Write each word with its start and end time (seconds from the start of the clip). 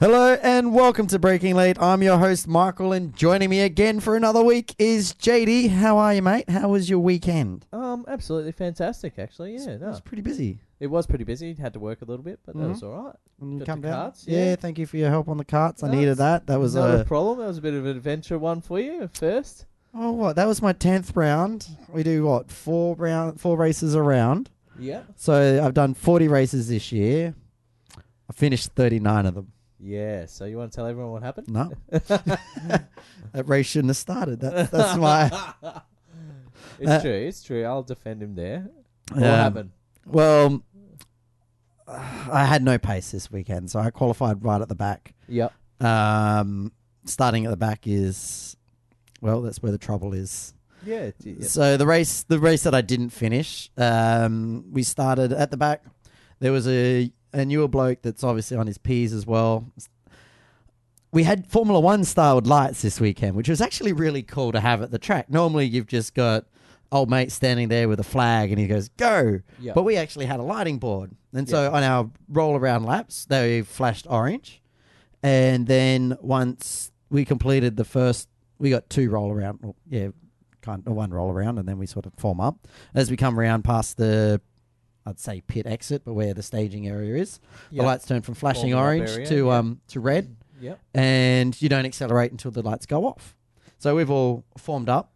Hello 0.00 0.34
and 0.42 0.74
welcome 0.74 1.06
to 1.06 1.18
Breaking 1.20 1.54
Late. 1.54 1.80
I'm 1.80 2.02
your 2.02 2.18
host 2.18 2.48
Michael, 2.48 2.92
and 2.92 3.14
joining 3.16 3.48
me 3.48 3.60
again 3.60 4.00
for 4.00 4.16
another 4.16 4.42
week 4.42 4.74
is 4.76 5.14
JD. 5.14 5.70
How 5.70 5.96
are 5.98 6.12
you, 6.14 6.20
mate? 6.20 6.50
How 6.50 6.68
was 6.68 6.90
your 6.90 6.98
weekend? 6.98 7.64
Um, 7.72 8.04
absolutely 8.08 8.50
fantastic. 8.52 9.18
Actually, 9.20 9.54
yeah, 9.54 9.70
It 9.70 9.80
no, 9.80 9.88
was 9.90 10.00
pretty 10.00 10.22
busy. 10.22 10.58
it 10.80 10.88
was 10.88 11.06
pretty 11.06 11.22
busy. 11.22 11.54
Had 11.54 11.74
to 11.74 11.78
work 11.78 12.02
a 12.02 12.06
little 12.06 12.24
bit, 12.24 12.40
but 12.44 12.56
that 12.56 12.68
was 12.68 12.82
all 12.82 13.04
right. 13.04 13.14
When 13.38 13.52
you 13.52 13.58
Got 13.60 13.66
come 13.66 13.80
the 13.82 13.88
down. 13.88 13.96
carts, 14.02 14.24
yeah. 14.26 14.44
yeah. 14.46 14.56
thank 14.56 14.78
you 14.80 14.86
for 14.86 14.96
your 14.96 15.10
help 15.10 15.28
on 15.28 15.36
the 15.38 15.44
carts. 15.44 15.84
I 15.84 15.86
No, 15.86 15.94
needed 15.94 16.10
it's 16.10 16.18
that. 16.18 16.48
That 16.48 16.58
was 16.58 16.74
Not 16.74 16.90
a 16.90 17.00
a 17.02 17.04
problem. 17.04 17.38
That 17.38 17.46
was 17.46 17.58
a 17.58 17.62
bit 17.62 17.74
of 17.74 17.84
an 17.86 17.96
adventure 17.96 18.38
one 18.38 18.60
for 18.62 18.80
you 18.80 19.02
at 19.04 19.16
first. 19.16 19.64
oh 19.94 20.10
what? 20.10 20.34
That 20.36 20.48
was 20.48 20.60
my 20.60 20.72
tenth 20.72 21.14
round. 21.16 21.68
We 21.88 22.02
do 22.02 22.24
what? 22.24 22.50
Four 22.50 22.96
round, 22.96 23.40
four 23.40 23.56
races 23.56 23.94
a 23.94 24.02
round. 24.02 24.50
Yeah, 24.76 25.02
So 25.14 25.64
I've 25.64 25.72
done 25.74 25.94
forty 25.94 26.26
races 26.26 26.68
this 26.68 26.90
year. 26.90 27.34
I 27.96 28.32
finished 28.32 28.70
thirty 28.72 28.98
nine 28.98 29.24
of 29.24 29.34
them. 29.36 29.52
Yeah. 29.84 30.26
So 30.26 30.44
you 30.46 30.56
want 30.56 30.72
to 30.72 30.76
tell 30.76 30.86
everyone 30.86 31.12
what 31.12 31.22
happened? 31.22 31.48
No, 31.48 31.70
that 31.90 32.88
race 33.46 33.66
shouldn't 33.66 33.90
have 33.90 33.96
started. 33.96 34.40
That, 34.40 34.70
that's 34.70 34.96
my. 34.98 35.30
It's 36.80 36.90
Uh, 36.90 37.00
true. 37.02 37.12
It's 37.12 37.42
true. 37.42 37.62
I'll 37.64 37.82
defend 37.84 38.22
him 38.22 38.34
there. 38.34 38.68
What 39.12 39.22
Um, 39.22 39.28
happened? 39.28 39.70
Well, 40.06 40.62
I 41.86 42.44
had 42.46 42.62
no 42.62 42.78
pace 42.78 43.10
this 43.10 43.30
weekend, 43.30 43.70
so 43.70 43.78
I 43.78 43.90
qualified 43.90 44.42
right 44.42 44.60
at 44.60 44.68
the 44.68 44.74
back. 44.74 45.14
Yep. 45.28 45.52
Um, 45.80 46.72
starting 47.04 47.44
at 47.44 47.50
the 47.50 47.56
back 47.56 47.86
is, 47.86 48.56
well, 49.20 49.42
that's 49.42 49.62
where 49.62 49.70
the 49.72 49.78
trouble 49.78 50.14
is. 50.14 50.54
Yeah. 50.84 51.10
yeah. 51.20 51.46
So 51.46 51.76
the 51.76 51.86
race, 51.86 52.24
the 52.24 52.38
race 52.38 52.62
that 52.64 52.74
I 52.74 52.80
didn't 52.80 53.10
finish, 53.10 53.70
um, 53.76 54.64
we 54.72 54.82
started 54.82 55.32
at 55.32 55.50
the 55.50 55.56
back. 55.56 55.84
There 56.40 56.52
was 56.52 56.66
a 56.66 57.12
a 57.34 57.44
newer 57.44 57.68
bloke 57.68 58.02
that's 58.02 58.24
obviously 58.24 58.56
on 58.56 58.66
his 58.66 58.78
P's 58.78 59.12
as 59.12 59.26
well. 59.26 59.70
We 61.12 61.24
had 61.24 61.46
Formula 61.46 61.78
One 61.80 62.04
styled 62.04 62.46
lights 62.46 62.82
this 62.82 63.00
weekend, 63.00 63.36
which 63.36 63.48
was 63.48 63.60
actually 63.60 63.92
really 63.92 64.22
cool 64.22 64.52
to 64.52 64.60
have 64.60 64.82
at 64.82 64.90
the 64.90 64.98
track. 64.98 65.30
Normally, 65.30 65.66
you've 65.66 65.86
just 65.86 66.14
got 66.14 66.46
old 66.90 67.10
mate 67.10 67.32
standing 67.32 67.68
there 67.68 67.88
with 67.88 68.00
a 68.00 68.04
flag, 68.04 68.50
and 68.50 68.58
he 68.58 68.66
goes 68.66 68.88
go. 68.90 69.40
Yep. 69.60 69.74
But 69.74 69.82
we 69.82 69.96
actually 69.96 70.26
had 70.26 70.40
a 70.40 70.42
lighting 70.42 70.78
board, 70.78 71.12
and 71.32 71.48
so 71.48 71.72
on 71.72 71.82
our 71.82 72.10
roll 72.28 72.56
around 72.56 72.84
laps, 72.84 73.26
they 73.26 73.62
flashed 73.62 74.06
orange, 74.08 74.62
and 75.22 75.66
then 75.66 76.16
once 76.20 76.90
we 77.10 77.24
completed 77.24 77.76
the 77.76 77.84
first, 77.84 78.28
we 78.58 78.70
got 78.70 78.88
two 78.90 79.10
roll 79.10 79.30
around. 79.30 79.58
Well, 79.62 79.76
yeah, 79.88 80.08
kind 80.62 80.82
of 80.86 80.94
one 80.94 81.12
roll 81.12 81.30
around, 81.30 81.58
and 81.58 81.68
then 81.68 81.78
we 81.78 81.86
sort 81.86 82.06
of 82.06 82.14
form 82.14 82.40
up 82.40 82.66
as 82.94 83.10
we 83.10 83.16
come 83.16 83.38
around 83.38 83.62
past 83.62 83.96
the. 83.98 84.40
I'd 85.06 85.20
say 85.20 85.42
pit 85.42 85.66
exit, 85.66 86.02
but 86.04 86.14
where 86.14 86.32
the 86.34 86.42
staging 86.42 86.88
area 86.88 87.16
is, 87.16 87.40
Yep. 87.70 87.80
the 87.82 87.86
lights 87.86 88.06
turn 88.06 88.22
from 88.22 88.34
flashing 88.34 88.72
up 88.72 88.80
orange 88.80 89.10
area, 89.10 89.26
to 89.26 89.46
yeah. 89.46 89.56
um 89.58 89.80
to 89.88 90.00
red, 90.00 90.36
Yep. 90.60 90.80
and 90.94 91.60
you 91.62 91.68
don't 91.68 91.84
accelerate 91.84 92.30
until 92.32 92.50
the 92.50 92.62
lights 92.62 92.86
go 92.86 93.04
off. 93.06 93.36
So 93.78 93.94
we've 93.96 94.10
all 94.10 94.44
formed 94.56 94.88
up, 94.88 95.12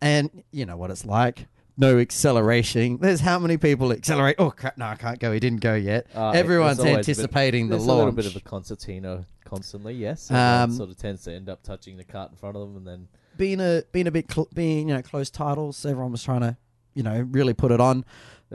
and 0.00 0.42
you 0.52 0.66
know 0.66 0.76
what 0.76 0.90
it's 0.90 1.04
like. 1.04 1.46
No 1.76 1.98
acceleration. 1.98 2.98
There's 3.00 3.20
how 3.20 3.38
many 3.40 3.56
people 3.56 3.90
accelerate? 3.90 4.36
Oh 4.38 4.50
crap! 4.50 4.78
No, 4.78 4.86
I 4.86 4.94
can't 4.94 5.18
go. 5.18 5.32
He 5.32 5.40
didn't 5.40 5.60
go 5.60 5.74
yet. 5.74 6.06
Uh, 6.14 6.30
Everyone's 6.30 6.76
there's 6.76 6.88
always 6.90 7.06
bit- 7.06 7.16
anticipating 7.18 7.68
the 7.68 7.76
launch. 7.78 7.88
a 7.88 7.92
little 7.94 8.12
bit 8.12 8.26
of 8.26 8.36
a 8.36 8.40
concertina 8.40 9.26
constantly. 9.44 9.94
Yes. 9.94 10.30
Um, 10.30 10.70
sort 10.70 10.90
of 10.90 10.96
tends 10.96 11.24
to 11.24 11.32
end 11.32 11.48
up 11.48 11.64
touching 11.64 11.96
the 11.96 12.04
cart 12.04 12.30
in 12.30 12.36
front 12.36 12.56
of 12.56 12.62
them, 12.62 12.76
and 12.76 12.86
then 12.86 13.08
being 13.36 13.60
a 13.60 13.82
being 13.90 14.06
a 14.06 14.12
bit 14.12 14.30
cl- 14.32 14.48
being 14.54 14.88
you 14.88 14.94
know 14.94 15.02
close 15.02 15.30
titles. 15.30 15.84
Everyone 15.84 16.12
was 16.12 16.22
trying 16.22 16.42
to 16.42 16.56
you 16.94 17.02
know 17.02 17.26
really 17.32 17.54
put 17.54 17.72
it 17.72 17.80
on. 17.80 18.04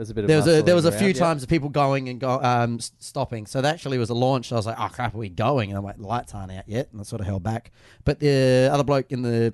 There's 0.00 0.08
a 0.08 0.14
bit 0.14 0.24
of 0.24 0.28
There 0.28 0.38
was 0.38 0.46
a 0.46 0.62
there 0.62 0.74
was 0.74 0.86
a 0.86 0.92
few 0.92 1.08
around, 1.08 1.16
yeah. 1.16 1.20
times 1.20 1.42
of 1.42 1.50
people 1.50 1.68
going 1.68 2.08
and 2.08 2.18
go 2.18 2.40
um 2.42 2.76
s- 2.76 2.92
stopping. 3.00 3.44
So 3.44 3.60
that 3.60 3.74
actually 3.74 3.98
was 3.98 4.08
a 4.08 4.14
launch. 4.14 4.50
I 4.50 4.54
was 4.54 4.64
like, 4.64 4.80
oh 4.80 4.88
crap, 4.88 5.14
are 5.14 5.18
we 5.18 5.28
going? 5.28 5.68
And 5.68 5.76
I'm 5.76 5.84
like, 5.84 5.98
the 5.98 6.06
lights 6.06 6.34
aren't 6.34 6.50
out 6.52 6.66
yet, 6.66 6.88
and 6.90 6.98
I 7.02 7.04
sort 7.04 7.20
of 7.20 7.26
held 7.26 7.42
back. 7.42 7.70
But 8.06 8.18
the 8.18 8.70
other 8.72 8.82
bloke 8.82 9.12
in 9.12 9.20
the 9.20 9.52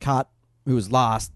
cart 0.00 0.28
who 0.64 0.74
was 0.74 0.90
last, 0.90 1.30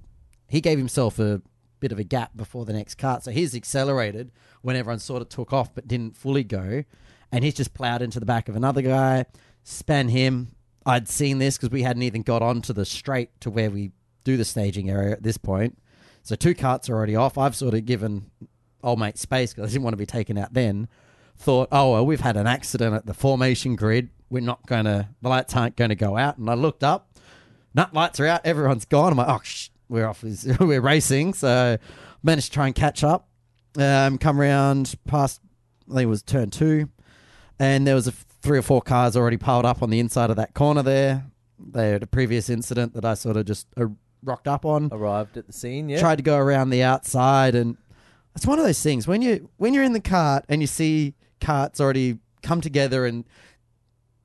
he 0.49 0.63
gave 0.63 0.79
himself 0.79 1.19
a 1.19 1.43
bit 1.81 1.93
of 1.93 1.99
a 1.99 2.05
gap 2.05 2.35
before 2.35 2.65
the 2.65 2.73
next 2.73 2.95
cart, 2.95 3.25
so 3.25 3.31
he's 3.31 3.55
accelerated 3.55 4.33
when 4.63 4.75
everyone 4.75 5.01
sort 5.01 5.21
of 5.21 5.29
took 5.29 5.53
off 5.53 5.75
but 5.75 5.87
didn't 5.87 6.17
fully 6.17 6.43
go, 6.43 6.83
and 7.31 7.45
he's 7.45 7.53
just 7.53 7.75
plowed 7.75 8.01
into 8.01 8.19
the 8.19 8.25
back 8.25 8.49
of 8.49 8.57
another 8.57 8.81
guy, 8.81 9.27
span 9.65 10.09
him. 10.09 10.49
I'd 10.87 11.09
seen 11.09 11.39
this 11.39 11.59
because 11.59 11.69
we 11.71 11.83
hadn't 11.83 12.05
even 12.05 12.23
got 12.23 12.41
onto 12.41 12.73
the 12.73 12.87
straight 12.87 13.39
to 13.41 13.51
where 13.51 13.71
we 13.71 13.91
do 14.25 14.39
the 14.39 14.47
staging 14.47 14.89
area 14.89 15.13
at 15.13 15.23
this 15.23 15.37
point. 15.37 15.77
So 16.27 16.35
two 16.35 16.57
carts 16.57 16.91
are 16.91 16.95
already 16.95 17.15
off. 17.15 17.39
I've 17.39 17.55
sort 17.55 17.75
of 17.75 17.85
given 17.87 18.33
old 18.83 18.99
mate 18.99 19.17
space 19.17 19.55
because 19.55 19.71
I 19.71 19.73
didn't 19.73 19.85
want 19.85 19.93
to 19.93 19.99
be 19.99 20.07
taken 20.07 20.37
out 20.37 20.53
then. 20.53 20.89
Thought, 21.39 21.69
oh, 21.71 21.93
well, 21.93 22.05
we've 22.05 22.21
had 22.21 22.37
an 22.37 22.49
accident 22.49 22.97
at 22.97 23.07
the 23.07 23.15
formation 23.15 23.77
grid. 23.77 24.09
We're 24.29 24.41
not 24.41 24.67
going 24.67 24.87
to, 24.87 25.09
the 25.23 25.29
lights 25.29 25.55
aren't 25.55 25.77
going 25.77 25.91
to 25.91 25.95
go 25.95 26.17
out. 26.17 26.37
And 26.37 26.51
I 26.51 26.55
looked 26.55 26.83
up, 26.83 27.17
nut 27.77 27.95
lights 27.95 28.19
are 28.19 28.27
out. 28.27 28.41
Everyone's 28.45 28.87
gone. 28.87 29.13
I'm 29.13 29.19
like, 29.19 29.29
oh, 29.29 29.41
sh- 29.45 29.69
we're 29.89 30.05
off. 30.05 30.25
we're 30.61 30.81
racing. 30.81 31.35
So 31.35 31.79
managed 32.25 32.49
to 32.49 32.53
try 32.53 32.67
and 32.67 32.75
catch 32.75 33.05
up. 33.05 33.29
Um, 33.79 34.19
come 34.19 34.41
around 34.41 34.97
past, 35.07 35.41
I 35.89 35.95
think 35.95 36.03
it 36.03 36.07
was 36.07 36.25
turn 36.25 36.51
two. 36.51 36.89
And 37.61 37.87
there 37.87 37.95
was 37.95 38.09
a 38.09 38.11
f- 38.11 38.27
three 38.43 38.59
or 38.59 38.63
four 38.63 38.83
cars 38.83 39.17
already 39.17 39.37
piled 39.37 39.65
up 39.65 39.81
on 39.81 39.91
the 39.91 40.01
inside 40.01 40.31
of 40.31 40.37
that 40.37 40.55
corner 40.55 40.83
there. 40.83 41.27
They 41.61 41.91
had 41.91 42.03
a 42.03 42.09
previous 42.09 42.51
incident 42.51 42.95
that 42.95 43.05
I 43.05 43.15
sort 43.15 43.37
of 43.37 43.47
just 43.47 43.69
uh, 43.77 43.87
rocked 44.27 44.49
up 44.49 44.65
on 44.65 44.89
arrived 44.93 45.37
at 45.37 45.47
the 45.47 45.53
scene. 45.53 45.89
Yeah. 45.89 46.01
tried 46.01 46.17
to 46.17 46.23
go 46.23 46.37
around 46.37 46.71
the 46.71 46.83
outside 46.83 47.55
and 47.55 47.77
it's 48.35 48.47
one 48.47 48.59
of 48.59 48.65
those 48.65 48.83
things 48.83 49.09
when 49.09 49.23
you 49.23 49.49
when 49.57 49.73
you're 49.73 49.85
in 49.85 49.95
the 49.95 50.01
cart 50.01 50.45
and 50.49 50.61
you 50.61 50.67
see 50.67 51.15
carts 51.41 51.81
already 51.81 52.19
come 52.43 52.61
together 52.61 53.07
and 53.07 53.25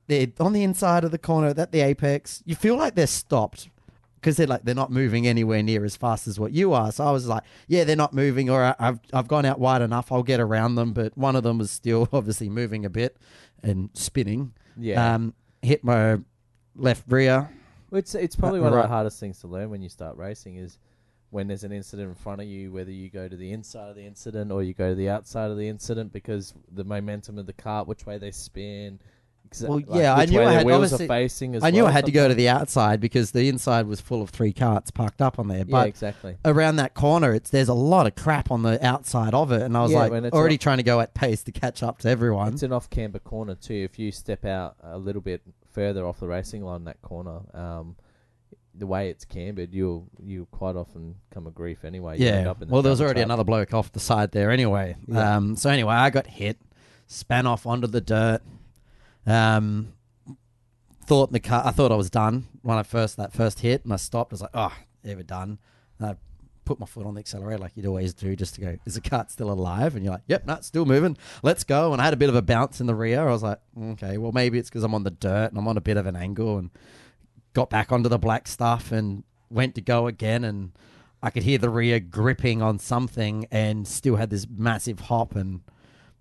they're 0.06 0.28
on 0.38 0.52
the 0.52 0.62
inside 0.62 1.04
of 1.04 1.10
the 1.10 1.18
corner 1.18 1.54
at 1.56 1.72
the 1.72 1.80
apex 1.80 2.42
you 2.44 2.54
feel 2.54 2.76
like 2.76 2.94
they're 2.94 3.06
stopped 3.06 3.68
because 4.16 4.36
they're 4.36 4.46
like 4.46 4.62
they're 4.64 4.74
not 4.74 4.90
moving 4.90 5.26
anywhere 5.26 5.62
near 5.62 5.84
as 5.84 5.96
fast 5.96 6.28
as 6.28 6.38
what 6.38 6.52
you 6.52 6.72
are 6.72 6.92
so 6.92 7.04
i 7.04 7.10
was 7.10 7.26
like 7.26 7.42
yeah 7.66 7.84
they're 7.84 7.96
not 7.96 8.12
moving 8.12 8.50
or 8.50 8.74
i've 8.78 9.00
i've 9.12 9.28
gone 9.28 9.44
out 9.44 9.58
wide 9.58 9.82
enough 9.82 10.12
i'll 10.12 10.22
get 10.22 10.40
around 10.40 10.74
them 10.74 10.92
but 10.92 11.16
one 11.16 11.34
of 11.34 11.42
them 11.42 11.58
was 11.58 11.70
still 11.70 12.08
obviously 12.12 12.48
moving 12.48 12.84
a 12.84 12.90
bit 12.90 13.16
and 13.62 13.90
spinning 13.94 14.52
yeah. 14.76 15.14
um 15.14 15.34
hit 15.62 15.82
my 15.82 16.18
left 16.76 17.04
rear 17.08 17.50
It's 17.92 18.14
it's 18.14 18.36
probably 18.36 18.60
one 18.60 18.68
of 18.72 18.76
right. 18.76 18.82
the 18.82 18.88
hardest 18.88 19.20
things 19.20 19.38
to 19.40 19.46
learn 19.48 19.70
when 19.70 19.82
you 19.82 19.88
start 19.88 20.16
racing 20.16 20.56
is 20.56 20.78
when 21.30 21.46
there's 21.48 21.64
an 21.64 21.72
incident 21.72 22.08
in 22.08 22.14
front 22.14 22.40
of 22.42 22.46
you, 22.46 22.72
whether 22.72 22.90
you 22.90 23.08
go 23.08 23.26
to 23.28 23.36
the 23.36 23.52
inside 23.52 23.88
of 23.88 23.96
the 23.96 24.04
incident 24.04 24.50
or 24.52 24.62
you 24.62 24.74
go 24.74 24.90
to 24.90 24.94
the 24.94 25.08
outside 25.08 25.50
of 25.50 25.56
the 25.56 25.68
incident 25.68 26.12
because 26.12 26.52
the 26.70 26.84
momentum 26.84 27.38
of 27.38 27.46
the 27.46 27.52
cart, 27.54 27.86
which 27.88 28.04
way 28.04 28.18
they 28.18 28.30
spin. 28.30 28.98
exa- 29.50 29.66
Well, 29.68 29.78
like 29.78 29.86
yeah, 29.92 30.14
I 30.14 30.24
knew 30.26 30.42
I 30.42 30.52
had- 30.52 30.66
obviously- 30.70 31.06
facing. 31.08 31.54
As 31.54 31.62
I 31.64 31.70
knew 31.70 31.82
well 31.84 31.88
I 31.88 31.92
had 31.92 32.04
to 32.06 32.12
go 32.12 32.28
to 32.28 32.34
the 32.34 32.48
outside 32.50 33.00
because 33.00 33.30
the 33.32 33.48
inside 33.48 33.86
was 33.86 34.00
full 34.00 34.20
of 34.22 34.28
three 34.30 34.52
carts 34.52 34.90
parked 34.90 35.20
up 35.22 35.38
on 35.38 35.48
there. 35.48 35.64
Yeah, 35.66 35.84
exactly. 35.84 36.36
around 36.44 36.76
that 36.76 36.92
corner, 36.94 37.32
it's 37.34 37.48
there's 37.50 37.68
a 37.68 37.74
lot 37.74 38.06
of 38.06 38.14
crap 38.14 38.50
on 38.50 38.62
the 38.62 38.84
outside 38.86 39.32
of 39.34 39.52
it, 39.52 39.62
and 39.62 39.74
I 39.76 39.82
was 39.82 39.92
Yeah, 39.92 40.06
like 40.06 40.32
already 40.34 40.56
off- 40.56 40.60
trying 40.60 40.78
to 40.78 40.82
go 40.82 41.00
at 41.00 41.12
pace 41.14 41.42
to 41.44 41.52
catch 41.52 41.82
up 41.82 41.98
to 42.00 42.08
everyone. 42.08 42.52
It's 42.54 42.62
an 42.62 42.72
off 42.72 42.88
camber 42.90 43.18
corner 43.18 43.54
too. 43.54 43.74
If 43.90 43.98
you 43.98 44.12
step 44.12 44.44
out 44.44 44.76
a 44.82 44.98
little 44.98 45.22
bit 45.22 45.42
further 45.72 46.06
off 46.06 46.20
the 46.20 46.28
racing 46.28 46.62
line, 46.62 46.84
that 46.84 47.00
corner, 47.02 47.40
um, 47.54 47.96
the 48.74 48.86
way 48.86 49.10
it's 49.10 49.24
cambered, 49.24 49.74
you'll 49.74 50.08
you 50.22 50.46
quite 50.50 50.76
often 50.76 51.16
come 51.30 51.46
a 51.46 51.50
grief 51.50 51.84
anyway. 51.84 52.18
You 52.18 52.26
yeah. 52.26 52.50
up 52.50 52.62
in 52.62 52.68
the 52.68 52.72
Well, 52.72 52.82
there 52.82 52.90
was 52.90 53.00
already 53.00 53.18
trap. 53.18 53.26
another 53.26 53.44
bloke 53.44 53.74
off 53.74 53.92
the 53.92 54.00
side 54.00 54.32
there 54.32 54.50
anyway. 54.50 54.96
Yeah. 55.06 55.36
Um. 55.36 55.56
So 55.56 55.70
anyway, 55.70 55.94
I 55.94 56.10
got 56.10 56.26
hit, 56.26 56.58
span 57.06 57.46
off 57.46 57.66
onto 57.66 57.86
the 57.86 58.00
dirt. 58.00 58.40
Um. 59.26 59.92
Thought 61.04 61.32
the 61.32 61.40
car. 61.40 61.62
I 61.66 61.72
thought 61.72 61.90
I 61.90 61.96
was 61.96 62.10
done 62.10 62.46
when 62.62 62.78
I 62.78 62.84
first 62.84 63.16
that 63.16 63.32
first 63.32 63.60
hit, 63.60 63.84
and 63.84 63.92
I 63.92 63.96
stopped. 63.96 64.32
I 64.32 64.34
was 64.34 64.40
like, 64.42 64.50
oh, 64.54 64.72
ever 65.04 65.22
done. 65.24 65.58
And 65.98 66.10
I 66.10 66.16
put 66.64 66.78
my 66.78 66.86
foot 66.86 67.06
on 67.06 67.14
the 67.14 67.20
accelerator 67.20 67.58
like 67.58 67.72
you'd 67.74 67.86
always 67.86 68.14
do, 68.14 68.34
just 68.36 68.54
to 68.56 68.60
go. 68.60 68.76
Is 68.86 68.94
the 68.94 69.00
cart 69.00 69.30
still 69.30 69.50
alive? 69.50 69.94
And 69.94 70.04
you're 70.04 70.14
like, 70.14 70.22
yep, 70.26 70.46
no, 70.46 70.54
it's 70.54 70.66
still 70.66 70.84
moving. 70.84 71.16
Let's 71.42 71.64
go. 71.64 71.92
And 71.92 72.00
I 72.00 72.04
had 72.04 72.14
a 72.14 72.16
bit 72.16 72.28
of 72.28 72.34
a 72.34 72.42
bounce 72.42 72.80
in 72.80 72.86
the 72.86 72.94
rear. 72.94 73.26
I 73.26 73.32
was 73.32 73.42
like, 73.42 73.60
okay, 73.80 74.18
well 74.18 74.32
maybe 74.32 74.58
it's 74.58 74.68
because 74.68 74.84
I'm 74.84 74.94
on 74.94 75.04
the 75.04 75.10
dirt 75.10 75.50
and 75.50 75.58
I'm 75.58 75.68
on 75.68 75.76
a 75.76 75.82
bit 75.82 75.96
of 75.96 76.06
an 76.06 76.16
angle, 76.16 76.58
and 76.58 76.70
got 77.52 77.70
back 77.70 77.92
onto 77.92 78.08
the 78.08 78.18
black 78.18 78.48
stuff 78.48 78.92
and 78.92 79.24
went 79.50 79.74
to 79.74 79.80
go 79.80 80.06
again 80.06 80.44
and 80.44 80.72
I 81.22 81.30
could 81.30 81.42
hear 81.42 81.58
the 81.58 81.70
rear 81.70 82.00
gripping 82.00 82.62
on 82.62 82.78
something 82.78 83.46
and 83.50 83.86
still 83.86 84.16
had 84.16 84.30
this 84.30 84.46
massive 84.50 85.00
hop 85.00 85.36
and 85.36 85.60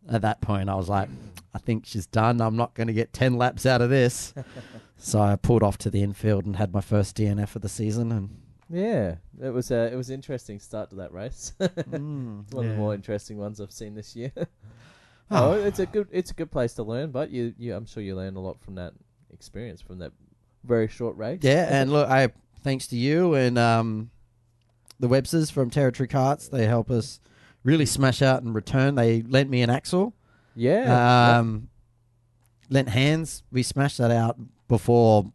at 0.09 0.21
that 0.21 0.41
point 0.41 0.69
I 0.69 0.75
was 0.75 0.89
like 0.89 1.09
I 1.53 1.59
think 1.59 1.85
she's 1.85 2.05
done 2.05 2.41
I'm 2.41 2.57
not 2.57 2.73
going 2.73 2.87
to 2.87 2.93
get 2.93 3.13
10 3.13 3.37
laps 3.37 3.65
out 3.65 3.81
of 3.81 3.89
this 3.89 4.33
so 4.97 5.21
I 5.21 5.35
pulled 5.37 5.63
off 5.63 5.77
to 5.79 5.89
the 5.89 6.03
infield 6.03 6.45
and 6.45 6.57
had 6.57 6.73
my 6.73 6.81
first 6.81 7.15
DNF 7.15 7.55
of 7.55 7.61
the 7.61 7.69
season 7.69 8.11
and 8.11 8.40
Yeah, 8.71 9.15
it 9.41 9.49
was 9.49 9.69
a 9.71 9.91
it 9.91 9.95
was 9.95 10.09
an 10.09 10.15
interesting 10.15 10.59
start 10.59 10.89
to 10.91 10.95
that 10.97 11.11
race. 11.13 11.53
Mm, 11.59 12.43
It's 12.45 12.53
one 12.53 12.65
of 12.65 12.71
the 12.71 12.77
more 12.77 12.93
interesting 12.95 13.37
ones 13.37 13.59
I've 13.59 13.71
seen 13.71 13.95
this 13.95 14.15
year. 14.15 14.31
Oh. 15.33 15.51
oh, 15.51 15.53
it's 15.53 15.79
a 15.79 15.85
good 15.85 16.09
it's 16.11 16.31
a 16.31 16.33
good 16.33 16.51
place 16.51 16.73
to 16.73 16.83
learn, 16.83 17.11
but 17.11 17.29
you, 17.31 17.53
you 17.57 17.73
I'm 17.73 17.85
sure 17.85 18.03
you 18.03 18.17
learn 18.17 18.35
a 18.35 18.41
lot 18.41 18.59
from 18.59 18.75
that 18.75 18.91
experience 19.33 19.79
from 19.81 19.99
that 19.99 20.11
very 20.65 20.89
short 20.89 21.15
race. 21.15 21.39
yeah 21.41 21.67
and 21.71 21.89
look 21.89 22.09
I 22.09 22.29
thanks 22.63 22.85
to 22.87 22.97
you 22.97 23.33
and 23.33 23.57
um 23.57 24.11
the 24.99 25.07
Websters 25.07 25.49
from 25.49 25.69
Territory 25.69 26.07
Carts 26.09 26.49
they 26.49 26.65
help 26.67 26.91
us 26.91 27.21
really 27.63 27.85
smash 27.85 28.21
out 28.21 28.43
and 28.43 28.53
return 28.53 28.95
they 28.95 29.21
lent 29.21 29.49
me 29.49 29.61
an 29.61 29.69
axle 29.69 30.13
yeah. 30.53 31.37
Um, 31.39 31.69
lent 32.69 32.89
hands. 32.89 33.43
We 33.53 33.63
smashed 33.63 33.99
that 33.99 34.11
out 34.11 34.37
before, 34.67 35.31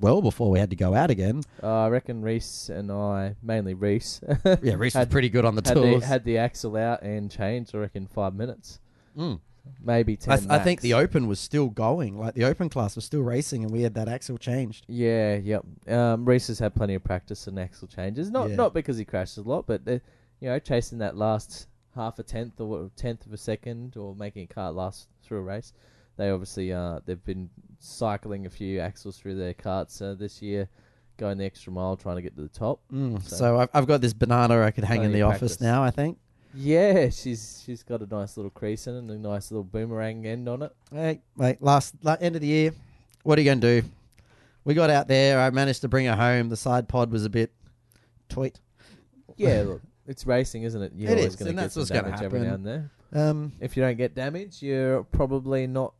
well 0.00 0.20
before 0.22 0.50
we 0.50 0.58
had 0.58 0.70
to 0.70 0.76
go 0.76 0.94
out 0.94 1.10
again. 1.10 1.42
Uh, 1.62 1.82
I 1.84 1.88
reckon 1.88 2.22
Reese 2.22 2.68
and 2.68 2.90
I, 2.90 3.36
mainly 3.42 3.74
Reese, 3.74 4.20
Yeah, 4.44 4.74
Reese 4.74 4.94
was 4.94 4.94
Had- 4.94 5.10
pretty 5.10 5.28
good 5.28 5.44
on 5.44 5.54
the 5.54 5.62
had, 5.66 5.76
the, 5.76 5.80
tools. 5.82 6.04
had 6.04 6.24
the 6.24 6.38
axle 6.38 6.76
out 6.76 7.02
and 7.02 7.30
changed. 7.30 7.74
I 7.74 7.78
reckon 7.78 8.06
five 8.06 8.34
minutes, 8.34 8.80
Mm. 9.16 9.40
maybe 9.82 10.14
I, 10.14 10.16
ten. 10.36 10.50
I 10.50 10.58
think 10.58 10.78
max. 10.78 10.82
the 10.82 10.94
open 10.94 11.26
was 11.28 11.38
still 11.38 11.68
going. 11.68 12.18
Like 12.18 12.34
the 12.34 12.44
open 12.44 12.68
class 12.68 12.96
was 12.96 13.04
still 13.04 13.22
racing, 13.22 13.62
and 13.62 13.72
we 13.72 13.82
had 13.82 13.94
that 13.94 14.08
axle 14.08 14.36
changed. 14.38 14.84
Yeah, 14.88 15.36
yep. 15.36 15.64
Um, 15.88 16.24
Reese 16.24 16.48
has 16.48 16.58
had 16.58 16.74
plenty 16.74 16.94
of 16.94 17.04
practice 17.04 17.46
and 17.46 17.58
axle 17.58 17.86
changes. 17.88 18.30
Not 18.30 18.50
Yeah. 18.50 18.56
not 18.56 18.74
because 18.74 18.98
he 18.98 19.04
crashes 19.04 19.38
a 19.38 19.42
lot, 19.42 19.66
but 19.66 19.82
uh, 19.86 19.92
you 20.40 20.48
know, 20.48 20.58
chasing 20.58 20.98
that 20.98 21.16
last 21.16 21.68
half 21.94 22.18
a 22.18 22.22
tenth 22.24 22.60
or 22.60 22.66
what- 22.66 22.96
tenth 22.96 23.24
of 23.24 23.32
a 23.32 23.36
second, 23.38 23.96
or 23.96 24.14
making 24.16 24.42
a 24.42 24.52
car 24.52 24.72
last 24.72 25.06
through 25.22 25.38
a 25.38 25.42
race. 25.42 25.72
They 26.16 26.30
obviously 26.30 26.72
uh, 26.72 27.00
they've 27.04 27.22
been 27.24 27.50
cycling 27.78 28.46
a 28.46 28.50
few 28.50 28.80
axles 28.80 29.18
through 29.18 29.34
their 29.36 29.54
carts 29.54 30.00
uh, 30.00 30.14
this 30.18 30.40
year, 30.40 30.68
going 31.16 31.38
the 31.38 31.44
extra 31.44 31.72
mile 31.72 31.96
trying 31.96 32.16
to 32.16 32.22
get 32.22 32.36
to 32.36 32.42
the 32.42 32.48
top. 32.48 32.80
Mm. 32.92 33.22
So- 33.22 33.36
So, 33.36 33.58
I've, 33.60 33.68
I've 33.74 33.86
got 33.86 34.00
this 34.00 34.12
banana 34.12 34.62
I 34.62 34.70
could 34.70 34.84
hang 34.84 35.02
in 35.02 35.12
the 35.12 35.22
of 35.22 35.32
office 35.34 35.60
now. 35.60 35.82
I 35.82 35.90
think. 35.90 36.18
Yeah, 36.56 37.08
she's 37.10 37.62
she's 37.66 37.82
got 37.82 38.00
a 38.00 38.06
nice 38.06 38.36
little 38.36 38.50
crease 38.50 38.86
in 38.86 38.94
it 38.94 38.98
and 38.98 39.10
a 39.10 39.18
nice 39.18 39.50
little 39.50 39.64
boomerang 39.64 40.24
end 40.24 40.48
on 40.48 40.62
it. 40.62 40.72
Hey, 40.92 41.20
wait, 41.36 41.60
last 41.60 41.96
la- 42.02 42.16
end 42.20 42.36
of 42.36 42.42
the 42.42 42.46
year. 42.46 42.72
What 43.24 43.38
are 43.38 43.42
you 43.42 43.46
going 43.46 43.60
to 43.60 43.80
do? 43.80 43.88
We 44.64 44.74
got 44.74 44.88
out 44.88 45.08
there. 45.08 45.40
I 45.40 45.50
managed 45.50 45.80
to 45.80 45.88
bring 45.88 46.06
her 46.06 46.14
home. 46.14 46.48
The 46.50 46.56
side 46.56 46.88
pod 46.88 47.10
was 47.10 47.24
a 47.24 47.30
bit 47.30 47.50
tweet. 48.28 48.60
Yeah, 49.36 49.62
look, 49.66 49.82
it's 50.06 50.26
racing, 50.28 50.62
isn't 50.62 50.80
it? 50.80 50.92
You're 50.94 51.10
It 51.10 51.18
always 51.18 51.26
is, 51.32 51.36
going 51.36 51.46
to 51.46 51.50
and 51.50 51.58
get 51.58 51.62
that's 51.62 51.74
some 51.74 51.80
what's 51.80 51.90
gonna 51.90 52.02
damage 52.04 52.22
every 52.22 52.38
now 52.40 52.44
happen. 52.50 52.66
and 52.66 52.90
then. 53.12 53.28
Um, 53.28 53.52
If 53.60 53.76
you 53.76 53.82
don't 53.82 53.96
get 53.96 54.14
damage, 54.14 54.62
you're 54.62 55.02
probably 55.04 55.66
not 55.66 55.94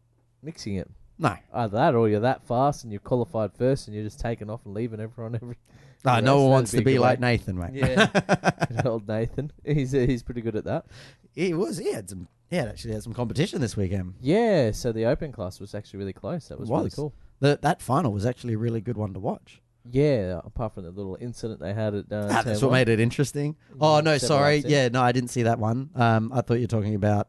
mixing 0.45 0.77
it. 0.77 0.91
no, 1.19 1.37
Either 1.53 1.77
that, 1.77 1.95
or 1.95 2.09
you're 2.09 2.21
that 2.21 2.47
fast 2.47 2.85
and 2.85 2.93
you're 2.93 3.01
qualified 3.01 3.53
first, 3.55 3.87
and 3.89 3.95
you're 3.95 4.05
just 4.05 4.21
taking 4.21 4.51
off 4.51 4.61
and 4.65 4.75
leaving 4.75 5.01
everyone 5.01 5.35
every. 5.35 5.57
no, 6.05 6.21
no 6.21 6.43
one 6.43 6.51
wants 6.51 6.71
to 6.73 6.83
be 6.83 6.99
like. 6.99 7.21
Nathan, 7.21 7.59
mate. 7.59 7.71
Yeah, 7.75 8.83
old 8.85 9.09
Nathan. 9.09 9.51
He's 9.65 9.95
uh, 9.95 9.99
he's 10.01 10.23
pretty 10.23 10.41
good 10.43 10.57
at 10.57 10.65
that. 10.65 10.87
he 11.35 11.55
was. 11.55 11.79
He 11.79 11.93
had 11.93 12.09
some. 12.11 12.29
He 12.51 12.57
had 12.57 12.69
actually 12.69 12.93
had 12.93 13.03
some 13.03 13.15
competition 13.15 13.61
this 13.61 13.77
weekend. 13.77 14.15
Yeah, 14.21 14.71
so 14.73 14.93
the 14.93 15.07
open 15.07 15.33
class 15.33 15.59
was 15.61 15.75
actually 15.75 15.99
really 16.01 16.13
close. 16.13 16.49
That 16.49 16.61
was, 16.61 16.69
really 16.69 16.85
Was. 16.85 16.95
cool. 16.95 17.15
The, 17.41 17.59
that 17.63 17.81
final 17.83 18.13
was 18.13 18.27
actually 18.27 18.55
a 18.55 18.59
really 18.59 18.81
good 18.81 18.97
one 18.97 19.13
to 19.15 19.19
watch. 19.19 19.61
Yeah, 19.91 20.41
apart 20.45 20.75
from 20.75 20.85
the 20.85 20.91
little 20.91 21.17
incident 21.21 21.59
they 21.61 21.73
had 21.75 21.95
at. 21.95 22.05
Uh, 22.13 22.29
Ah, 22.31 22.43
that's 22.43 22.63
what 22.63 22.71
made 22.73 22.89
it 22.89 23.01
interesting. 23.01 23.57
Oh 23.81 24.01
no, 24.01 24.19
sorry. 24.19 24.59
Yeah, 24.59 24.89
no, 24.89 25.03
I 25.03 25.13
didn't 25.13 25.31
see 25.31 25.43
that 25.45 25.59
one. 25.59 25.91
Um, 25.95 26.33
I 26.35 26.43
thought 26.43 26.55
you 26.55 26.63
were 26.63 26.67
talking 26.69 26.95
about 26.95 27.29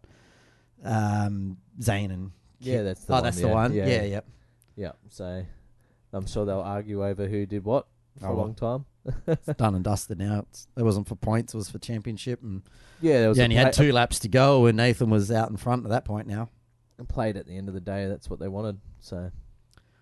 um 0.84 1.58
Zane 1.82 2.12
and. 2.12 2.32
Yeah, 2.60 2.84
that's 2.84 3.06
the 3.06 3.14
oh, 3.14 3.16
one. 3.16 3.24
that's 3.24 3.40
yeah. 3.40 3.48
the 3.48 3.54
one. 3.54 3.74
Yeah, 3.74 3.88
Yeah, 3.88 4.04
yeah. 4.04 4.20
yeah. 4.76 4.92
So, 5.10 5.46
I'm 6.14 6.28
sure 6.28 6.46
they'll 6.46 6.60
argue 6.60 7.06
over 7.06 7.28
who 7.28 7.46
did 7.46 7.64
what 7.64 7.88
for 8.20 8.28
Oh, 8.28 8.34
a 8.34 8.36
long 8.36 8.56
time. 8.56 8.86
It's 9.28 9.46
done 9.58 9.76
and 9.76 9.84
dusted 9.84 10.18
now. 10.18 10.46
It's, 10.50 10.68
it 10.78 10.84
wasn't 10.84 11.08
for 11.08 11.16
points. 11.16 11.54
It 11.54 11.58
was 11.58 11.70
for 11.70 11.80
championship, 11.80 12.42
and 12.42 12.64
Yeah, 13.02 13.20
there 13.20 13.30
was 13.30 13.38
you 13.38 13.44
a 13.44 13.46
only 13.46 13.56
had 13.56 13.74
two 13.74 13.92
laps 13.92 14.20
to 14.20 14.30
go, 14.30 14.66
and 14.66 14.78
Nathan 14.78 15.10
was 15.10 15.32
out 15.32 15.50
in 15.50 15.58
front 15.58 15.86
at 15.86 15.90
that 15.90 16.06
point 16.06 16.28
now. 16.28 16.50
And 16.98 17.08
played 17.10 17.36
at 17.38 17.46
the 17.46 17.58
end 17.58 17.68
of 17.68 17.74
the 17.74 17.82
day. 17.82 18.08
That's 18.08 18.30
what 18.30 18.40
they 18.40 18.48
wanted. 18.48 18.80
So 19.02 19.30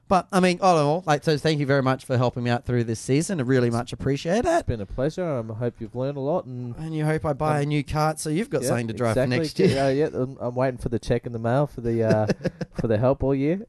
But 0.09 0.27
I 0.31 0.39
mean, 0.41 0.59
all 0.61 0.77
in 0.77 0.85
all, 0.85 1.03
like, 1.07 1.23
so 1.23 1.37
thank 1.37 1.59
you 1.59 1.65
very 1.65 1.81
much 1.81 2.05
for 2.05 2.17
helping 2.17 2.43
me 2.43 2.49
out 2.49 2.65
through 2.65 2.83
this 2.83 2.99
season. 2.99 3.39
I 3.39 3.43
really 3.43 3.69
much 3.69 3.93
appreciate 3.93 4.39
it. 4.39 4.45
It's 4.45 4.63
been 4.63 4.81
a 4.81 4.85
pleasure. 4.85 5.23
I 5.49 5.53
hope 5.53 5.75
you've 5.79 5.95
learned 5.95 6.17
a 6.17 6.21
lot. 6.21 6.45
And 6.45 6.75
And 6.77 6.93
you 6.95 7.05
hope 7.05 7.25
I 7.25 7.33
buy 7.33 7.61
a 7.61 7.65
new 7.65 7.83
cart, 7.83 8.19
so 8.19 8.29
you've 8.29 8.49
got 8.49 8.61
Yeah, 8.63 8.67
something 8.69 8.87
to 8.89 8.93
drive 8.93 9.11
exactly. 9.17 9.37
for 9.37 9.41
next 9.43 9.59
year. 9.59 9.69
Yeah, 9.69 9.89
yeah. 9.89 10.09
I'm, 10.13 10.37
I'm 10.39 10.55
waiting 10.55 10.77
for 10.77 10.89
the 10.89 10.99
check 10.99 11.25
in 11.25 11.31
the 11.31 11.39
mail 11.39 11.67
for 11.67 11.81
the 11.81 12.03
uh, 12.03 12.27
for 12.79 12.87
the 12.87 12.97
help 12.97 13.23
all 13.23 13.33
year. 13.33 13.65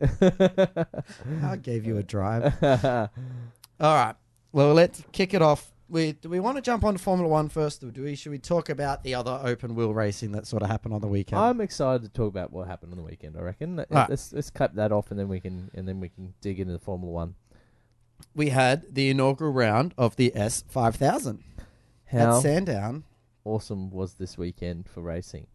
I 1.42 1.56
gave 1.56 1.86
you 1.86 1.96
a 1.98 2.02
drive. 2.02 2.52
All 2.62 3.08
right. 3.80 4.14
Well, 4.52 4.72
let's 4.74 5.02
kick 5.12 5.34
it 5.34 5.42
off. 5.42 5.72
We, 5.88 6.12
do 6.12 6.28
we 6.30 6.40
want 6.40 6.56
to 6.56 6.62
jump 6.62 6.82
on 6.82 6.94
to 6.94 6.98
Formula 6.98 7.28
One 7.30 7.48
first, 7.50 7.84
or 7.84 7.90
do 7.90 8.04
we? 8.04 8.14
Should 8.14 8.32
we 8.32 8.38
talk 8.38 8.68
about 8.70 9.02
the 9.04 9.14
other 9.14 9.38
open 9.42 9.74
wheel 9.74 9.92
racing 9.92 10.32
that 10.32 10.46
sort 10.46 10.62
of 10.62 10.70
happened 10.70 10.94
on 10.94 11.00
the 11.02 11.06
weekend? 11.06 11.40
I'm 11.42 11.60
excited 11.60 12.02
to 12.02 12.08
talk 12.08 12.28
about 12.28 12.52
what 12.52 12.66
happened 12.66 12.92
on 12.92 12.96
the 12.96 13.04
weekend. 13.04 13.36
I 13.36 13.40
reckon. 13.42 13.78
Uh, 13.78 13.84
Right. 13.90 14.08
Let's 14.08 14.32
let's 14.32 14.48
cut 14.50 14.74
that 14.76 14.92
off 14.92 15.10
and 15.10 15.20
then 15.20 15.28
we 15.28 15.40
can 15.40 15.70
and 15.74 15.86
then 15.86 16.00
we 16.00 16.08
can 16.08 16.32
dig 16.40 16.58
into 16.58 16.72
the 16.72 16.78
Formula 16.78 17.12
One. 17.12 17.34
we 18.34 18.48
had 18.48 18.94
the 18.94 19.10
inaugural 19.10 19.52
round 19.52 19.92
of 19.98 20.16
the 20.16 20.32
S 20.34 20.64
five 20.68 20.96
thousand 20.96 21.44
How 22.06 22.36
at 22.38 22.42
Sandown. 22.42 23.04
awesome 23.44 23.90
was 23.90 24.14
this 24.14 24.38
weekend 24.38 24.88
for 24.88 25.02
racing? 25.02 25.48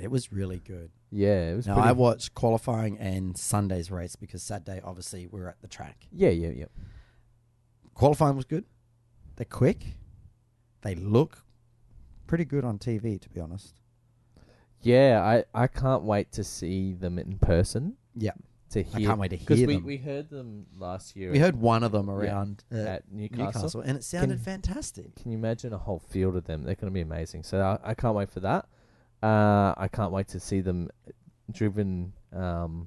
It 0.00 0.10
was 0.10 0.32
really 0.32 0.58
good. 0.58 0.90
Yeah, 1.10 1.50
it 1.50 1.54
was. 1.56 1.66
Now 1.68 1.74
pretty, 1.74 1.88
I 1.90 1.92
watched 1.92 2.34
qualifying 2.34 2.98
and 2.98 3.36
Sunday's 3.38 3.90
race 3.92 4.16
because 4.16 4.42
Saturday 4.42 4.80
obviously 4.82 5.28
we 5.28 5.40
were 5.40 5.48
at 5.50 5.60
the 5.62 5.68
track. 5.68 6.08
yeah, 6.10 6.30
yeah, 6.30 6.48
yeah. 6.50 6.64
Qualifying 7.94 8.34
was 8.36 8.44
good. 8.46 8.64
They're 9.42 9.58
quick. 9.58 9.96
They 10.82 10.94
look 10.94 11.42
pretty 12.28 12.44
good 12.44 12.64
on 12.64 12.78
TV, 12.78 13.20
to 13.20 13.28
be 13.28 13.40
honest. 13.40 13.74
Yeah, 14.82 15.20
I, 15.20 15.62
I 15.64 15.66
can't 15.66 16.04
wait 16.04 16.30
to 16.32 16.44
see 16.44 16.92
them 16.92 17.18
in 17.18 17.38
person. 17.38 17.96
Yeah. 18.14 18.34
To 18.70 18.84
hear, 18.84 18.94
I 18.94 19.04
can't 19.04 19.18
wait 19.18 19.30
to 19.30 19.36
hear 19.36 19.66
we, 19.66 19.74
them. 19.74 19.84
we 19.84 19.96
heard 19.96 20.30
them 20.30 20.66
last 20.78 21.16
year. 21.16 21.32
We 21.32 21.40
heard 21.40 21.56
one 21.56 21.82
of 21.82 21.90
them 21.90 22.08
around 22.08 22.62
uh, 22.72 22.76
at 22.76 23.10
Newcastle. 23.10 23.46
Newcastle. 23.46 23.80
and 23.80 23.96
it 23.96 24.04
sounded 24.04 24.36
Can- 24.36 24.62
fantastic. 24.62 25.16
Can 25.16 25.32
you 25.32 25.38
imagine 25.38 25.72
a 25.72 25.78
whole 25.78 25.98
field 25.98 26.36
of 26.36 26.44
them? 26.44 26.62
They're 26.62 26.76
going 26.76 26.92
to 26.92 26.94
be 26.94 27.00
amazing. 27.00 27.42
So 27.42 27.60
I, 27.60 27.90
I 27.90 27.94
can't 27.94 28.14
wait 28.14 28.30
for 28.30 28.38
that. 28.38 28.66
Uh, 29.24 29.74
I 29.76 29.88
can't 29.92 30.12
wait 30.12 30.28
to 30.28 30.38
see 30.38 30.60
them 30.60 30.88
driven 31.50 32.12
um, 32.32 32.86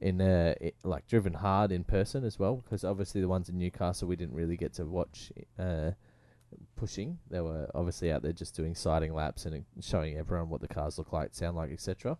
in 0.00 0.20
a, 0.20 0.54
i- 0.62 0.72
like 0.82 1.06
driven 1.06 1.34
hard 1.34 1.72
in 1.72 1.84
person 1.84 2.24
as 2.24 2.38
well. 2.38 2.56
Because 2.56 2.84
obviously 2.84 3.20
the 3.20 3.28
ones 3.28 3.48
in 3.48 3.58
Newcastle 3.58 4.08
we 4.08 4.16
didn't 4.16 4.34
really 4.34 4.56
get 4.56 4.72
to 4.74 4.84
watch 4.84 5.32
uh, 5.58 5.92
pushing. 6.76 7.18
They 7.30 7.40
were 7.40 7.68
obviously 7.74 8.12
out 8.12 8.22
there 8.22 8.32
just 8.32 8.54
doing 8.56 8.74
sighting 8.74 9.14
laps 9.14 9.46
and 9.46 9.64
showing 9.80 10.16
everyone 10.16 10.48
what 10.48 10.60
the 10.60 10.68
cars 10.68 10.98
look 10.98 11.12
like, 11.12 11.34
sound 11.34 11.56
like, 11.56 11.72
etc. 11.72 12.16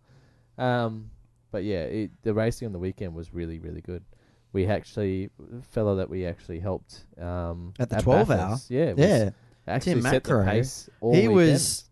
Um, 0.59 1.11
but 1.51 1.65
yeah, 1.65 1.83
it, 1.85 2.11
the 2.23 2.35
racing 2.35 2.67
on 2.67 2.73
the 2.73 2.79
weekend 2.79 3.15
was 3.15 3.33
really 3.33 3.59
really 3.59 3.81
good. 3.81 4.05
We 4.53 4.67
actually, 4.67 5.31
fellow 5.63 5.97
that 5.97 6.09
we 6.09 6.25
actually 6.27 6.61
helped 6.61 7.07
um, 7.21 7.75
At 7.81 7.91
the 7.91 7.97
12 8.01 8.31
hour? 8.31 8.57
Yeah, 8.69 8.95
Yeah. 8.97 9.31
actually 9.67 9.95
Tim 9.95 10.03
set 10.03 10.23
the 10.25 10.45
pace. 10.45 10.89
He 11.01 11.07
weekend. 11.29 11.35
was 11.35 11.91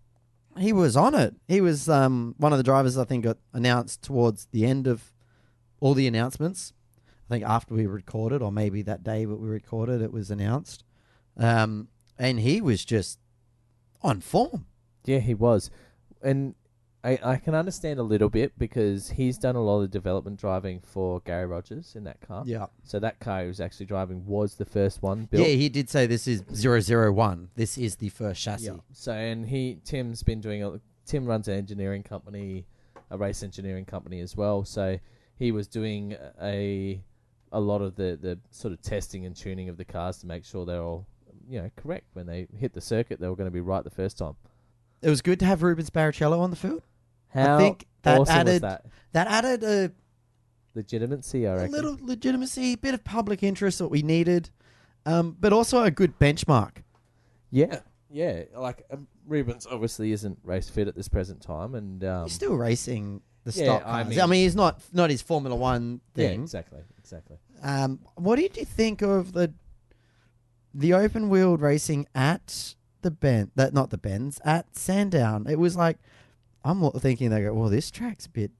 he 0.59 0.73
was 0.73 0.97
on 0.97 1.15
it. 1.15 1.35
He 1.49 1.61
was 1.61 1.89
um, 1.89 2.35
one 2.39 2.53
of 2.53 2.59
the 2.59 2.63
drivers 2.63 2.97
I 2.99 3.05
think 3.05 3.25
got 3.25 3.39
announced 3.53 4.03
towards 4.03 4.47
the 4.53 4.65
end 4.65 4.87
of 4.87 5.12
all 5.83 5.95
the 5.95 6.07
announcements. 6.07 6.73
I 7.29 7.35
think 7.35 7.45
after 7.45 7.75
we 7.75 7.87
recorded, 7.87 8.41
or 8.43 8.53
maybe 8.53 8.83
that 8.83 9.03
day 9.03 9.25
that 9.25 9.37
we 9.37 9.49
recorded, 9.49 10.01
it 10.01 10.13
was 10.13 10.31
announced. 10.31 10.85
Um, 11.37 11.89
and 12.19 12.39
he 12.41 12.61
was 12.61 12.85
just 12.85 13.19
on 14.03 14.21
form. 14.21 14.67
Yeah, 15.05 15.19
he 15.19 15.35
was, 15.35 15.71
and 16.23 16.55
I 17.03 17.19
I 17.23 17.37
can 17.37 17.55
understand 17.55 17.99
a 17.99 18.03
little 18.05 18.29
bit 18.29 18.57
because 18.59 19.11
he's 19.11 19.39
done 19.39 19.57
a 19.57 19.63
lot 19.63 19.81
of 19.81 19.91
development 19.91 20.39
driving 20.39 20.81
for 20.81 21.21
Garry 21.21 21.47
Rogers 21.47 21.95
in 21.97 22.05
that 22.05 22.21
car. 22.21 22.45
Yeah, 22.47 22.67
So 22.85 23.01
that 23.01 23.19
car 23.19 23.43
he 23.43 23.49
was 23.49 23.61
actually 23.61 23.87
driving 23.87 24.25
was 24.27 24.55
the 24.55 24.65
first 24.65 25.03
one 25.03 25.25
built. 25.31 25.49
yeah. 25.49 25.55
He 25.55 25.69
did 25.69 25.91
say 25.91 26.07
this 26.07 26.29
is 26.29 26.43
001. 26.53 27.49
This 27.57 27.77
is 27.79 27.97
the 27.97 28.11
first 28.11 28.41
chassis. 28.43 28.67
Yeah. 28.67 28.77
So 28.93 29.13
and 29.13 29.47
he 29.47 29.79
Tim's 29.85 30.23
been 30.23 30.41
doing 30.41 30.63
a 30.63 30.81
Tim 31.07 31.27
runs 31.27 31.49
an 31.49 31.55
engineering 31.55 32.03
company, 32.05 32.67
a 33.11 33.17
race 33.19 33.43
engineering 33.43 33.85
company 33.87 34.21
as 34.21 34.37
well. 34.37 34.65
So 34.65 34.99
he 35.43 35.51
was 35.51 35.67
doing 35.67 36.17
a 36.41 37.03
a 37.51 37.61
lot 37.61 37.83
of 37.83 37.97
the 37.97 38.17
the 38.21 38.39
sort 38.51 38.73
of 38.73 38.81
testing 38.81 39.27
and 39.27 39.35
tuning 39.35 39.69
of 39.69 39.77
the 39.77 39.85
cars 39.85 40.19
to 40.19 40.27
make 40.27 40.45
sure 40.45 40.65
they're 40.65 40.83
all 40.83 41.07
you 41.49 41.61
know 41.61 41.69
correct 41.77 42.07
when 42.13 42.27
they 42.27 42.47
hit 42.57 42.73
the 42.73 42.81
circuit. 42.81 43.21
They 43.21 43.29
were 43.29 43.35
going 43.35 43.49
to 43.49 43.53
be 43.53 43.61
right 43.61 43.83
the 43.83 43.91
first 43.91 44.19
time. 44.19 44.37
It 45.03 45.11
was 45.11 45.21
good 45.21 45.41
to 45.41 45.47
have 45.47 45.65
Rubens 45.65 45.91
Barrichello 45.91 46.39
on 46.39 46.51
the 46.51 46.57
field. 46.57 46.83
How 47.29 47.57
I 47.57 47.59
think 47.59 47.89
that 48.03 48.21
awesome 48.21 48.21
was 48.21 48.29
added 48.31 48.63
that 48.63 48.87
that 49.13 49.27
added 49.27 49.65
a 49.65 49.91
legitimacy? 50.77 51.49
I 51.49 51.51
a 51.51 51.57
reckon. 51.57 51.75
a 51.75 51.77
little 51.77 51.99
legitimacy, 52.01 52.75
a 52.75 52.77
bit 52.77 52.95
of 52.95 53.03
public 53.03 53.43
interest 53.43 53.81
that 53.81 53.89
we 53.89 54.03
needed, 54.03 54.51
um, 55.07 55.37
but 55.41 55.53
also 55.53 55.83
a 55.83 55.91
good 55.91 56.21
benchmark. 56.21 56.85
Yeah, 57.51 57.81
yeah. 58.09 58.45
Like 58.57 58.85
um, 58.93 59.09
Rubens 59.27 59.67
obviously 59.69 60.13
isn't 60.13 60.39
race 60.45 60.71
fit 60.71 60.87
at 60.87 60.95
this 60.95 61.09
present 61.09 61.43
time, 61.43 61.75
and 61.75 62.05
um, 62.05 62.25
he's 62.27 62.33
still 62.33 62.55
racing 62.55 63.23
the 63.45 63.53
yeah, 63.53 63.65
stock 63.65 63.83
I 63.87 64.03
cars. 64.05 64.19
I 64.19 64.21
mean, 64.23 64.31
mean- 64.31 64.43
he's 64.45 64.57
not 64.57 64.81
not 64.93 65.11
his 65.11 65.23
Formula 65.23 65.55
One 65.57 66.01
yeah, 66.15 66.29
thing. 66.29 66.43
exactly, 66.43 66.81
exactly. 66.99 67.39
Um, 67.63 68.01
what 68.17 68.37
did 68.37 68.57
you 68.57 68.65
think 68.65 69.03
of 69.03 69.33
the 69.33 69.53
the 70.75 70.95
open 70.95 71.29
wheeled 71.29 71.61
racing 71.61 72.07
at 72.15 72.75
the 73.03 73.11
bend? 73.11 73.51
That 73.57 73.75
not 73.75 73.91
the 73.91 73.99
bends 73.99 74.41
at 74.45 74.77
Sandown. 74.77 75.47
It 75.49 75.59
was 75.59 75.77
like 75.77 75.99
I'm 76.65 76.81
wa- 76.81 76.91
thinking 76.91 77.31
they 77.31 77.43
go, 77.43 77.53
well, 77.55 77.69
this 77.69 77.91
track's 77.91 78.27
a 78.27 78.31
bit 78.31 78.51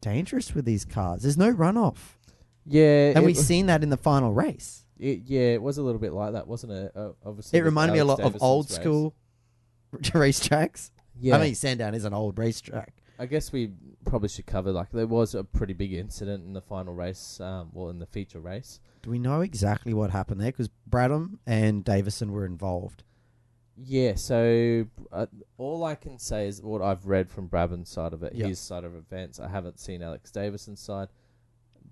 dangerous 0.00 0.54
with 0.54 0.64
these 0.64 0.84
cars. 0.84 1.22
There's 1.22 1.36
no 1.36 1.52
runoff, 1.52 2.16
Yeah, 2.64 3.08
and 3.10 3.18
it 3.18 3.24
we 3.26 3.32
was- 3.32 3.46
seen 3.46 3.66
that 3.66 3.82
in 3.82 3.90
the 3.90 3.96
final 3.96 4.32
race. 4.32 4.84
It, 4.98 5.22
yeah, 5.26 5.52
it 5.54 5.62
was 5.62 5.78
a 5.78 5.82
little 5.82 6.00
bit 6.00 6.12
like 6.12 6.32
that, 6.32 6.48
wasn't 6.48 6.72
it? 6.72 6.92
Uh, 6.96 7.10
obviously, 7.24 7.56
It 7.56 7.62
with 7.62 7.66
reminded 7.66 7.92
me 7.92 7.98
a 8.00 8.02
Alex 8.02 8.18
lot 8.18 8.26
of 8.26 8.32
Davison's 8.32 8.42
old 8.42 8.70
race. 8.70 8.74
school 8.80 9.14
racetracks. 9.94 10.90
Yeah, 11.20 11.36
I 11.36 11.40
mean, 11.42 11.54
Sandown 11.54 11.94
is 11.94 12.04
an 12.04 12.14
old 12.14 12.36
racetrack. 12.38 12.94
I 13.18 13.26
guess 13.26 13.50
we 13.52 13.72
probably 14.04 14.28
should 14.28 14.46
cover 14.46 14.70
like 14.70 14.90
there 14.90 15.06
was 15.06 15.34
a 15.34 15.42
pretty 15.44 15.72
big 15.74 15.92
incident 15.92 16.44
in 16.44 16.52
the 16.52 16.60
final 16.60 16.94
race, 16.94 17.40
um, 17.40 17.70
well 17.72 17.88
in 17.90 17.98
the 17.98 18.06
feature 18.06 18.40
race. 18.40 18.80
Do 19.02 19.10
we 19.10 19.18
know 19.18 19.40
exactly 19.40 19.92
what 19.92 20.10
happened 20.10 20.40
there? 20.40 20.52
Because 20.52 20.70
Brabham 20.88 21.38
and 21.46 21.84
Davison 21.84 22.30
were 22.32 22.46
involved. 22.46 23.02
Yeah, 23.76 24.14
so 24.16 24.86
uh, 25.12 25.26
all 25.56 25.84
I 25.84 25.94
can 25.94 26.18
say 26.18 26.48
is 26.48 26.60
what 26.62 26.82
I've 26.82 27.06
read 27.06 27.30
from 27.30 27.48
Brabham's 27.48 27.88
side 27.88 28.12
of 28.12 28.22
it, 28.24 28.34
Yeah. 28.34 28.46
his 28.48 28.58
side 28.58 28.84
of 28.84 28.94
events. 28.94 29.38
I 29.38 29.48
haven't 29.48 29.78
seen 29.78 30.02
Alex 30.02 30.30
Davison's 30.32 30.80
side, 30.80 31.08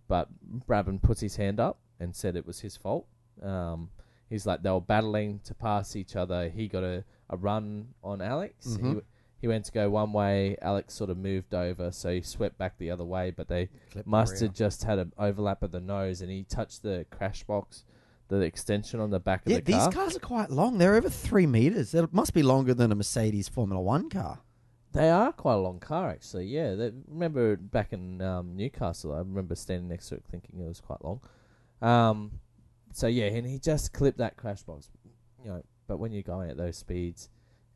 but 0.09 0.29
Brabham 0.69 1.01
puts 1.01 1.21
his 1.21 1.37
hand 1.37 1.61
up 1.61 1.79
and 2.01 2.15
said 2.15 2.37
it 2.37 2.47
was 2.47 2.61
his 2.61 2.77
fault. 2.77 3.07
Um, 3.43 3.91
he's 4.29 4.47
like 4.47 4.63
they 4.63 4.71
were 4.71 4.81
battling 4.81 5.41
to 5.45 5.55
pass 5.55 5.95
each 5.97 6.17
other. 6.17 6.49
He 6.49 6.67
got 6.69 6.83
a, 6.83 7.05
a 7.31 7.37
run 7.37 7.89
on 8.03 8.21
Alex. 8.21 8.67
He 8.77 8.83
Mhm. 8.83 8.83
w 8.83 9.03
He 9.41 9.49
went 9.49 9.67
to 9.67 9.73
go 9.73 9.91
one 9.91 10.13
way. 10.13 10.57
Alex 10.63 10.95
sort 10.95 11.11
of 11.11 11.19
moved 11.19 11.55
over, 11.55 11.91
so 11.93 12.11
he 12.11 12.23
swept 12.23 12.57
back 12.59 12.79
the 12.79 12.91
other 12.91 13.05
way. 13.05 13.31
But 13.31 13.49
they 13.49 13.69
Clip 13.91 14.07
must 14.07 14.41
have 14.41 14.55
just 14.55 14.85
had 14.85 14.99
an 14.99 15.13
overlap 15.19 15.63
of 15.63 15.73
the 15.73 15.81
nose, 15.81 16.23
and 16.23 16.31
he 16.31 16.43
touched 16.45 16.83
the 16.83 17.07
crash 17.11 17.45
box, 17.45 17.85
the 18.29 18.41
extension 18.41 18.99
on 18.99 19.11
the 19.11 19.21
back 19.21 19.45
of 19.45 19.53
Yeah, 19.53 19.59
the 19.59 19.65
these 19.65 19.77
car. 19.77 19.89
These 19.91 19.95
cars 19.95 20.17
are 20.17 20.21
quite 20.21 20.51
long. 20.51 20.79
They're 20.79 20.95
over 20.95 21.11
three 21.11 21.47
meters. 21.47 21.95
It 21.95 22.13
must 22.13 22.33
be 22.33 22.43
longer 22.43 22.75
than 22.75 22.91
a 22.91 22.95
Mercedes 22.95 23.49
Formula 23.49 23.81
One 23.81 24.09
car. 24.09 24.41
They 24.93 25.11
are 25.11 25.31
quite 25.33 25.55
a 25.55 25.59
long 25.59 25.79
car, 25.79 26.09
actually. 26.09 26.47
Yeah, 26.47 26.75
they, 26.75 26.91
remember 27.07 27.57
back 27.57 27.93
in 27.93 28.23
um, 28.23 28.57
Newcastle, 28.57 29.13
I 29.13 29.19
remember 29.19 29.55
standing 29.55 29.89
next 29.89 30.09
to 30.09 30.15
it 30.15 30.25
thinking 30.31 30.59
it 30.59 30.67
was 30.67 30.81
quite 30.81 31.05
long. 31.05 31.21
Um, 31.83 32.41
so 32.93 33.07
yeah, 33.07 33.27
and 33.27 33.47
he 33.47 33.59
just 33.59 33.93
clipped 33.93 34.17
that 34.19 34.39
crash 34.39 34.63
box, 34.63 34.89
you 35.45 35.51
know. 35.51 35.63
But 35.87 35.99
when 35.99 36.13
you're 36.13 36.23
going 36.23 36.49
at 36.49 36.57
those 36.57 36.79
speeds, 36.79 37.29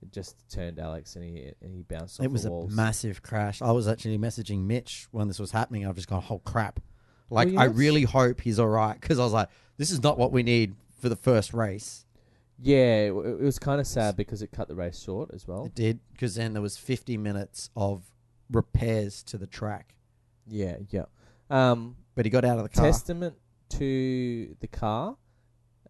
it 0.03 0.13
just 0.13 0.37
turned 0.51 0.79
Alex, 0.79 1.17
and 1.17 1.25
he 1.25 1.53
and 1.63 1.75
he 1.75 1.83
bounced 1.83 2.21
off 2.21 2.25
it 2.27 2.33
was 2.33 2.45
the 2.45 2.53
a 2.53 2.69
massive 2.69 3.23
crash. 3.23 3.61
I 3.63 3.73
was 3.73 3.87
actually 3.89 4.19
messaging 4.19 4.65
Mitch 4.67 5.07
when 5.11 5.29
this 5.29 5.39
was 5.39 5.51
happening. 5.51 5.87
I've 5.87 5.97
just 5.97 6.09
gone, 6.09 6.25
oh 6.31 6.39
crap! 6.41 6.81
Like, 7.29 7.49
you 7.49 7.59
I 7.59 7.65
really 7.65 8.03
hope 8.05 8.41
he's 8.41 8.59
all 8.59 8.69
right 8.69 8.99
because 9.01 9.19
I 9.19 9.25
was 9.25 9.33
like, 9.33 9.49
this 9.77 9.91
is 9.91 10.03
not 10.03 10.19
what 10.19 10.33
we 10.33 10.43
need 10.43 10.75
for 11.01 11.09
the 11.09 11.17
first 11.17 11.53
race. 11.55 12.05
yeah, 12.63 13.05
it, 13.07 13.13
it 13.13 13.41
was 13.41 13.59
kind 13.59 13.81
of 13.81 13.87
sad 13.87 14.17
because 14.17 14.43
it 14.43 14.53
cut 14.53 14.69
the 14.69 14.75
race 14.75 15.01
short 15.03 15.31
as 15.33 15.47
well. 15.47 15.65
It 15.67 15.75
did 15.75 16.01
because 16.13 16.35
then 16.35 16.53
there 16.53 16.63
was 16.63 16.77
50 16.77 17.17
minutes 17.17 17.71
of 17.77 18.03
repairs 18.51 19.23
to 19.25 19.39
the 19.39 19.47
track, 19.47 19.95
Yeah, 20.49 20.77
yeah. 20.91 21.05
Um, 21.49 21.97
but 22.15 22.25
he 22.27 22.31
got 22.31 22.45
out 22.45 22.59
of 22.59 22.65
the 22.65 22.69
car. 22.69 22.85
testament 22.85 23.37
to 23.71 24.57
the 24.61 24.67
car. 24.67 25.17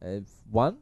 Uh, 0.05 0.21
one, 0.51 0.79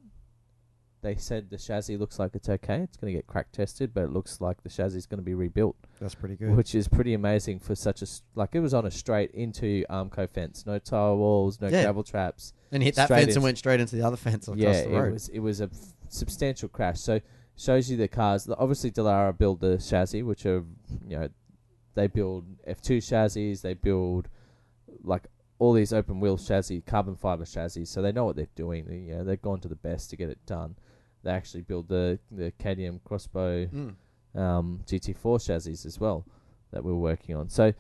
they 1.01 1.15
said 1.17 1.49
the 1.51 1.57
chassis 1.59 1.97
looks 1.97 2.19
like 2.19 2.35
it's 2.35 2.49
okay. 2.49 2.81
It's 2.81 2.97
going 2.97 3.13
to 3.13 3.17
get 3.19 3.27
crack 3.27 3.53
tested, 3.53 3.95
but 3.95 4.03
it 4.05 4.11
looks 4.11 4.41
like 4.41 4.63
the 4.63 4.69
chassis 4.69 4.99
is 4.99 5.07
going 5.07 5.19
to 5.19 5.25
be 5.25 5.35
rebuilt, 5.35 5.77
That's 6.01 6.15
pretty 6.15 6.35
good. 6.37 6.57
which 6.57 6.75
is 6.75 6.89
pretty 6.89 7.15
amazing 7.15 7.61
for 7.61 7.75
such 7.75 8.03
a 8.03 8.05
s- 8.05 8.23
like 8.35 8.51
it 8.55 8.61
was 8.61 8.75
on 8.75 8.85
a 8.87 8.91
straight 8.91 9.31
into 9.31 9.85
um, 9.89 10.11
Armco 10.11 10.29
fence, 10.29 10.65
no 10.67 10.79
tire 10.79 11.15
walls, 11.15 11.61
no 11.61 11.69
Yeah. 11.69 11.83
gravel 11.85 12.03
traps. 12.03 12.53
and 12.73 12.83
hit 12.83 12.97
that 12.97 13.05
straight 13.07 13.19
fence 13.19 13.29
into- 13.29 13.37
and 13.39 13.45
went 13.45 13.59
straight 13.59 13.81
into 13.81 13.95
the 13.97 14.03
other 14.03 14.17
fence 14.17 14.49
across 14.49 14.59
yeah, 14.61 14.73
the 14.85 14.91
it 14.95 14.99
road. 14.99 15.13
was 15.13 15.29
it 15.29 15.39
was 15.41 15.61
a 15.61 15.65
f- 15.65 15.95
substantial 16.09 16.69
crash. 16.69 17.01
So 17.01 17.21
shows 17.57 17.91
you 17.91 17.97
the 17.97 18.09
cars. 18.09 18.49
Obviously, 18.59 18.91
Dallara 18.91 19.37
build 19.37 19.61
the 19.61 19.79
chassis, 19.79 20.23
which 20.23 20.47
are 20.47 20.65
you 21.07 21.19
know 21.19 21.29
they 21.95 22.07
build 22.09 22.45
F2 22.67 23.01
chassis. 23.09 23.55
They 23.55 23.75
build 23.75 24.29
like 25.03 25.27
all 25.61 25.73
these 25.73 25.93
open 25.93 26.21
wheel 26.21 26.39
chassis, 26.39 26.81
carbon 26.83 27.17
fiber 27.17 27.45
chassis. 27.45 27.85
So 27.85 28.01
they 28.03 28.13
know 28.13 28.25
what 28.25 28.37
they're 28.37 28.47
doing. 28.55 28.85
They, 28.87 28.97
you 28.99 29.15
know, 29.17 29.25
they've 29.25 29.41
gone 29.43 29.61
to 29.61 29.69
the 29.69 29.75
best 29.75 30.11
to 30.11 30.17
get 30.17 30.29
it 30.31 30.39
done. 30.47 30.77
They 31.23 31.31
actually 31.31 31.63
build 31.63 31.89
the 31.89 32.19
the 32.31 32.53
KTM 32.59 33.01
Crossbow 33.05 33.67
Mm. 33.67 33.95
um, 34.35 34.81
GT4 34.87 35.45
chassis 35.45 35.73
as 35.87 35.99
well 35.99 36.25
that 36.71 36.85
we're 36.85 36.95
working 36.95 37.35
on. 37.35 37.49
So 37.49 37.73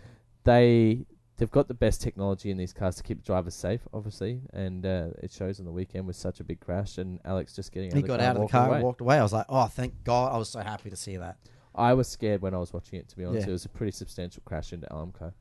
they 0.45 1.07
they've 1.37 1.51
got 1.51 1.69
the 1.69 1.75
best 1.75 2.01
technology 2.03 2.51
in 2.51 2.57
these 2.57 2.73
cars 2.73 2.97
to 2.97 3.03
keep 3.03 3.23
drivers 3.23 3.55
safe, 3.55 3.87
obviously, 3.93 4.41
and 4.53 4.85
uh, 4.85 5.09
it 5.23 5.31
shows 5.31 5.61
on 5.61 5.67
the 5.67 5.71
weekend 5.73 6.07
with 6.07 6.17
such 6.17 6.41
a 6.41 6.45
big 6.45 6.59
crash 6.61 6.99
and 6.99 7.21
Alex 7.25 7.55
just 7.55 7.71
getting 7.71 7.91
out 7.91 7.95
He 7.95 8.01
of 8.01 8.07
the 8.07 8.09
got 8.09 8.19
car 8.19 8.29
out 8.29 8.37
of 8.37 8.43
the 8.43 8.49
car 8.49 8.67
away. 8.69 8.77
and 8.77 8.85
walked 8.85 9.01
away. 9.01 9.19
I 9.19 9.23
was 9.23 9.33
like, 9.33 9.47
oh, 9.49 9.67
thank 9.67 10.03
God. 10.03 10.33
I 10.35 10.39
was 10.39 10.49
so 10.49 10.61
happy 10.61 10.91
to 10.91 10.97
see 10.97 11.17
that. 11.17 11.37
I 11.77 11.95
was 11.95 12.09
scared 12.09 12.43
when 12.43 12.55
I 12.55 12.59
was 12.59 12.73
watching 12.73 12.99
it. 12.99 13.09
To 13.11 13.17
be 13.17 13.25
honest, 13.25 13.47
Yeah. 13.47 13.51
it 13.51 13.53
was 13.53 13.65
a 13.65 13.69
pretty 13.69 13.93
substantial 13.93 14.43
crash 14.45 14.73
into 14.73 14.89
Armco. 14.89 15.33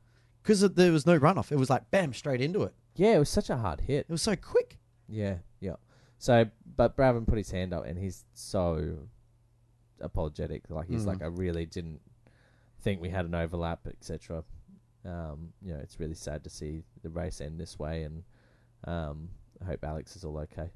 Because 0.42 0.60
there 0.60 0.92
was 0.92 1.04
no 1.04 1.18
runoff. 1.18 1.50
It 1.50 1.56
was 1.58 1.68
like, 1.68 1.90
bam, 1.90 2.12
straight 2.14 2.40
into 2.40 2.62
it. 2.62 2.74
Yeah, 2.94 3.16
it 3.16 3.18
was 3.18 3.28
such 3.28 3.50
a 3.50 3.56
hard 3.56 3.80
hit. 3.80 4.06
It 4.08 4.12
was 4.12 4.22
so 4.22 4.36
quick. 4.36 4.78
Yeah. 5.08 5.38
So, 6.18 6.46
but 6.76 6.96
Brabham 6.96 7.26
put 7.26 7.38
his 7.38 7.50
hand 7.50 7.72
up, 7.72 7.84
and 7.86 7.98
he's 7.98 8.24
so 8.34 8.98
apologetic. 10.00 10.64
Like 10.68 10.88
he's 10.88 11.04
Mm. 11.04 11.06
like, 11.06 11.22
I 11.22 11.26
really 11.26 11.66
didn't 11.66 12.00
think 12.80 13.00
we 13.00 13.08
had 13.10 13.24
an 13.24 13.34
overlap, 13.34 13.86
etc. 13.86 14.44
Um, 15.04 15.52
you 15.62 15.72
know, 15.72 15.80
it's 15.80 15.98
really 16.00 16.14
sad 16.14 16.44
to 16.44 16.50
see 16.50 16.82
the 17.02 17.08
race 17.10 17.40
end 17.40 17.58
this 17.60 17.78
way, 17.78 18.02
and 18.04 18.24
um, 18.84 19.28
I 19.60 19.64
hope 19.64 19.84
Alex 19.84 20.16
is 20.16 20.24
all 20.24 20.38
okay. 20.38 20.70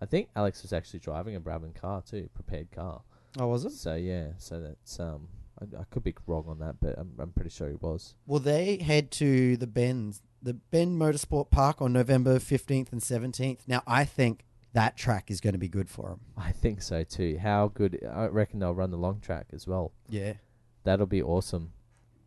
I 0.00 0.06
think 0.06 0.28
Alex 0.36 0.62
was 0.62 0.72
actually 0.72 1.00
driving 1.00 1.34
a 1.34 1.40
Brabham 1.40 1.74
car 1.74 2.02
too, 2.02 2.28
prepared 2.34 2.70
car. 2.70 3.02
Oh, 3.38 3.48
was 3.48 3.64
it? 3.64 3.72
So 3.72 3.94
yeah, 3.94 4.28
so 4.38 4.60
that's 4.60 5.00
um, 5.00 5.28
I, 5.60 5.80
I 5.80 5.84
could 5.90 6.04
be 6.04 6.14
wrong 6.26 6.44
on 6.48 6.60
that, 6.60 6.76
but 6.80 6.96
I'm 6.98 7.12
I'm 7.18 7.32
pretty 7.32 7.50
sure 7.50 7.68
he 7.68 7.74
was. 7.74 8.14
Well, 8.26 8.40
they 8.40 8.76
head 8.78 9.10
to 9.12 9.56
the 9.56 9.66
Bend, 9.66 10.20
the 10.40 10.54
Bend 10.54 11.00
Motorsport 11.00 11.50
Park 11.50 11.82
on 11.82 11.92
November 11.92 12.38
15th 12.38 12.92
and 12.92 13.00
17th. 13.00 13.60
Now, 13.66 13.82
I 13.86 14.04
think 14.04 14.44
that 14.78 14.96
track 14.96 15.30
is 15.30 15.40
going 15.40 15.54
to 15.54 15.58
be 15.58 15.68
good 15.68 15.88
for 15.90 16.08
them. 16.10 16.20
I 16.36 16.52
think 16.52 16.82
so 16.82 17.02
too. 17.04 17.38
How 17.40 17.68
good? 17.68 17.98
I 18.10 18.26
reckon 18.26 18.60
they'll 18.60 18.74
run 18.74 18.90
the 18.90 18.96
long 18.96 19.20
track 19.20 19.46
as 19.52 19.66
well. 19.66 19.92
Yeah. 20.08 20.34
That'll 20.84 21.06
be 21.06 21.22
awesome. 21.22 21.72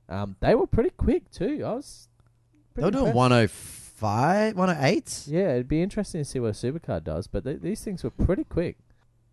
Um, 0.10 0.36
they 0.42 0.54
were 0.56 0.68
pretty 0.68 0.90
quick 0.92 1.32
too. 1.32 1.64
I 1.66 1.74
was. 1.74 2.10
They 2.76 2.82
pretty 2.82 2.86
were 2.88 2.92
doing 2.92 3.16
impressed. 3.16 3.16
105, 4.02 4.56
108. 4.58 5.24
Yeah, 5.28 5.52
it'd 5.54 5.68
be 5.68 5.82
interesting 5.82 6.22
to 6.22 6.26
see 6.26 6.40
what 6.40 6.50
a 6.50 6.52
supercar 6.52 7.04
does, 7.04 7.28
but 7.28 7.44
th- 7.44 7.62
these 7.62 7.82
things 7.84 8.04
were 8.04 8.10
pretty 8.10 8.44
quick. 8.44 8.78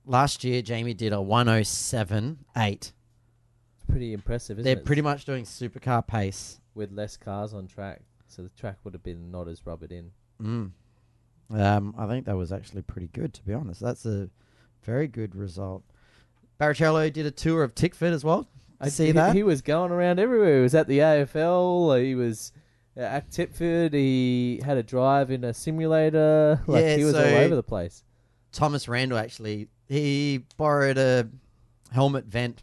Last 0.07 0.45
year, 0.45 0.63
Jamie 0.63 0.95
did 0.95 1.13
a 1.13 1.17
107.8. 1.17 2.71
It's 2.73 2.93
pretty 3.89 4.13
impressive, 4.13 4.59
isn't 4.59 4.69
it? 4.71 4.75
They're 4.75 4.81
it? 4.81 4.85
pretty 4.87 5.03
much 5.03 5.25
doing 5.25 5.45
supercar 5.45 6.07
pace. 6.07 6.61
with 6.75 6.93
less 6.93 7.17
cars 7.17 7.53
on 7.55 7.67
track, 7.67 8.03
so 8.29 8.43
the 8.43 8.49
track 8.51 8.79
would 8.85 8.95
have 8.95 9.03
been 9.03 9.31
not 9.31 9.49
as 9.49 9.67
rubbered 9.67 9.91
in. 9.93 10.13
Mm. 10.41 10.71
Um, 11.51 11.95
I 11.97 12.07
think 12.07 12.27
that 12.27 12.37
was 12.37 12.53
actually 12.53 12.83
pretty 12.83 13.09
good, 13.09 13.33
to 13.35 13.43
be 13.43 13.55
honest. 13.55 13.81
That's 13.81 14.05
a 14.07 14.29
very 14.83 15.09
good 15.09 15.35
result. 15.35 15.83
Barrichello 16.61 17.13
did 17.13 17.25
a 17.27 17.31
tour 17.31 17.63
of 17.63 17.75
Tickford 17.75 18.13
as 18.13 18.25
well. 18.25 18.49
I 18.81 18.89
See 18.91 19.07
he, 19.07 19.13
that? 19.13 19.35
he 19.35 19.43
was 19.43 19.63
going 19.63 19.91
around 19.91 20.21
everywhere. 20.21 20.57
He 20.57 20.63
was 20.63 20.75
at 20.75 20.87
the 20.89 20.99
AFL. 20.99 22.03
He 22.05 22.15
was 22.15 22.53
at 22.97 23.31
Tickford. 23.31 23.93
He 23.93 24.61
had 24.65 24.77
a 24.77 24.83
drive 24.83 25.31
in 25.31 25.43
a 25.45 25.55
simulator. 25.55 26.61
Like 26.67 26.83
Yeah, 26.85 26.97
he 26.97 27.05
was 27.05 27.15
all 27.15 27.23
so- 27.23 27.37
over 27.37 27.57
the 27.57 27.63
place. 27.63 28.05
Thomas 28.53 28.89
Randall 28.89 29.19
actually 29.19 29.69
he 29.89 30.45
borrowed 30.57 30.97
a 30.99 31.29
helmet 31.93 32.25
vent 32.27 32.63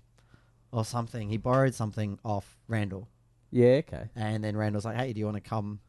or 0.72 0.84
something. 0.84 1.30
He 1.30 1.38
borrowed 1.38 1.74
something 1.75 2.18
off 2.25 2.58
Randall, 2.68 3.08
Yeah, 3.51 3.82
okay. 3.88 4.10
and 4.15 4.44
then 4.44 4.58
Randall's 4.58 4.84
like, 4.86 4.98
"Hey, 4.98 5.13
do 5.13 5.20
you 5.20 5.25
want 5.25 5.38
to 5.38 5.48
come 5.48 5.80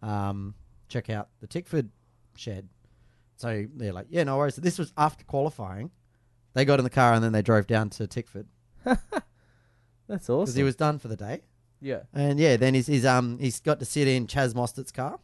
um, 0.00 0.54
check 0.88 1.10
out 1.10 1.28
the 1.40 1.46
Tickford 1.46 1.90
shed?" 2.36 2.68
So 3.36 3.66
they're 3.74 3.92
like, 3.92 4.06
"Yeah, 4.10 4.24
no 4.24 4.36
worries." 4.38 4.56
This 4.56 4.78
was 4.78 4.92
after 4.96 5.24
qualifying. 5.24 5.90
They 6.54 6.64
got 6.64 6.78
in 6.80 6.84
the 6.84 6.90
car 6.90 7.14
and 7.14 7.24
then 7.24 7.32
they 7.32 7.40
drove 7.42 7.66
down 7.66 7.88
to 7.90 8.06
Tickford 8.06 8.46
That's 8.84 9.00
awesome. 9.08 9.20
because 10.08 10.28
awesome. 10.28 10.56
he 10.56 10.62
was 10.62 10.76
done 10.76 10.98
for 10.98 11.08
the 11.08 11.16
day. 11.16 11.40
yeah, 11.80 12.00
And 12.12 12.38
yeah, 12.38 12.56
then 12.56 12.74
he's, 12.74 12.86
he's 12.86 13.06
um 13.06 13.38
he's 13.38 13.60
got 13.60 13.78
to 13.78 13.84
sit 13.86 14.06
in 14.08 14.26
Chaz 14.26 14.54
Mostert's 14.54 14.92
car. 14.92 15.18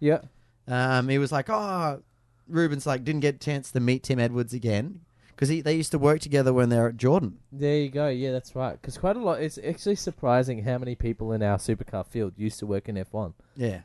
yeah. 0.00 0.20
Um, 0.68 1.08
he 1.08 1.18
was 1.18 1.32
like, 1.32 1.50
"Oh, 1.50 2.02
Ruben's 2.48 2.86
like 2.86 3.02
didn't 3.04 3.20
get 3.20 3.34
a 3.34 3.38
chance 3.38 3.72
to 3.72 3.80
meet 3.80 4.04
Tim 4.04 4.20
Edwards 4.20 4.54
again 4.54 5.00
because 5.30 5.48
they 5.48 5.74
used 5.74 5.90
to 5.90 5.98
work 5.98 6.20
together 6.20 6.52
when 6.52 6.68
they 6.68 6.76
were 6.78 6.88
at 6.88 6.96
Jordan." 6.96 7.38
There 7.50 7.76
you 7.78 7.90
go. 7.90 8.06
Yeah, 8.08 8.30
that's 8.30 8.54
right. 8.54 8.80
Because 8.80 8.96
quite 8.96 9.16
a 9.16 9.20
lot. 9.20 9.42
It's 9.42 9.58
actually 9.58 9.96
surprising 9.96 10.62
how 10.62 10.78
many 10.78 10.94
people 10.94 11.32
in 11.32 11.42
our 11.42 11.58
supercar 11.58 12.06
field 12.06 12.34
used 12.36 12.60
to 12.60 12.66
work 12.66 12.88
in 12.88 12.94
F1. 12.94 13.34
Yeah. 13.56 13.80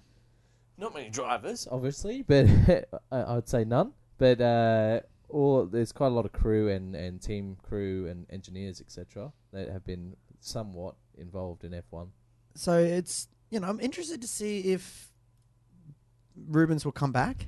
Not 0.78 0.94
many 0.94 1.10
drivers, 1.10 1.68
obviously, 1.72 2.22
but 2.22 2.46
I 3.12 3.36
would 3.36 3.50
say 3.50 3.64
none. 3.64 3.94
But 4.18 4.42
uh, 4.42 5.02
all 5.30 5.66
there's 5.66 5.92
quite 5.92 6.08
a 6.08 6.12
lot 6.12 6.26
of 6.26 6.32
crew 6.32 6.70
and, 6.70 6.96
and 6.96 7.22
team 7.22 7.58
crew 7.64 8.08
and 8.08 8.26
engineers, 8.30 8.80
etc., 8.82 9.32
that 9.54 9.70
have 9.70 9.86
been 9.86 10.16
somewhat 10.40 10.96
involved 11.18 11.64
in 11.64 11.72
F1. 11.72 12.10
So 12.56 12.78
it's 12.78 13.28
you 13.50 13.60
know 13.60 13.68
I'm 13.68 13.80
interested 13.80 14.22
to 14.22 14.28
see 14.28 14.60
if 14.72 15.12
Rubens 16.48 16.86
will 16.86 16.92
come 16.92 17.12
back. 17.12 17.48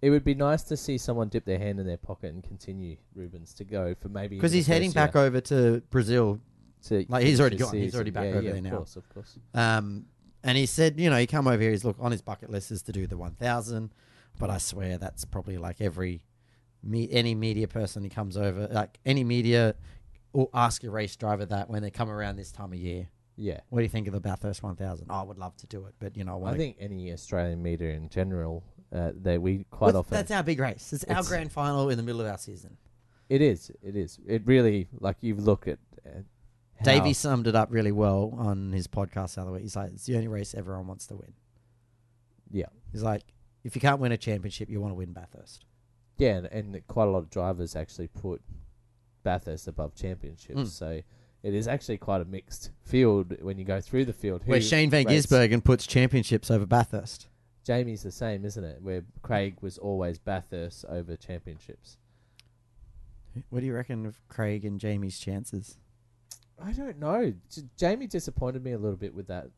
It 0.00 0.10
would 0.10 0.24
be 0.24 0.34
nice 0.34 0.64
to 0.64 0.76
see 0.76 0.98
someone 0.98 1.28
dip 1.28 1.44
their 1.44 1.58
hand 1.58 1.78
in 1.78 1.86
their 1.86 1.96
pocket 1.96 2.34
and 2.34 2.42
continue 2.42 2.96
Rubens 3.14 3.54
to 3.54 3.64
go 3.64 3.94
for 3.94 4.08
maybe 4.08 4.36
because 4.36 4.52
he's 4.52 4.66
heading 4.66 4.90
back 4.90 5.14
year 5.14 5.24
over 5.24 5.40
to 5.42 5.82
Brazil. 5.90 6.40
to 6.86 7.06
like, 7.08 7.24
he's 7.24 7.40
already 7.40 7.56
gone. 7.56 7.74
He's 7.74 7.94
already 7.94 8.10
back 8.10 8.24
yeah, 8.24 8.30
over 8.30 8.42
yeah, 8.42 8.50
there 8.50 8.58
of 8.58 8.64
now. 8.64 8.76
Course, 8.78 8.96
of 8.96 9.08
course. 9.08 9.38
Um, 9.54 10.06
and 10.44 10.58
he 10.58 10.66
said, 10.66 10.98
you 10.98 11.10
know, 11.10 11.16
he 11.16 11.26
come 11.26 11.46
over 11.46 11.60
here. 11.60 11.70
He's 11.70 11.84
look 11.84 11.96
on 12.00 12.12
his 12.12 12.22
bucket 12.22 12.50
list 12.50 12.70
is 12.70 12.82
to 12.82 12.92
do 12.92 13.06
the 13.06 13.16
1,000, 13.16 13.92
but 14.38 14.50
I 14.50 14.58
swear 14.58 14.98
that's 14.98 15.24
probably 15.24 15.58
like 15.58 15.80
every 15.80 16.22
me 16.82 17.08
any 17.12 17.34
media 17.34 17.68
person 17.68 18.02
he 18.02 18.08
comes 18.08 18.36
over, 18.36 18.68
like 18.68 18.98
any 19.06 19.22
media 19.24 19.74
will 20.32 20.50
ask 20.52 20.82
a 20.84 20.90
race 20.90 21.14
driver 21.14 21.46
that 21.46 21.70
when 21.70 21.82
they 21.82 21.90
come 21.90 22.10
around 22.10 22.36
this 22.36 22.50
time 22.50 22.72
of 22.72 22.78
year. 22.78 23.08
Yeah. 23.36 23.60
What 23.68 23.80
do 23.80 23.82
you 23.84 23.88
think 23.88 24.06
of 24.06 24.12
the 24.12 24.20
Bathurst 24.20 24.62
1000? 24.62 25.06
I 25.10 25.22
would 25.22 25.38
love 25.38 25.56
to 25.58 25.66
do 25.66 25.86
it, 25.86 25.94
but 25.98 26.16
you 26.16 26.24
know, 26.24 26.44
I, 26.44 26.50
I 26.50 26.56
think 26.56 26.76
any 26.80 27.12
Australian 27.12 27.62
media 27.62 27.90
in 27.90 28.08
general, 28.08 28.64
uh, 28.94 29.12
they 29.14 29.38
we 29.38 29.64
quite 29.70 29.94
often 29.94 30.14
that's 30.14 30.30
our 30.30 30.42
big 30.42 30.60
race. 30.60 30.92
It's, 30.92 31.04
our 31.04 31.22
grand 31.22 31.52
final 31.52 31.88
in 31.88 31.96
the 31.96 32.02
middle 32.02 32.20
of 32.20 32.26
our 32.26 32.38
season. 32.38 32.76
it 33.28 33.40
is 33.40 33.70
it 33.82 33.96
is 33.96 34.18
it 34.26 34.42
really 34.44 34.88
like 35.00 35.16
you 35.20 35.34
look 35.34 35.66
at 35.66 35.78
uh, 36.06 36.20
Davey 36.84 37.12
summed 37.12 37.46
it 37.46 37.54
up 37.54 37.68
really 37.70 37.92
well 37.92 38.34
on 38.38 38.72
his 38.72 38.86
podcast 38.88 39.34
the 39.34 39.42
other 39.42 39.52
week. 39.52 39.62
He's 39.62 39.76
like, 39.76 39.92
it's 39.92 40.06
the 40.06 40.14
only 40.16 40.28
race 40.28 40.54
everyone 40.54 40.86
wants 40.86 41.06
to 41.08 41.16
win. 41.16 41.32
yeah 42.50 42.66
He's 42.92 43.02
like, 43.02 43.22
if 43.64 43.74
you 43.74 43.80
can't 43.80 44.00
win 44.00 44.12
a 44.12 44.16
championship, 44.16 44.68
you 44.68 44.80
want 44.80 44.90
to 44.92 44.96
win 44.96 45.12
Bathurst. 45.12 45.64
yeah 46.18 46.36
and, 46.36 46.46
and 46.46 46.86
quite 46.88 47.08
a 47.08 47.10
lot 47.10 47.18
of 47.18 47.30
drivers 47.30 47.74
actually 47.76 48.08
put 48.08 48.40
Bathurst 49.22 49.68
above 49.68 49.94
championships, 49.94 50.58
Mm. 50.60 50.66
so 50.68 51.00
it 51.42 51.54
is 51.54 51.66
actually 51.68 51.98
quite 51.98 52.20
a 52.20 52.24
mixed 52.24 52.70
field 52.82 53.34
when 53.42 53.58
you 53.58 53.64
go 53.64 53.80
through 53.80 54.04
the 54.04 54.12
field. 54.12 54.42
Where 54.46 54.60
Shane 54.60 54.90
Van 54.90 55.04
rates- 55.06 55.26
Gisbergen 55.26 55.62
puts 55.64 55.86
championships 55.86 56.50
over 56.50 56.66
Bathurst. 56.66 57.28
Jamie's 57.64 58.02
the 58.02 58.10
same, 58.10 58.44
isn't 58.44 58.64
it? 58.64 58.82
Where 58.82 59.04
Craig 59.22 59.56
was 59.60 59.78
always 59.78 60.18
Bathurst 60.18 60.84
over 60.88 61.16
championships. 61.16 61.96
What 63.50 63.60
do 63.60 63.66
you 63.66 63.74
reckon 63.74 64.04
of 64.06 64.20
Craig 64.28 64.64
and 64.64 64.78
Jamie's 64.80 65.18
chances? 65.18 65.78
I 66.64 66.72
don't 66.72 66.98
know. 66.98 67.32
J- 67.50 67.62
Jamie 67.76 68.06
disappointed 68.06 68.62
me 68.64 68.72
a 68.72 68.78
little 68.78 68.96
bit 68.96 69.14
with 69.14 69.26
that 69.28 69.48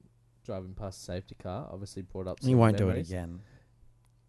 driving 0.44 0.74
past 0.74 1.00
the 1.00 1.12
safety 1.12 1.36
car. 1.42 1.68
Obviously 1.72 2.02
brought 2.02 2.26
up. 2.26 2.40
Some 2.40 2.48
He 2.48 2.54
won't 2.54 2.76
do 2.76 2.84
it 2.84 2.88
memories. 2.88 3.10
again. 3.10 3.40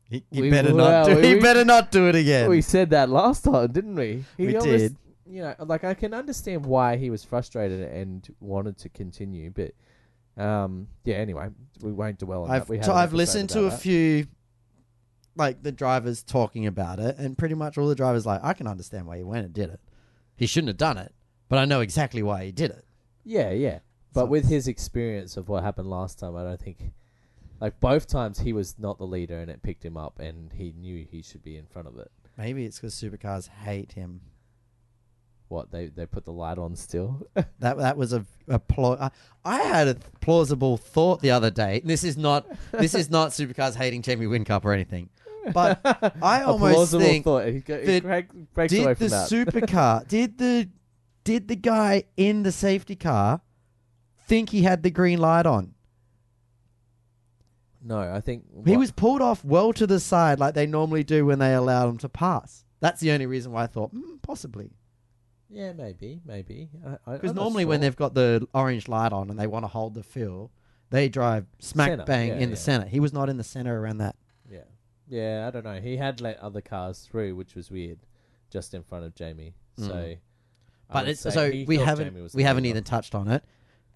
He, 0.09 0.23
he 0.31 0.41
We- 0.41 0.49
better 0.51 0.73
well, 0.75 1.05
not 1.05 1.15
do. 1.15 1.21
He 1.21 1.35
we- 1.35 1.39
better 1.41 1.65
not 1.65 1.91
do 1.91 2.07
it 2.09 2.15
again. 2.15 2.49
We 2.49 2.61
said 2.61 2.91
that 2.91 3.09
last 3.09 3.43
time, 3.43 3.71
didn't 3.71 3.95
we? 3.95 4.23
He 4.37 4.47
We 4.47 4.55
almost- 4.57 4.67
did. 4.67 4.95
You 5.27 5.41
know, 5.41 5.55
like 5.65 5.83
I 5.83 5.95
can 5.95 6.13
understand 6.13 6.63
why 6.67 6.97
he 6.97 7.09
was 7.09 7.23
frustrated 7.23 7.81
and 7.91 8.27
wanted 8.39 8.77
to 8.77 8.89
continue, 8.89 9.49
but 9.49 9.71
um, 10.41 10.87
yeah. 11.03 11.15
Anyway, 11.15 11.49
we 11.81 11.91
won't 11.91 12.19
dwell 12.19 12.43
on 12.43 12.51
I've 12.51 12.67
that. 12.67 12.69
We 12.69 12.77
so 12.77 12.81
had 12.83 12.91
an 12.91 12.97
I've 12.97 13.13
listened 13.13 13.49
to 13.51 13.65
a 13.65 13.69
that. 13.71 13.79
few, 13.81 14.27
like 15.35 15.63
the 15.63 15.71
drivers 15.71 16.21
talking 16.21 16.67
about 16.67 16.99
it, 16.99 17.17
and 17.17 17.35
pretty 17.35 17.55
much 17.55 17.75
all 17.75 17.87
the 17.87 17.95
drivers 17.95 18.27
like, 18.27 18.39
I 18.43 18.53
can 18.53 18.67
understand 18.67 19.07
why 19.07 19.17
he 19.17 19.23
went 19.23 19.45
and 19.45 19.53
did 19.53 19.71
it. 19.71 19.79
He 20.35 20.45
shouldn't 20.45 20.67
have 20.67 20.77
done 20.77 20.99
it, 20.99 21.11
but 21.49 21.59
I 21.59 21.65
know 21.65 21.81
exactly 21.81 22.23
why 22.23 22.45
he 22.45 22.51
did 22.51 22.71
it. 22.71 22.85
Yeah, 23.23 23.51
yeah. 23.51 23.79
But 24.13 24.21
So- 24.21 24.25
with 24.27 24.47
his 24.49 24.67
experience 24.67 25.37
of 25.37 25.49
what 25.49 25.63
happened 25.63 25.89
last 25.89 26.19
time, 26.19 26.35
I 26.35 26.43
don't 26.43 26.59
think, 26.59 26.91
like 27.59 27.79
both 27.79 28.07
times 28.07 28.39
he 28.39 28.53
was 28.53 28.75
not 28.79 28.97
the 28.97 29.05
leader, 29.07 29.39
and 29.39 29.49
it 29.49 29.61
picked 29.63 29.83
him 29.83 29.97
up, 29.97 30.19
and 30.19 30.51
he 30.53 30.73
knew 30.77 31.05
he 31.09 31.21
should 31.21 31.43
be 31.43 31.57
in 31.57 31.65
front 31.65 31.87
of 31.87 31.97
it. 31.97 32.11
Maybe 32.37 32.65
it's 32.65 32.77
because 32.79 32.93
supercars 32.95 33.47
hate 33.49 33.93
him. 33.93 34.21
What 35.47 35.71
they 35.71 35.87
they 35.87 36.05
put 36.07 36.25
the 36.25 36.31
light 36.33 36.57
on 36.57 36.75
still. 36.75 37.27
That 37.59 37.77
that 37.77 37.97
was 37.97 38.13
a, 38.13 38.25
a 38.47 38.59
plau- 38.59 38.99
I, 38.99 39.11
I 39.45 39.61
had 39.61 39.87
a 39.87 39.95
plausible 40.19 40.75
thought 40.75 41.21
the 41.21 41.31
other 41.31 41.51
day. 41.51 41.81
This 41.85 42.03
is 42.03 42.17
not 42.17 42.45
this 42.71 42.93
is 42.95 43.09
not 43.11 43.29
supercars 43.29 43.75
hating 43.75 44.01
Jamie 44.01 44.25
Whincup 44.25 44.65
or 44.65 44.73
anything, 44.73 45.09
but 45.53 45.79
I 46.21 46.41
almost 46.43 46.73
plausible 46.73 47.05
think 47.05 47.23
thought. 47.25 47.47
He, 47.47 47.59
go, 47.59 47.79
he 47.79 47.85
that 47.85 48.03
break, 48.03 48.25
breaks 48.55 48.73
away 48.73 48.85
did 48.85 48.97
from 48.97 49.07
the 49.07 49.09
that. 49.09 49.29
supercar 49.29 50.07
did 50.07 50.37
the 50.37 50.67
did 51.25 51.49
the 51.49 51.55
guy 51.57 52.03
in 52.15 52.43
the 52.43 52.51
safety 52.53 52.95
car 52.95 53.41
think 54.27 54.51
he 54.51 54.61
had 54.61 54.81
the 54.83 54.89
green 54.91 55.19
light 55.19 55.45
on? 55.45 55.73
no, 57.81 57.99
I 57.99 58.19
think 58.19 58.45
He 58.65 58.71
what- 58.71 58.79
was 58.79 58.91
pulled 58.91 59.21
off 59.21 59.43
well 59.45 59.71
to 59.73 59.85
the 59.85 59.99
side 59.99 60.39
like 60.39 60.55
they 60.55 60.65
normally 60.65 61.03
do 61.03 61.25
when 61.25 61.37
they 61.39 61.53
allow 61.53 61.87
him 61.89 61.97
to 61.99 62.09
pass. 62.09 62.63
That's 62.79 62.99
the 62.99 63.11
only 63.11 63.25
reason 63.27 63.51
why 63.51 63.63
I 63.63 63.67
thought 63.67 63.93
mm, 63.93 64.21
possibly 64.21 64.71
Yeah, 65.49 65.73
maybe, 65.73 66.19
maybe. 66.25 66.69
because 67.05 67.33
normally 67.35 67.65
when 67.65 67.81
they've 67.81 67.95
got 67.95 68.13
the 68.15 68.47
orange 68.53 68.87
light 68.87 69.13
on 69.13 69.29
and 69.29 69.39
they 69.39 69.47
want 69.47 69.63
to 69.63 69.67
hold 69.67 69.93
the 69.93 70.03
fill, 70.03 70.51
they 70.89 71.09
drive 71.09 71.45
smack 71.59 71.89
Centre, 71.89 72.05
bang 72.05 72.27
yeah, 72.29 72.33
in 72.35 72.49
the 72.49 72.55
yeah. 72.55 72.61
center. 72.61 72.87
He 72.87 72.99
was 72.99 73.13
not 73.13 73.29
in 73.29 73.37
the 73.37 73.43
center 73.43 73.79
around 73.79 73.97
that. 73.99 74.15
yeah, 74.49 74.61
yeah, 75.07 75.45
I 75.47 75.51
don't 75.51 75.63
know. 75.63 75.79
He 75.79 75.97
had 75.97 76.21
let 76.21 76.39
other 76.39 76.61
cars 76.61 76.99
through, 77.01 77.35
which 77.35 77.53
was 77.55 77.69
weird, 77.69 77.99
just 78.49 78.73
in 78.73 78.81
front 78.83 79.05
of 79.05 79.13
Jamie. 79.13 79.53
So, 79.77 79.93
Mm. 79.93 80.17
But 80.91 81.07
it's 81.07 81.21
so 81.21 81.49
we 81.49 81.77
haven't 81.77 82.33
we 82.33 82.43
haven't 82.43 82.65
even 82.65 82.83
touched 82.83 83.15
on 83.15 83.27
it. 83.27 83.43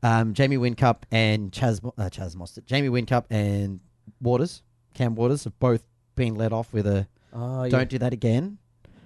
Um, 0.01 0.33
Jamie 0.33 0.57
Whincup 0.57 1.03
and 1.11 1.51
Chaz 1.51 1.83
uh, 1.85 2.03
Chaz 2.09 2.35
Mostert, 2.35 2.65
Jamie 2.65 2.87
Whincup 2.89 3.25
and 3.29 3.79
Waters, 4.21 4.63
Cam 4.93 5.13
Waters 5.15 5.43
have 5.43 5.59
both 5.59 5.83
been 6.15 6.35
let 6.35 6.53
off 6.53 6.71
with 6.73 6.87
a 6.87 7.07
Oh, 7.33 7.63
yeah. 7.63 7.69
don't 7.69 7.89
do 7.89 7.97
that 7.99 8.13
again. 8.13 8.57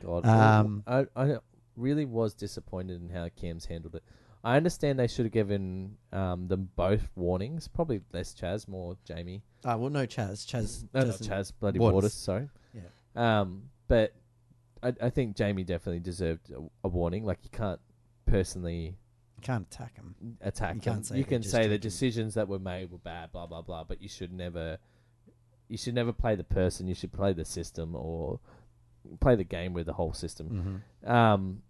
God, 0.05 0.25
Um, 0.25 0.83
I 0.87 1.05
I 1.15 1.37
really 1.75 2.05
was 2.05 2.33
disappointed 2.35 3.01
in 3.01 3.09
how 3.09 3.27
Cam's 3.35 3.65
handled 3.65 3.95
it. 3.95 4.03
I 4.45 4.55
understand 4.57 4.99
they 4.99 5.07
should 5.07 5.25
have 5.25 5.31
given 5.31 5.95
um, 6.11 6.47
them 6.47 6.69
both 6.75 7.09
warnings. 7.15 7.67
Probably 7.67 8.01
less 8.11 8.33
Chaz, 8.33 8.67
more 8.67 8.95
Jamie. 9.05 9.41
Uh, 9.65 9.77
well, 9.79 9.89
no 9.89 10.05
Chaz. 10.05 10.45
Chaz. 10.45 10.83
No, 10.93 10.99
not 10.99 11.07
doesn't- 11.07 11.27
Chaz, 11.31 11.51
bloody 11.59 11.79
Waters. 11.79 11.93
Waters. 11.95 12.13
Sorry. 12.13 12.49
Yeah. 12.73 13.39
Um, 13.41 13.63
but 13.87 14.13
I 14.83 14.93
I 15.01 15.09
think 15.09 15.35
Jamie 15.35 15.63
definitely 15.63 15.99
deserved 16.01 16.51
a, 16.51 16.59
a 16.83 16.87
warning. 16.89 17.25
Like 17.25 17.39
you 17.43 17.49
can't 17.49 17.79
personally 18.25 18.97
Can't 19.41 19.67
attack 19.71 19.95
him. 19.95 20.15
attack 20.41 20.75
You 20.75 20.81
them. 20.81 20.93
can't 20.93 21.05
say 21.05 21.17
you 21.17 21.23
can 21.25 21.43
say 21.43 21.67
the 21.67 21.77
decisions 21.77 22.33
that 22.35 22.47
were 22.47 22.59
made 22.59 22.91
were 22.91 22.97
bad, 22.97 23.31
blah 23.31 23.45
blah 23.47 23.61
blah. 23.61 23.83
But 23.83 24.01
you 24.01 24.09
should 24.09 24.31
never, 24.33 24.77
you 25.67 25.77
should 25.77 25.95
never 25.95 26.11
play 26.13 26.35
the 26.35 26.43
person. 26.43 26.87
You 26.87 26.95
should 26.95 27.11
play 27.13 27.33
the 27.33 27.45
system 27.45 27.95
or 27.95 28.39
play 29.19 29.35
the 29.35 29.43
game 29.43 29.73
with 29.73 29.85
the 29.85 29.93
whole 29.93 30.13
system. 30.13 30.81
Mm-hmm. 31.03 31.11
Um, 31.11 31.61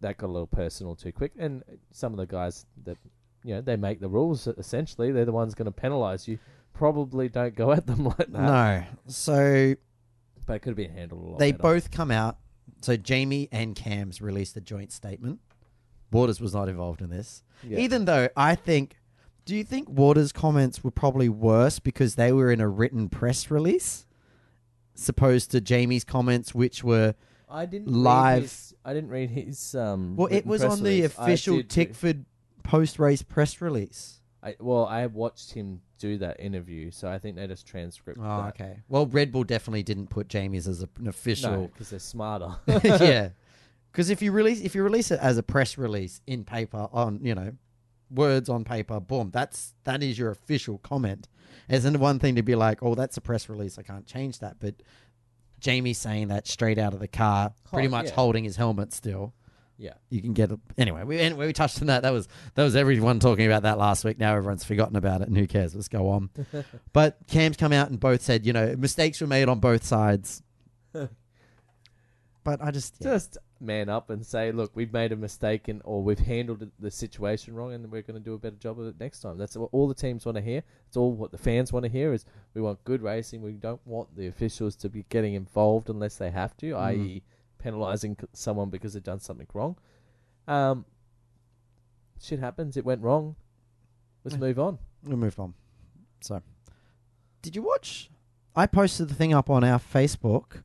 that 0.00 0.18
got 0.18 0.26
a 0.26 0.32
little 0.32 0.46
personal 0.46 0.94
too 0.94 1.12
quick. 1.12 1.32
And 1.38 1.62
some 1.92 2.12
of 2.12 2.18
the 2.18 2.26
guys 2.26 2.66
that 2.84 2.98
you 3.42 3.54
know 3.54 3.60
they 3.60 3.76
make 3.76 4.00
the 4.00 4.08
rules. 4.08 4.46
Essentially, 4.46 5.10
they're 5.12 5.24
the 5.24 5.32
ones 5.32 5.54
going 5.54 5.72
to 5.72 5.80
penalise 5.80 6.28
you. 6.28 6.38
Probably 6.74 7.28
don't 7.28 7.54
go 7.54 7.72
at 7.72 7.86
them 7.86 8.04
like 8.18 8.18
that. 8.18 8.28
No. 8.30 8.82
So 9.06 9.74
but 10.46 10.54
it 10.54 10.58
could 10.58 10.70
have 10.70 10.76
been 10.76 10.90
handled 10.90 11.22
a 11.22 11.24
lot. 11.30 11.38
they 11.38 11.52
better. 11.52 11.62
both 11.62 11.90
come 11.90 12.10
out. 12.10 12.36
So 12.80 12.96
Jamie 12.96 13.48
and 13.50 13.74
Cam's 13.74 14.20
released 14.20 14.56
a 14.56 14.60
joint 14.60 14.92
statement. 14.92 15.40
Waters 16.10 16.40
was 16.40 16.54
not 16.54 16.68
involved 16.68 17.00
in 17.00 17.10
this. 17.10 17.42
Yeah. 17.66 17.78
Even 17.78 18.04
though 18.04 18.28
I 18.36 18.54
think, 18.54 18.96
do 19.44 19.56
you 19.56 19.64
think 19.64 19.88
Waters' 19.88 20.32
comments 20.32 20.84
were 20.84 20.90
probably 20.90 21.28
worse 21.28 21.78
because 21.78 22.14
they 22.14 22.30
were 22.32 22.52
in 22.52 22.60
a 22.60 22.68
written 22.68 23.08
press 23.08 23.50
release, 23.50 24.06
supposed 24.94 25.50
to 25.52 25.60
Jamie's 25.60 26.04
comments, 26.04 26.54
which 26.54 26.84
were 26.84 27.14
I 27.48 27.66
didn't 27.66 27.88
live- 27.88 28.42
his, 28.42 28.74
I 28.84 28.92
didn't 28.94 29.10
read 29.10 29.30
his. 29.30 29.74
Um, 29.74 30.16
well, 30.16 30.28
it 30.30 30.46
was 30.46 30.62
on 30.62 30.78
the 30.82 31.02
release. 31.02 31.18
I 31.18 31.22
official 31.24 31.62
Tickford 31.62 32.24
post-race 32.62 33.22
press 33.22 33.60
release. 33.60 34.20
I, 34.44 34.56
well, 34.60 34.84
I 34.84 35.06
watched 35.06 35.52
him 35.52 35.80
do 35.98 36.18
that 36.18 36.38
interview, 36.38 36.90
so 36.90 37.08
I 37.08 37.18
think 37.18 37.36
they 37.36 37.46
just 37.46 37.66
transcript. 37.66 38.18
Oh, 38.20 38.22
that. 38.22 38.48
okay. 38.48 38.82
Well, 38.88 39.06
Red 39.06 39.32
Bull 39.32 39.44
definitely 39.44 39.82
didn't 39.82 40.08
put 40.08 40.28
Jamie's 40.28 40.68
as 40.68 40.82
a, 40.82 40.88
an 40.98 41.08
official. 41.08 41.68
because 41.68 41.90
they're 41.90 41.98
smarter. 41.98 42.56
yeah, 42.84 43.30
because 43.92 44.10
if 44.10 44.20
you 44.20 44.32
release 44.32 44.60
if 44.60 44.74
you 44.74 44.82
release 44.82 45.10
it 45.10 45.18
as 45.20 45.38
a 45.38 45.42
press 45.42 45.78
release 45.78 46.20
in 46.26 46.44
paper 46.44 46.88
on 46.92 47.20
you 47.22 47.34
know 47.34 47.52
words 48.10 48.50
on 48.50 48.64
paper, 48.64 49.00
boom, 49.00 49.30
that's 49.32 49.72
that 49.84 50.02
is 50.02 50.18
your 50.18 50.30
official 50.30 50.76
comment. 50.78 51.26
Isn't 51.70 51.98
one 51.98 52.18
thing 52.18 52.34
to 52.34 52.42
be 52.42 52.54
like, 52.54 52.82
oh, 52.82 52.94
that's 52.94 53.16
a 53.16 53.22
press 53.22 53.48
release, 53.48 53.78
I 53.78 53.82
can't 53.82 54.06
change 54.06 54.40
that, 54.40 54.56
but 54.60 54.74
Jamie 55.58 55.94
saying 55.94 56.28
that 56.28 56.46
straight 56.46 56.76
out 56.76 56.92
of 56.92 57.00
the 57.00 57.08
car, 57.08 57.54
pretty 57.70 57.88
much 57.88 58.06
yeah. 58.06 58.14
holding 58.14 58.44
his 58.44 58.56
helmet 58.56 58.92
still. 58.92 59.32
Yeah. 59.84 59.92
You 60.08 60.22
can 60.22 60.32
get 60.32 60.50
it 60.50 60.58
anyway. 60.78 61.04
We 61.04 61.18
anyway 61.18 61.46
we 61.46 61.52
touched 61.52 61.78
on 61.82 61.88
that. 61.88 62.04
That 62.04 62.12
was 62.14 62.26
that 62.54 62.64
was 62.64 62.74
everyone 62.74 63.20
talking 63.20 63.44
about 63.44 63.64
that 63.64 63.76
last 63.76 64.02
week. 64.02 64.18
Now 64.18 64.34
everyone's 64.34 64.64
forgotten 64.64 64.96
about 64.96 65.20
it, 65.20 65.28
and 65.28 65.36
who 65.36 65.46
cares? 65.46 65.74
Let's 65.74 65.88
go 65.88 66.08
on. 66.08 66.30
but 66.94 67.18
Cam's 67.28 67.58
come 67.58 67.72
out 67.72 67.90
and 67.90 68.00
both 68.00 68.22
said, 68.22 68.46
you 68.46 68.54
know, 68.54 68.74
mistakes 68.78 69.20
were 69.20 69.26
made 69.26 69.46
on 69.46 69.60
both 69.60 69.84
sides. 69.84 70.42
but 70.92 71.08
I 72.62 72.70
just 72.70 72.94
yeah. 73.00 73.12
Just 73.12 73.36
man 73.60 73.90
up 73.90 74.08
and 74.08 74.24
say, 74.24 74.52
look, 74.52 74.70
we've 74.74 74.92
made 74.92 75.12
a 75.12 75.16
mistake, 75.16 75.68
and 75.68 75.82
or 75.84 76.02
we've 76.02 76.18
handled 76.18 76.66
the 76.78 76.90
situation 76.90 77.54
wrong, 77.54 77.74
and 77.74 77.92
we're 77.92 78.00
going 78.00 78.18
to 78.18 78.24
do 78.24 78.32
a 78.32 78.38
better 78.38 78.56
job 78.56 78.80
of 78.80 78.86
it 78.86 78.98
next 78.98 79.20
time. 79.20 79.36
That's 79.36 79.54
what 79.54 79.68
all 79.72 79.86
the 79.86 79.94
teams 79.94 80.24
want 80.24 80.36
to 80.36 80.42
hear. 80.42 80.62
It's 80.88 80.96
all 80.96 81.12
what 81.12 81.30
the 81.30 81.38
fans 81.38 81.74
want 81.74 81.84
to 81.84 81.90
hear. 81.90 82.14
Is 82.14 82.24
we 82.54 82.62
want 82.62 82.82
good 82.84 83.02
racing. 83.02 83.42
We 83.42 83.52
don't 83.52 83.86
want 83.86 84.16
the 84.16 84.28
officials 84.28 84.76
to 84.76 84.88
be 84.88 85.04
getting 85.10 85.34
involved 85.34 85.90
unless 85.90 86.16
they 86.16 86.30
have 86.30 86.56
to, 86.58 86.72
Mm. 86.72 86.78
i.e., 86.78 87.22
penalising 87.64 88.22
someone 88.32 88.68
because 88.70 88.92
they've 88.92 89.02
done 89.02 89.20
something 89.20 89.46
wrong. 89.54 89.76
Um, 90.46 90.84
shit 92.20 92.38
happens. 92.38 92.76
It 92.76 92.84
went 92.84 93.02
wrong. 93.02 93.36
Let's 94.24 94.36
move 94.36 94.58
on. 94.58 94.78
we 95.04 95.16
moved 95.16 95.38
on. 95.38 95.54
So, 96.20 96.40
did 97.42 97.54
you 97.56 97.62
watch? 97.62 98.10
I 98.56 98.66
posted 98.66 99.08
the 99.08 99.14
thing 99.14 99.34
up 99.34 99.50
on 99.50 99.64
our 99.64 99.78
Facebook 99.78 100.62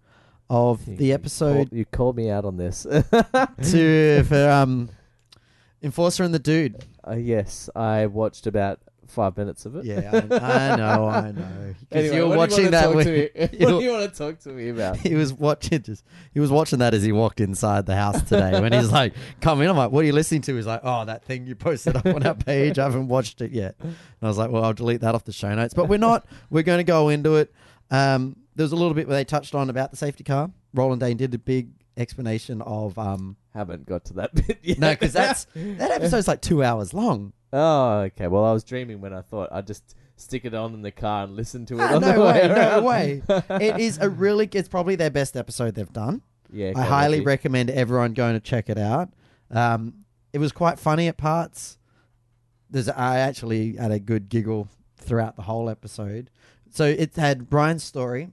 of 0.50 0.88
You- 0.88 0.96
the 0.96 1.06
you 1.08 1.14
episode 1.14 1.56
called- 1.56 1.74
you 1.74 1.86
called 1.86 2.16
me 2.18 2.30
out 2.30 2.46
on 2.46 2.58
this. 2.58 2.84
to 3.72 4.24
for 4.24 4.50
um, 4.50 4.90
Enforcer 5.82 6.24
and 6.24 6.34
the 6.34 6.40
Dude. 6.40 6.86
Uh, 7.08 7.16
yes, 7.16 7.70
I 7.76 8.06
watched 8.08 8.48
about 8.48 8.80
five 9.10 9.36
minutes 9.38 9.66
of 9.66 9.76
it. 9.76 9.86
Yeah, 9.86 10.10
I, 10.14 10.18
I 10.18 10.76
know, 10.76 11.06
I 11.08 11.32
know. 11.32 11.46
Because 11.90 12.06
Anyway, 12.06 12.16
you 12.16 12.22
were 12.28 12.38
what 12.38 12.50
do 12.50 12.56
watching 12.56 12.66
you 12.66 12.72
wanna 12.72 12.72
that 12.72 12.84
talk 12.86 12.96
when 12.96 13.06
to 13.06 13.12
me- 13.12 13.30
what 13.66 13.80
do 13.80 13.86
you 13.86 13.92
want 13.92 14.14
to 14.14 14.18
talk 14.18 14.40
to 14.40 14.50
me 14.50 14.70
about? 14.70 14.98
he 15.06 15.16
was 15.16 15.34
watching 15.34 15.82
just 15.82 16.04
he 16.34 16.40
was 16.40 16.52
watching 16.52 16.80
that 16.80 16.94
as 16.94 17.04
he 17.04 17.12
walked 17.12 17.40
inside 17.40 17.86
the 17.86 17.96
house 17.96 18.22
today 18.24 18.60
when 18.62 18.74
he's 18.74 18.92
like 18.92 19.14
come 19.42 19.62
in. 19.62 19.70
I'm 19.70 19.78
like 19.78 19.92
what 19.92 20.04
are 20.04 20.08
you 20.08 20.14
listening 20.14 20.42
to? 20.42 20.56
He's 20.56 20.68
like 20.68 20.82
oh 20.84 21.06
that 21.06 21.24
thing 21.26 21.48
you 21.48 21.56
posted 21.56 21.96
up 21.96 22.06
on 22.06 22.26
our 22.26 22.36
page. 22.36 22.78
I 22.80 22.84
haven't 22.84 23.08
watched 23.08 23.42
it 23.42 23.52
yet. 23.52 23.76
And 23.80 23.96
I 24.22 24.28
was 24.28 24.38
like 24.38 24.52
well 24.52 24.64
I'll 24.64 24.74
delete 24.74 25.02
that 25.02 25.16
off 25.16 25.24
the 25.26 25.32
show 25.32 25.54
notes. 25.56 25.74
But 25.74 25.90
we're 25.90 25.98
not 25.98 26.26
we're 26.50 26.64
going 26.64 26.80
to 26.80 26.84
go 26.84 27.10
into 27.10 27.36
it. 27.38 27.54
Um 27.92 28.36
there 28.56 28.64
was 28.64 28.72
a 28.72 28.76
little 28.76 28.94
bit 28.94 29.08
where 29.08 29.16
they 29.18 29.26
touched 29.26 29.56
on 29.56 29.70
about 29.70 29.92
the 29.92 29.98
safety 29.98 30.24
car. 30.24 30.52
Roland 30.74 31.00
Dane 31.02 31.18
did 31.18 31.34
a 31.34 31.38
big 31.40 31.70
explanation 31.98 32.62
of 32.62 32.98
um 33.00 33.36
Haven't 33.54 33.86
got 33.86 34.06
to 34.06 34.14
that 34.16 34.34
bit 34.36 34.60
yet. 34.64 34.80
no 34.80 34.92
because 34.92 35.14
that's 35.14 35.46
that 35.56 35.92
episode's 35.92 36.28
like 36.28 36.42
two 36.42 36.64
hours 36.64 36.94
long 36.94 37.34
oh, 37.54 38.00
okay. 38.02 38.28
Well, 38.28 38.46
I 38.46 38.54
was 38.54 38.64
dreaming 38.64 39.02
when 39.02 39.14
I 39.14 39.22
thought 39.22 39.50
I'd 39.52 39.68
just 39.68 39.96
stick 40.16 40.46
it 40.46 40.54
on 40.54 40.74
in 40.74 40.82
the 40.82 40.92
car 40.92 41.24
and 41.24 41.36
listen 41.36 41.66
to 41.68 41.76
it. 41.76 41.82
Ah, 41.82 41.96
on 41.96 42.02
no 42.02 42.14
the 42.14 42.20
way 42.20 42.48
way 42.48 42.48
no 42.48 42.82
way 42.82 43.22
it 43.66 43.80
is 43.80 43.98
a 44.00 44.10
really 44.10 44.50
it's 44.52 44.68
probably 44.68 44.96
their 44.96 45.10
best 45.10 45.38
episode 45.38 45.76
they've 45.76 45.94
done 45.94 46.22
Yeah, 46.52 46.74
I 46.76 46.82
highly 46.84 47.22
recommend 47.22 47.70
everyone 47.70 48.14
going 48.14 48.34
to 48.34 48.40
check 48.40 48.70
it 48.70 48.78
out. 48.78 49.14
Um, 49.52 50.06
it 50.34 50.40
was 50.40 50.52
quite 50.52 50.78
funny 50.78 51.08
at 51.08 51.18
parts. 51.18 51.78
There's 52.70 52.90
I 52.90 53.20
actually 53.20 53.76
had 53.78 53.92
a 53.92 54.00
good 54.00 54.30
giggle 54.30 54.68
throughout 54.98 55.36
the 55.36 55.44
whole 55.44 55.70
episode. 55.70 56.30
So 56.70 56.86
it 56.86 57.16
had 57.16 57.52
Ryan 57.52 57.80
Story, 57.80 58.30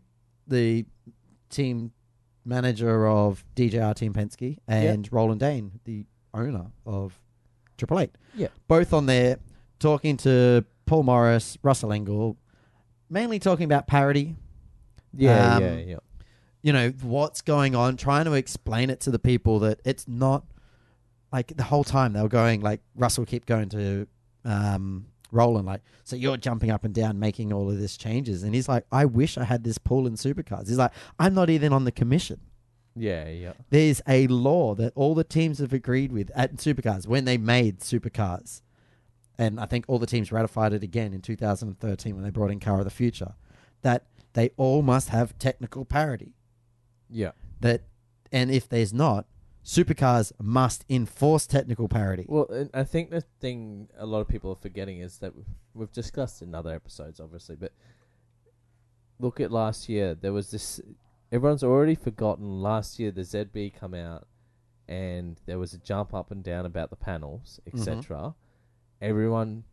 the 0.46 0.85
team 1.48 1.92
manager 2.44 3.07
of 3.07 3.44
DJR 3.55 3.94
Team 3.94 4.12
Penske, 4.12 4.59
and 4.68 5.11
Roland 5.11 5.40
Dane, 5.40 5.81
the 5.85 6.05
owner 6.35 6.66
of 6.85 7.18
Triple 7.76 8.00
Eight. 8.00 8.10
Yeah. 8.34 8.48
both 8.68 8.92
on 8.92 9.06
there 9.06 9.38
talking 9.78 10.16
to 10.18 10.64
Paul 10.86 11.02
Morris, 11.04 11.56
Russell 11.62 11.90
Ingall, 11.90 12.36
mainly 13.10 13.38
talking 13.38 13.64
about 13.64 13.86
parity 13.86 14.36
Yeah, 15.14 15.56
Um, 15.56 15.62
yeah, 15.62 15.76
yeah. 15.78 15.96
you 16.62 16.72
know 16.72 16.90
what's 17.02 17.40
going 17.42 17.74
on 17.74 17.96
trying 17.96 18.24
to 18.26 18.32
explain 18.34 18.90
it 18.90 19.00
to 19.00 19.10
the 19.10 19.18
people 19.18 19.58
that 19.60 19.80
it's 19.84 20.06
not 20.08 20.44
like 21.32 21.56
the 21.56 21.62
whole 21.64 21.84
time 21.84 22.12
they 22.12 22.22
were 22.22 22.28
going 22.28 22.60
like 22.60 22.80
russell 22.94 23.24
kept 23.26 23.46
going 23.46 23.68
to 23.70 24.06
um 24.44 25.06
roland 25.32 25.66
like 25.66 25.82
so 26.04 26.14
you're 26.16 26.36
jumping 26.36 26.70
up 26.70 26.84
and 26.84 26.94
down 26.94 27.18
making 27.18 27.52
all 27.52 27.68
of 27.70 27.78
this 27.78 27.96
changes 27.96 28.42
and 28.42 28.54
he's 28.54 28.68
like 28.68 28.84
i 28.92 29.04
wish 29.04 29.36
i 29.36 29.44
had 29.44 29.64
this 29.64 29.76
pool 29.78 30.06
in 30.06 30.14
supercars 30.14 30.68
he's 30.68 30.78
like 30.78 30.92
i'm 31.18 31.34
not 31.34 31.50
even 31.50 31.72
on 31.72 31.84
the 31.84 31.92
commission 31.92 32.40
Yeah, 32.96 33.28
yeah. 33.28 33.52
there's 33.70 34.00
a 34.09 34.26
law 34.26 34.74
that 34.76 34.92
all 34.96 35.14
the 35.14 35.24
teams 35.24 35.59
have 35.59 35.72
agreed 35.72 36.11
with 36.12 36.30
at 36.35 36.56
supercars 36.56 37.06
when 37.06 37.24
they 37.26 37.37
made 37.37 37.80
supercars 37.80 38.62
and 39.38 39.61
i 39.61 39.66
think 39.66 39.85
all 39.87 39.98
the 39.98 40.06
teams 40.06 40.32
ratified 40.32 40.72
it 40.72 40.82
again 40.82 41.12
in 41.12 41.20
2013 41.20 42.14
when 42.14 42.24
they 42.24 42.30
brought 42.30 42.50
in 42.50 42.59
car 42.59 42.78
of 42.78 42.85
the 42.85 42.90
future 42.90 43.35
that 43.82 44.06
they 44.32 44.50
all 44.56 44.80
must 44.82 45.11
have 45.11 45.38
technical 45.38 45.85
parity 45.85 46.32
Yeah. 47.11 47.32
that 47.61 47.82
and 48.32 48.50
if 48.50 48.66
there's 48.68 48.94
not 48.94 49.26
supercars 49.62 50.32
must 50.40 50.85
enforce 50.88 51.46
technical 51.46 51.88
parity 51.88 52.24
Well, 52.28 52.68
I 52.72 52.85
think 52.85 53.11
the 53.11 53.20
thing 53.40 53.88
a 53.98 54.06
lot 54.06 54.20
of 54.20 54.28
people 54.28 54.50
are 54.52 54.56
forgetting 54.62 55.00
is 55.00 55.18
that 55.18 55.35
we've, 55.37 55.44
we've 55.74 55.92
discussed 55.92 56.40
in 56.40 56.54
other 56.54 56.72
episodes, 56.72 57.18
obviously, 57.20 57.56
but 57.56 57.72
look 59.18 59.40
at 59.40 59.50
last 59.50 59.88
year. 59.88 60.14
There 60.14 60.32
was 60.32 60.50
this. 60.50 60.80
Everyone's 61.32 61.64
already 61.64 61.94
forgotten 61.94 62.62
last 62.62 62.98
year 62.98 63.10
the 63.10 63.22
ZB 63.22 63.74
come 63.74 63.94
out, 63.94 64.26
and 64.88 65.40
there 65.46 65.58
was 65.58 65.72
a 65.72 65.78
jump 65.78 66.14
up 66.14 66.30
and 66.30 66.42
down 66.42 66.66
about 66.66 66.90
the 66.90 66.96
panels, 66.96 67.60
etc. 67.66 68.16
Mm-hmm. 68.16 68.28
Everyone 69.00 69.64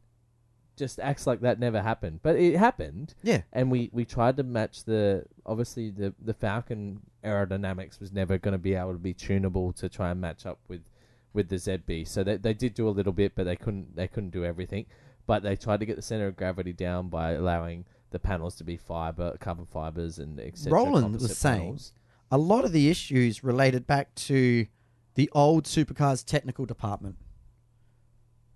just 0.76 1.00
acts 1.00 1.28
like 1.28 1.42
that 1.42 1.60
never 1.60 1.82
happened, 1.82 2.20
but 2.24 2.36
it 2.36 2.58
happened 2.58 3.14
yeah 3.22 3.42
and 3.54 3.70
we, 3.70 3.92
we 3.94 4.04
tried 4.04 4.36
to 4.38 4.44
match 4.44 4.86
the 4.86 5.24
obviously 5.46 5.92
the 5.92 6.16
the 6.20 6.34
Falcon 6.34 7.00
aerodynamics 7.24 8.00
was 8.00 8.12
never 8.12 8.40
going 8.40 8.54
to 8.54 8.58
be 8.58 8.74
able 8.74 8.92
to 8.92 8.98
be 8.98 9.14
tunable 9.14 9.72
to 9.74 9.88
try 9.88 10.10
and 10.10 10.20
match 10.20 10.48
up 10.48 10.58
with 10.68 10.82
with 11.34 11.50
the 11.50 11.56
ZB. 11.56 12.08
So 12.08 12.24
they 12.24 12.38
they 12.38 12.54
did 12.54 12.74
do 12.74 12.88
a 12.88 12.92
little 12.92 13.12
bit, 13.12 13.34
but 13.36 13.44
they 13.44 13.56
couldn't 13.56 13.96
they 13.96 14.08
couldn't 14.08 14.30
do 14.30 14.46
everything. 14.46 14.86
But 15.26 15.44
they 15.44 15.56
tried 15.56 15.80
to 15.80 15.86
get 15.86 15.96
the 15.96 16.02
center 16.02 16.28
of 16.28 16.36
gravity 16.36 16.74
down 16.74 17.10
by 17.10 17.32
allowing 17.32 17.86
the 18.14 18.20
panels 18.20 18.56
to 18.56 18.64
be 18.64 18.78
fiber 18.78 19.36
carbon 19.42 19.66
fibers 19.66 20.18
and 20.20 20.40
etc. 20.40 20.72
Roland 20.72 21.14
was 21.20 21.38
saying- 21.38 21.60
panels. 21.62 21.92
a 22.32 22.38
lot 22.38 22.64
of 22.64 22.72
the 22.72 22.90
issues 22.90 23.44
related 23.44 23.86
back 23.86 24.16
to 24.16 24.66
the 25.16 25.30
old 25.34 25.66
supercars 25.66 26.24
technical 26.26 26.66
department 26.66 27.18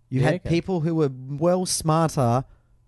you 0.09 0.21
Yeah, 0.21 0.25
had 0.27 0.35
okay. 0.35 0.49
people 0.49 0.79
who 0.81 0.95
were 0.95 1.11
well 1.13 1.65
smarter 1.65 2.45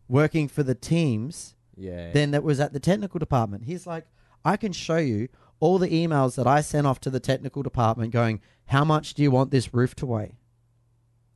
working 0.08 0.48
for 0.48 0.64
the 0.64 0.76
teams 0.76 1.56
yeah 1.76 2.12
than 2.12 2.32
that 2.32 2.44
was 2.44 2.60
at 2.60 2.74
the 2.74 2.80
technical 2.80 3.20
department 3.20 3.66
he's 3.66 3.86
like 3.86 4.06
i 4.44 4.56
can 4.58 4.72
show 4.72 4.98
you 4.98 5.28
all 5.60 5.78
the 5.78 5.90
emails 5.90 6.36
that 6.36 6.48
i 6.48 6.62
sent 6.62 6.88
off 6.88 7.00
to 7.02 7.10
the 7.10 7.20
technical 7.20 7.62
department 7.62 8.12
going 8.12 8.42
how 8.66 8.84
much 8.84 9.14
do 9.14 9.22
you 9.22 9.32
want 9.32 9.52
this 9.52 9.74
roof 9.74 9.94
to 9.96 10.06
weigh 10.06 10.36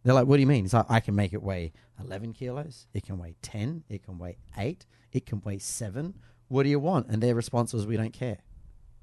They're 0.04 0.14
like, 0.14 0.28
what 0.28 0.36
do 0.38 0.42
you 0.42 0.48
mean? 0.48 0.66
He's 0.66 0.74
like, 0.74 0.86
I 0.90 1.00
can 1.00 1.16
make 1.16 1.32
it 1.34 1.42
weigh 1.42 1.72
11 1.98 2.34
kilos. 2.34 2.88
It 2.94 3.04
can 3.06 3.18
weigh 3.18 3.36
10. 3.42 3.84
It 3.88 4.04
can 4.04 4.18
weigh 4.20 4.36
8. 4.58 4.86
It 5.14 5.26
can 5.28 5.42
weigh 5.46 5.60
7. 5.60 6.16
What 6.50 6.64
do 6.64 6.70
you 6.70 6.80
want? 6.80 7.08
And 7.08 7.22
their 7.22 7.36
response 7.36 7.72
was, 7.72 7.86
we 7.86 7.96
don't 7.96 8.14
care. 8.14 8.40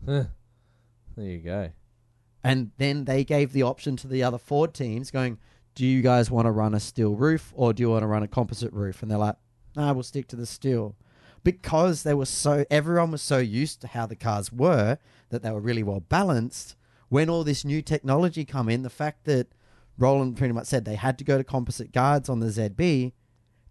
Huh. 0.04 0.24
there 1.16 1.26
you 1.26 1.38
go. 1.38 1.70
And 2.42 2.72
then 2.78 3.04
they 3.04 3.24
gave 3.24 3.52
the 3.52 3.62
option 3.62 3.96
to 3.98 4.08
the 4.08 4.22
other 4.22 4.38
Ford 4.38 4.74
teams 4.74 5.10
going, 5.10 5.38
do 5.74 5.86
you 5.86 6.02
guys 6.02 6.30
want 6.30 6.46
to 6.46 6.50
run 6.50 6.74
a 6.74 6.80
steel 6.80 7.14
roof 7.14 7.52
or 7.54 7.72
do 7.72 7.82
you 7.82 7.90
want 7.90 8.02
to 8.02 8.06
run 8.06 8.22
a 8.22 8.28
composite 8.28 8.72
roof? 8.72 9.02
And 9.02 9.10
they're 9.10 9.18
like, 9.18 9.36
nah, 9.76 9.92
we'll 9.92 10.02
stick 10.02 10.26
to 10.28 10.36
the 10.36 10.46
steel. 10.46 10.96
Because 11.44 12.02
they 12.02 12.12
were 12.12 12.26
so, 12.26 12.64
everyone 12.70 13.12
was 13.12 13.22
so 13.22 13.38
used 13.38 13.80
to 13.82 13.86
how 13.86 14.06
the 14.06 14.16
cars 14.16 14.52
were 14.52 14.98
that 15.30 15.42
they 15.42 15.50
were 15.50 15.60
really 15.60 15.82
well 15.82 16.00
balanced. 16.00 16.76
When 17.08 17.30
all 17.30 17.44
this 17.44 17.64
new 17.64 17.82
technology 17.82 18.44
come 18.44 18.68
in, 18.68 18.82
the 18.82 18.90
fact 18.90 19.24
that 19.24 19.48
Roland 19.96 20.36
pretty 20.36 20.52
much 20.52 20.66
said 20.66 20.84
they 20.84 20.96
had 20.96 21.18
to 21.18 21.24
go 21.24 21.38
to 21.38 21.44
composite 21.44 21.92
guards 21.92 22.28
on 22.28 22.40
the 22.40 22.46
ZB 22.46 23.12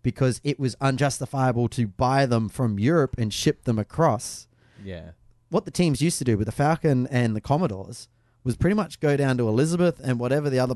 because 0.01 0.39
it 0.43 0.59
was 0.59 0.75
unjustifiable 0.81 1.67
to 1.69 1.87
buy 1.87 2.25
them 2.25 2.49
from 2.49 2.79
Europe 2.79 3.15
and 3.17 3.33
ship 3.33 3.63
them 3.65 3.77
across 3.79 4.47
Yeah. 4.83 5.11
what 5.49 5.65
the 5.65 5.71
teams 5.71 6.01
used 6.01 6.17
to 6.19 6.23
do 6.23 6.37
with 6.37 6.45
the 6.45 6.51
Falcon 6.51 7.07
and 7.07 7.35
the 7.35 7.41
Commodores 7.41 8.07
was 8.43 8.55
pretty 8.55 8.75
much 8.75 8.99
go 8.99 9.17
down 9.17 9.37
to 9.37 9.47
Elizabeth 9.47 9.99
and 10.03 10.19
whatever 10.19 10.49
the 10.49 10.59
other 10.59 10.75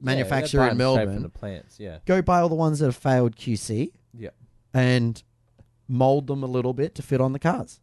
manufacturer 0.00 0.64
yeah, 0.66 0.72
in 0.72 0.78
they're 0.78 0.86
buying 0.86 0.94
straight 0.96 1.04
Melbourne, 1.06 1.22
the 1.22 1.28
plants. 1.28 1.78
Yeah. 1.80 1.98
go 2.04 2.20
buy 2.20 2.40
all 2.40 2.48
the 2.48 2.54
ones 2.54 2.80
that 2.80 2.86
have 2.86 2.96
failed 2.96 3.36
QC 3.36 3.92
Yeah. 4.12 4.30
and 4.72 5.22
mold 5.88 6.26
them 6.26 6.42
a 6.42 6.46
little 6.46 6.72
bit 6.74 6.94
to 6.96 7.02
fit 7.02 7.20
on 7.20 7.32
the 7.32 7.38
cars. 7.38 7.80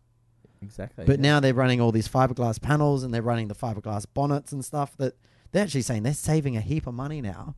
Exactly. 0.62 1.06
But 1.06 1.17
yeah. 1.19 1.21
now 1.23 1.39
they're 1.39 1.54
running 1.54 1.80
all 1.82 1.91
these 1.91 2.08
fiberglass 2.08 2.62
panels 2.62 3.04
and 3.04 3.13
they're 3.13 3.21
running 3.21 3.47
the 3.47 3.56
fiberglass 3.56 4.06
bonnets 4.13 4.51
and 4.51 4.63
stuff 4.63 4.95
that 4.97 5.15
they're 5.51 5.63
actually 5.63 5.82
saying 5.84 6.04
they're 6.04 6.13
saving 6.13 6.56
a 6.58 6.62
heap 6.62 6.86
of 6.86 6.93
money 6.93 7.21
now. 7.21 7.56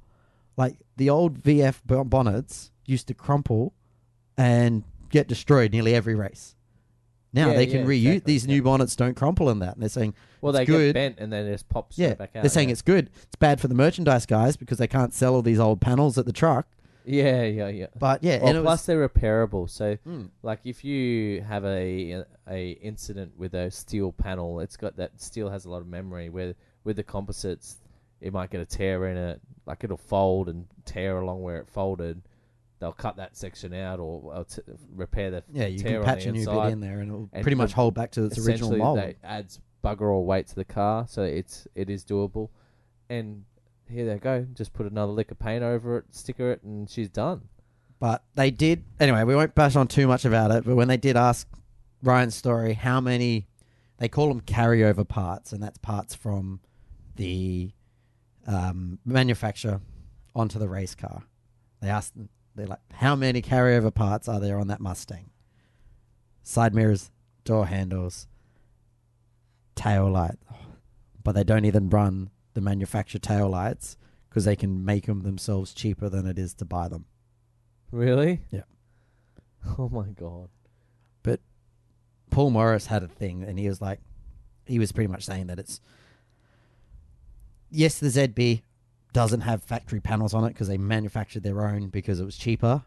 Like 0.55 0.77
the 0.97 1.09
old 1.09 1.41
VF 1.41 1.81
bonnets 2.09 2.71
used 2.85 3.07
to 3.07 3.13
crumple 3.13 3.73
and 4.37 4.83
get 5.09 5.27
destroyed 5.27 5.71
nearly 5.71 5.93
every 5.95 6.15
race. 6.15 6.55
Now 7.33 7.49
Yeah, 7.49 7.55
they 7.57 7.65
can 7.67 7.81
yeah, 7.81 7.85
reuse 7.87 8.05
exactly, 8.13 8.33
these 8.33 8.45
yeah. 8.45 8.53
new 8.55 8.61
bonnets 8.63 8.95
don't 8.95 9.15
crumple 9.15 9.49
in 9.49 9.59
that. 9.59 9.73
And 9.73 9.81
they're 9.81 9.89
saying 9.89 10.13
well, 10.41 10.51
it's 10.51 10.59
they 10.59 10.65
good. 10.65 10.87
get 10.89 10.93
bent 10.93 11.15
and 11.19 11.31
then 11.33 11.45
it 11.47 11.51
just 11.51 11.69
pops 11.69 11.97
Yeah, 11.97 12.13
back 12.13 12.35
out. 12.35 12.43
they're 12.43 12.49
saying 12.49 12.69
yeah. 12.69 12.73
it's 12.73 12.81
good. 12.81 13.09
It's 13.23 13.35
bad 13.35 13.59
for 13.59 13.67
the 13.67 13.75
merchandise 13.75 14.25
guys 14.25 14.55
because 14.57 14.77
they 14.77 14.87
can't 14.87 15.13
sell 15.13 15.33
all 15.35 15.41
these 15.41 15.59
old 15.59 15.81
panels 15.81 16.17
at 16.17 16.25
the 16.25 16.33
truck. 16.33 16.67
Yeah, 17.05 17.43
yeah, 17.43 17.67
yeah. 17.67 17.87
But 17.99 18.23
yeah, 18.23 18.39
and 18.41 18.57
it 18.57 18.61
plus 18.61 18.79
was, 18.79 18.85
they're 18.85 19.09
repairable. 19.09 19.69
So, 19.69 19.97
Mm. 20.07 20.29
like, 20.41 20.61
if 20.63 20.85
you 20.85 21.41
have 21.41 21.65
a 21.65 22.23
a 22.49 22.71
incident 22.81 23.33
with 23.37 23.53
a 23.55 23.69
steel 23.71 24.13
panel, 24.13 24.61
it's 24.61 24.77
got 24.77 24.95
that 24.95 25.19
steel 25.21 25.49
has 25.49 25.65
a 25.65 25.69
lot 25.69 25.81
of 25.81 25.87
memory. 25.87 26.29
Where 26.29 26.55
with 26.85 26.95
the 26.95 27.03
composites, 27.03 27.81
it 28.21 28.31
might 28.31 28.51
get 28.51 28.61
a 28.61 28.65
tear 28.65 29.07
in 29.07 29.17
it, 29.17 29.41
like 29.65 29.83
it'll 29.83 29.97
fold 29.97 30.47
and 30.47 30.65
tear 30.85 31.17
along 31.17 31.41
where 31.41 31.57
it 31.57 31.67
folded. 31.67 32.21
They'll 32.83 32.91
cut 32.91 33.15
that 33.15 33.37
section 33.37 33.73
out 33.73 34.01
or, 34.01 34.33
or 34.35 34.43
t- 34.43 34.61
repair 34.93 35.31
the 35.31 35.43
yeah, 35.53 35.67
you 35.67 35.81
can 35.81 36.03
patch 36.03 36.25
a 36.25 36.33
new 36.33 36.45
bit 36.45 36.65
in 36.65 36.81
there, 36.81 36.99
and 36.99 37.09
it'll 37.09 37.29
And 37.31 37.41
pretty 37.41 37.55
much 37.55 37.71
hold 37.71 37.93
back 37.93 38.11
to 38.11 38.25
its 38.25 38.37
original 38.45 38.75
mold. 38.75 38.97
that 38.97 39.15
adds 39.23 39.61
bugger 39.81 40.13
all 40.13 40.25
weight 40.25 40.47
to 40.47 40.55
the 40.55 40.65
car, 40.65 41.05
so 41.07 41.23
it's 41.23 41.65
it 41.75 41.89
is 41.89 42.03
doable. 42.03 42.49
And 43.09 43.45
here 43.87 44.05
they 44.05 44.19
go, 44.19 44.45
just 44.53 44.73
put 44.73 44.85
another 44.85 45.13
lick 45.13 45.31
of 45.31 45.39
paint 45.39 45.63
over 45.63 45.99
it, 45.99 46.05
sticker 46.11 46.51
it, 46.51 46.63
and 46.63 46.89
she's 46.89 47.07
done. 47.07 47.43
But 48.01 48.21
they 48.35 48.51
did 48.51 48.83
anyway. 48.99 49.23
We 49.23 49.33
won't 49.33 49.55
bash 49.55 49.77
on 49.77 49.87
too 49.87 50.05
much 50.05 50.25
about 50.25 50.51
it. 50.51 50.65
But 50.65 50.75
when 50.75 50.89
they 50.89 50.97
did 50.97 51.15
ask 51.15 51.47
Ryan's 52.01 52.35
Story 52.35 52.73
how 52.73 52.99
many, 52.99 53.47
they 53.97 54.09
call 54.09 54.27
them 54.27 54.41
carryover 54.41 55.07
parts, 55.07 55.53
and 55.53 55.63
that's 55.63 55.77
parts 55.77 56.13
from 56.13 56.59
the 57.15 57.71
um, 58.45 58.99
manufacturer 59.05 59.79
onto 60.35 60.59
the 60.59 60.67
race 60.67 60.95
car. 60.95 61.23
They 61.81 61.87
asked 61.87 62.13
they're 62.55 62.67
like, 62.67 62.79
how 62.93 63.15
many 63.15 63.41
carryover 63.41 63.93
parts 63.93 64.27
are 64.27 64.39
there 64.39 64.59
on 64.59 64.67
that 64.67 64.79
Mustang? 64.79 65.29
Side 66.43 66.73
mirrors, 66.73 67.11
door 67.45 67.67
handles, 67.67 68.27
tail 69.75 70.09
light, 70.09 70.37
but 71.23 71.33
they 71.33 71.43
don't 71.43 71.65
even 71.65 71.89
run 71.89 72.29
the 72.53 72.61
manufacturer 72.61 73.19
tail 73.19 73.49
lights 73.49 73.97
because 74.29 74.45
they 74.45 74.55
can 74.55 74.83
make 74.83 75.05
them 75.05 75.21
themselves 75.21 75.73
cheaper 75.73 76.09
than 76.09 76.25
it 76.27 76.37
is 76.37 76.53
to 76.55 76.65
buy 76.65 76.87
them. 76.87 77.05
Really? 77.91 78.41
Yeah. 78.51 78.63
Oh 79.79 79.87
my 79.87 80.07
god. 80.09 80.49
But 81.23 81.39
Paul 82.29 82.49
Morris 82.49 82.87
had 82.87 83.01
a 83.01 83.07
thing, 83.07 83.43
and 83.43 83.57
he 83.57 83.69
was 83.69 83.79
like, 83.79 84.01
he 84.65 84.77
was 84.77 84.91
pretty 84.91 85.07
much 85.07 85.23
saying 85.23 85.47
that 85.47 85.57
it's 85.57 85.79
yes, 87.69 87.97
the 87.99 88.07
ZB 88.07 88.61
doesn't 89.13 89.41
have 89.41 89.63
factory 89.63 89.99
panels 89.99 90.33
on 90.33 90.43
it 90.45 90.49
because 90.49 90.67
they 90.67 90.77
manufactured 90.77 91.43
their 91.43 91.65
own 91.65 91.87
because 91.89 92.19
it 92.19 92.25
was 92.25 92.35
cheaper, 92.37 92.83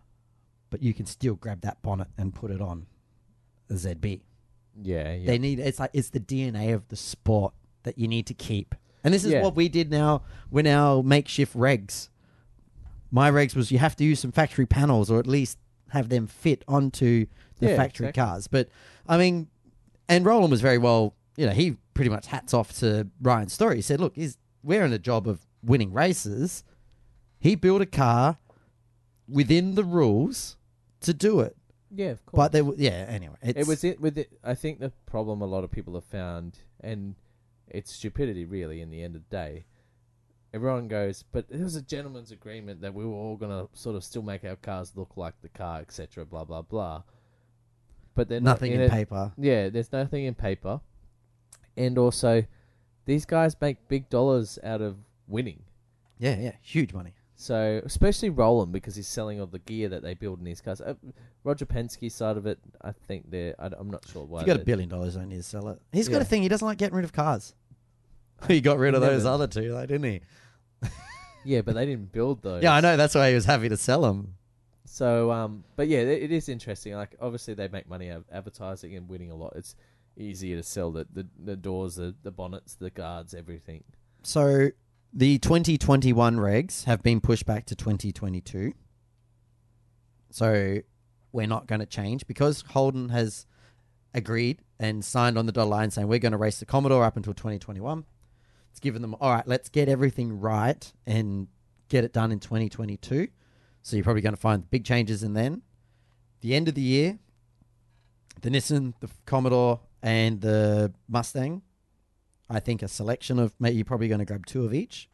but 0.71 0.83
you 0.83 0.93
can 0.93 1.07
still 1.07 1.35
grab 1.35 1.61
that 1.63 1.81
bonnet 1.83 2.09
and 2.19 2.35
put 2.35 2.51
it 2.51 2.61
on 2.61 2.87
the 3.69 3.75
ZB. 3.75 4.23
Yeah, 4.83 5.15
yeah. 5.15 5.27
They 5.27 5.39
need 5.39 5.59
it's 5.59 5.79
like 5.81 5.91
it's 5.95 6.11
the 6.11 6.21
DNA 6.21 6.75
of 6.75 6.89
the 6.89 6.97
sport 6.97 7.55
that 7.85 7.99
you 7.99 8.09
need 8.09 8.27
to 8.27 8.35
keep. 8.35 8.75
And 9.05 9.15
this 9.15 9.25
is 9.25 9.33
Yeah. 9.33 9.43
what 9.43 9.55
we 9.57 9.69
did 9.69 9.91
now 9.91 10.23
with 10.51 10.67
our 10.67 11.03
makeshift 11.03 11.57
regs. 11.57 12.09
My 13.11 13.31
regs 13.31 13.55
was 13.55 13.71
you 13.71 13.79
have 13.79 13.97
to 13.97 14.05
use 14.05 14.21
some 14.21 14.33
factory 14.33 14.67
panels 14.67 15.11
or 15.11 15.19
at 15.19 15.27
least 15.27 15.59
have 15.91 16.09
them 16.09 16.27
fit 16.27 16.65
onto 16.67 17.27
the 17.61 17.69
Yeah, 17.69 17.77
factory 17.77 18.09
exactly. 18.09 18.23
cars. 18.23 18.49
But 18.49 18.69
I 19.09 19.17
mean, 19.17 19.47
and 20.09 20.25
Roland 20.25 20.51
was 20.51 20.61
very 20.61 20.79
well. 20.79 21.15
You 21.37 21.47
know, 21.47 21.53
he 21.53 21.77
pretty 21.95 22.11
much 22.11 22.27
hats 22.27 22.53
off 22.53 22.77
to 22.81 23.09
Ryan's 23.23 23.53
story. 23.53 23.77
He 23.77 23.83
said, 23.83 24.01
"Look, 24.01 24.17
he's 24.17 24.37
we're 24.63 24.85
in 24.85 24.93
a 24.93 24.99
job 24.99 25.29
of 25.29 25.47
winning 25.63 25.93
races. 25.93 26.65
He 27.39 27.55
built 27.55 27.83
a 27.83 27.87
car 27.87 28.39
within 29.29 29.75
the 29.75 29.85
rules 29.85 30.57
to 31.01 31.13
do 31.15 31.41
it. 31.41 31.57
yeah, 31.95 32.11
of 32.11 32.25
course. 32.27 32.39
But 32.39 32.53
there, 32.53 32.63
w- 32.63 32.83
yeah. 32.83 33.05
Anyway, 33.09 33.37
it's, 33.43 33.59
it 33.61 33.67
was 33.67 33.85
it 33.85 34.01
with 34.01 34.19
it. 34.19 34.31
I 34.43 34.55
think 34.55 34.81
the 34.81 34.93
problem 35.07 35.41
a 35.43 35.47
lot 35.47 35.65
of 35.65 35.71
people 35.71 35.95
have 35.95 36.05
found, 36.05 36.59
and 36.81 37.15
it's 37.69 37.93
stupidity 37.93 38.45
really. 38.45 38.81
In 38.81 38.91
the 38.91 39.03
end 39.03 39.17
of 39.17 39.23
the 39.29 39.37
day, 39.37 39.65
everyone 40.55 40.89
goes, 40.89 41.25
but 41.33 41.49
there 41.49 41.63
was 41.63 41.77
a 41.77 41.83
gentleman's 41.83 42.31
agreement 42.33 42.81
that 42.81 42.95
we 42.95 43.05
were 43.05 43.13
all 43.15 43.37
gonna 43.37 43.69
sort 43.75 43.97
of 43.97 44.05
still 44.05 44.23
make 44.23 44.45
our 44.45 44.57
cars 44.57 44.93
look 44.97 45.17
like 45.17 45.35
the 45.43 45.49
car, 45.49 45.81
etc. 45.81 46.25
Blah 46.25 46.45
blah 46.45 46.63
blah. 46.63 47.03
But 48.15 48.29
they're 48.29 48.41
nothing 48.41 48.73
not 48.73 48.77
in 48.81 48.87
it. 48.87 48.91
paper. 48.91 49.33
Yeah, 49.37 49.69
there's 49.69 49.93
nothing 49.93 50.25
in 50.25 50.35
paper, 50.35 50.81
and 51.77 51.99
also 51.99 52.45
these 53.05 53.27
guys 53.27 53.55
make 53.61 53.89
big 53.89 54.09
dollars 54.09 54.59
out 54.65 54.81
of 54.81 54.97
winning. 55.27 55.63
Yeah, 56.19 56.37
yeah, 56.39 56.53
huge 56.63 56.93
money. 56.93 57.15
So, 57.39 57.83
especially 57.85 58.31
Roland 58.31 58.73
because 58.73 58.97
he's 58.97 59.07
selling 59.07 59.41
all 59.41 59.47
the 59.47 59.59
gear 59.59 59.91
that 59.91 60.03
they 60.03 60.15
build 60.15 60.39
in 60.39 60.45
these 60.45 60.63
cars. 60.63 60.81
Uh, 60.81 60.95
Roger 61.45 61.67
Penske's 61.67 62.15
side 62.15 62.39
of 62.39 62.47
it, 62.47 62.59
I 62.81 62.93
think 62.93 63.31
they're. 63.31 63.55
I, 63.59 63.67
am 63.79 63.91
not 63.91 64.09
sure 64.11 64.25
why. 64.25 64.41
If 64.41 64.47
you 64.47 64.55
got 64.55 64.63
a 64.63 64.65
billion 64.65 64.89
dollars, 64.89 65.17
don't 65.17 65.29
need 65.29 65.37
to 65.37 65.43
sell 65.43 65.69
it. 65.69 65.79
He's 65.93 66.09
got 66.09 66.23
a 66.23 66.25
thing. 66.25 66.43
He 66.43 66.49
doesn't 66.49 66.67
like 66.67 66.79
getting 66.79 66.97
rid 66.97 67.05
of 67.05 67.13
cars. 67.13 67.55
he 68.49 68.63
got 68.63 68.79
rid 68.79 68.95
of 68.95 69.03
Never. 69.03 69.13
those 69.13 69.27
other 69.27 69.47
two, 69.47 69.73
though, 69.73 69.87
didn't 69.87 70.05
he? 70.05 70.21
Yeah, 71.45 71.61
but 71.61 71.77
they 71.77 71.87
didn't 71.87 72.11
build 72.11 72.43
those. 72.43 72.61
Yeah, 72.65 72.75
I 72.75 72.81
know. 72.81 72.97
That's 72.97 73.15
why 73.15 73.29
he 73.29 73.37
was 73.37 73.45
happy 73.45 73.69
to 73.69 73.77
sell 73.77 74.01
them. 74.01 74.35
So, 74.85 75.31
um, 75.31 75.63
but 75.77 75.87
yeah, 75.87 76.01
it, 76.01 76.25
it 76.25 76.33
is 76.33 76.49
interesting. 76.49 76.95
Like, 76.95 77.15
obviously, 77.21 77.55
they 77.55 77.69
make 77.69 77.89
money 77.89 78.11
out 78.11 78.17
of 78.19 78.25
advertising 78.33 78.97
and 78.97 79.09
winning 79.09 79.31
a 79.31 79.37
lot. 79.37 79.53
It's 79.55 79.77
easier 80.17 80.57
to 80.57 80.65
sell 80.65 80.91
the 80.91 81.07
the, 81.13 81.25
the 81.45 81.55
doors, 81.55 81.95
the, 81.95 82.17
the 82.25 82.33
bonnets, 82.33 82.75
the 82.75 82.91
guards, 82.91 83.33
everything. 83.33 83.85
So 84.25 84.71
the 85.17 85.39
2021 85.39 86.37
regs 86.37 86.85
have 86.85 87.03
been 87.03 87.23
pushed 87.23 87.47
back 87.47 87.65
to 87.65 87.75
2022. 87.75 88.75
So 90.31 90.81
we're 91.33 91.47
not 91.47 91.67
going 91.67 91.81
to 91.81 91.87
change 91.87 92.27
because 92.27 92.63
Holden 92.69 93.09
has 93.09 93.47
agreed 94.13 94.61
and 94.79 95.03
signed 95.03 95.39
on 95.39 95.47
the 95.47 95.53
dotted 95.53 95.71
line 95.71 95.91
saying 95.91 96.07
we're 96.07 96.19
going 96.19 96.33
to 96.33 96.39
race 96.39 96.59
the 96.59 96.67
Commodore 96.67 97.03
up 97.03 97.17
until 97.17 97.33
2021. 97.33 98.05
It's 98.71 98.79
given 98.79 99.01
them 99.01 99.17
all 99.19 99.33
right. 99.33 99.49
Let's 99.49 99.71
get 99.71 99.89
everything 99.89 100.39
right 100.39 100.93
and 101.07 101.49
get 101.89 102.05
it 102.05 102.13
done 102.13 102.31
in 102.31 102.39
2022. 102.39 103.29
So 103.83 103.97
you're 103.97 104.05
probably 104.05 104.21
going 104.21 104.35
to 104.35 104.41
find 104.41 104.71
big 104.71 104.85
changes 104.85 105.23
in 105.23 105.33
then. 105.33 105.63
The 106.43 106.55
end 106.55 106.69
of 106.69 106.75
the 106.75 106.83
year, 106.83 107.19
the 108.43 108.51
Nissan, 108.51 108.93
the 109.01 109.09
Commodore, 109.25 109.81
and 110.03 110.43
the 110.43 110.93
Mustang 111.09 111.63
I 112.49 112.61
think 112.61 112.83
a 112.83 112.89
selection 112.89 113.39
of 113.39 113.55
maybe 113.59 113.77
you're 113.77 113.85
probably 113.85 114.09
going 114.09 114.21
to 114.21 114.25
grab 114.25 114.47
two 114.47 114.65
of 114.65 114.73
each. 114.73 115.09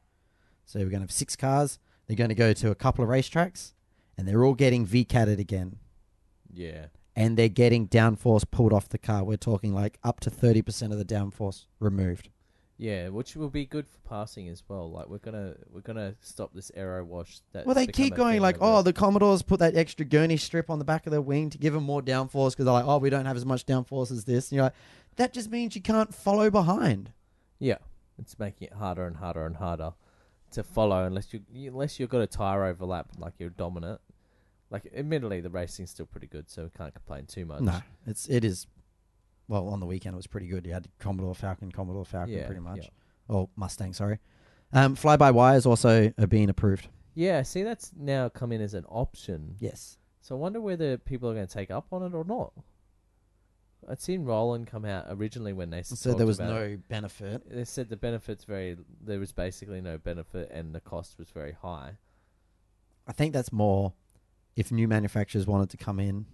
So 0.65 0.79
we're 0.79 0.87
going 0.87 1.01
to 1.01 1.05
have 1.05 1.13
six 1.13 1.35
cars. 1.37 1.79
They're 2.07 2.17
going 2.17 2.29
to 2.29 2.35
go 2.35 2.53
to 2.53 2.71
a 2.71 2.75
couple 2.75 3.03
of 3.05 3.11
racetracks, 3.11 3.73
and 4.17 4.27
they're 4.29 4.45
all 4.45 4.55
getting 4.55 4.87
VCATted 4.87 5.39
again, 5.39 5.77
Yeah, 6.53 6.87
and 7.17 7.37
they're 7.37 7.49
getting 7.49 7.89
downforce 7.89 8.45
pulled 8.51 8.73
off 8.73 8.89
the 8.89 8.99
car. 8.99 9.25
We're 9.25 9.37
talking 9.37 9.73
like 9.73 9.99
up 10.05 10.21
to 10.21 10.31
thirty 10.31 10.63
percent 10.63 10.93
of 10.93 10.99
the 10.99 11.05
downforce 11.05 11.67
removed. 11.81 12.29
yeah, 12.79 13.09
which 13.09 13.37
will 13.37 13.49
be 13.51 13.65
good 13.65 13.87
for 13.87 13.99
passing 14.09 14.49
as 14.49 14.63
well. 14.69 14.91
Like, 14.91 15.09
we're 15.09 15.19
gonna 15.19 15.55
we're 15.71 15.81
gonna 15.81 16.17
stop 16.21 16.53
this 16.53 16.71
aero 16.75 17.05
wash. 17.05 17.41
That 17.53 17.65
Well, 17.65 17.75
they 17.75 17.87
keep 17.87 18.15
going 18.15 18.41
like, 18.41 18.57
oh, 18.61 18.83
the 18.83 18.93
Commodores 18.93 19.43
put 19.43 19.61
that 19.61 19.77
extra 19.77 20.05
gurney 20.05 20.37
strip 20.37 20.69
on 20.69 20.79
the 20.79 20.85
back 20.85 21.07
of 21.07 21.13
their 21.13 21.21
wing 21.23 21.49
to 21.51 21.59
give 21.59 21.73
them 21.75 21.85
more 21.85 22.03
downforce 22.03 22.51
because 22.51 22.65
they're 22.65 22.75
like, 22.75 22.87
oh, 22.87 22.99
we 22.99 23.11
don't 23.11 23.27
have 23.27 23.37
as 23.37 23.47
much 23.47 23.65
downforce 23.67 24.11
as 24.11 24.25
this. 24.25 24.51
And 24.51 24.57
you're 24.57 24.65
like, 24.65 24.75
that 25.17 25.33
just 25.33 25.51
means 25.51 25.77
you 25.77 25.83
can't 25.83 26.15
follow 26.15 26.51
behind. 26.51 27.13
Yeah, 27.63 27.79
it's 28.19 28.39
making 28.39 28.69
it 28.69 28.75
harder 28.75 29.07
and 29.07 29.17
harder 29.17 29.47
and 29.47 29.57
harder 29.57 29.93
to 30.53 30.63
follow 30.63 31.05
unless 31.05 31.33
you 31.33 31.41
unless 31.69 31.99
you've 31.99 32.11
got 32.11 32.21
a 32.21 32.27
tire 32.27 32.65
overlap 32.65 33.09
like 33.19 33.35
you're 33.39 33.51
dominant. 33.51 34.01
Like, 34.71 34.91
admittedly, 34.97 35.41
the 35.43 35.51
racing's 35.51 35.91
still 35.91 36.07
pretty 36.07 36.27
good, 36.27 36.49
so 36.49 36.65
we 36.65 36.71
can't 36.71 36.95
complain 36.95 37.27
too 37.27 37.45
much. 37.45 37.61
No, 37.61 37.81
it's 38.07 38.27
it 38.29 38.45
is. 38.45 38.67
Well, 39.49 39.69
on 39.69 39.81
the 39.81 39.87
weekend 39.87 40.15
it 40.15 40.17
was 40.17 40.27
pretty 40.27 40.47
good. 40.47 40.67
You 40.67 40.73
had 40.73 40.89
Commodore 40.99 41.35
Falcon, 41.35 41.71
Commodore 41.71 42.07
Falcon, 42.07 42.33
Yeah, 42.35 42.47
pretty 42.47 42.61
much. 42.63 42.79
yeah. 42.85 42.89
Or 43.29 43.49
Mustang, 43.57 43.93
sorry. 43.93 44.19
Um, 44.73 44.95
fly 44.95 45.17
by 45.17 45.31
wires 45.31 45.67
also 45.67 46.13
are 46.19 46.27
being 46.27 46.49
approved. 46.49 46.89
Yeah, 47.15 47.43
see, 47.43 47.63
that's 47.63 47.93
now 47.95 48.31
come 48.31 48.53
in 48.53 48.63
as 48.63 48.73
an 48.73 48.87
option. 48.89 49.57
Yes. 49.59 49.99
So 50.23 50.35
I 50.35 50.39
wonder 50.39 50.61
whether 50.61 50.97
people 50.97 51.29
are 51.29 51.35
going 51.35 51.47
to 51.47 51.53
take 51.53 51.71
up 51.71 51.87
on 51.93 52.03
it 52.03 52.15
or 52.15 52.25
not. 52.25 52.53
I'd 53.89 54.01
seen 54.01 54.25
Roland 54.25 54.67
come 54.69 54.85
out 54.85 55.07
originally 55.09 55.53
when 55.53 55.71
they 55.71 55.81
s- 55.81 55.99
So 55.99 56.15
there 56.15 56.27
was 56.27 56.39
no 56.39 56.59
it. 56.63 56.89
benefit. 56.89 57.43
They 57.51 57.65
said 57.65 57.89
the 57.89 57.97
benefits 57.97 58.45
very. 58.45 58.77
There 59.05 59.19
was 59.19 59.33
basically 59.33 59.81
no 59.81 59.99
benefit, 59.99 60.51
and 60.53 60.75
the 60.75 60.81
cost 60.81 61.19
was 61.19 61.31
very 61.31 61.53
high. 61.53 61.93
I 63.07 63.13
think 63.13 63.33
that's 63.33 63.53
more 63.53 63.93
if 64.55 64.71
new 64.71 64.87
manufacturers 64.87 65.47
wanted 65.47 65.71
to 65.71 65.77
come 65.77 65.99
in. 65.99 66.27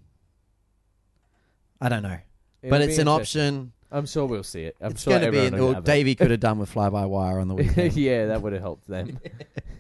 I 1.80 1.88
don't 1.88 2.02
know, 2.02 2.18
It'll 2.62 2.70
but 2.70 2.82
it's 2.82 2.98
an 2.98 3.08
option. 3.08 3.72
I'm 3.90 4.04
sure 4.04 4.26
we'll 4.26 4.42
see 4.42 4.64
it. 4.64 4.76
I'm 4.80 4.90
it's 4.90 5.02
sure 5.04 5.12
going 5.18 5.24
to 5.24 5.30
be. 5.32 5.46
An, 5.46 5.54
well. 5.56 5.80
Davey 5.80 6.14
could 6.14 6.30
have 6.30 6.40
done 6.48 6.58
with 6.58 6.68
fly 6.68 6.90
by 6.90 7.06
wire 7.06 7.38
on 7.40 7.48
the 7.48 7.54
weekend. 7.56 7.94
yeah, 7.94 8.26
that 8.26 8.42
would 8.42 8.52
have 8.52 8.60
helped 8.62 8.86
them 8.88 9.18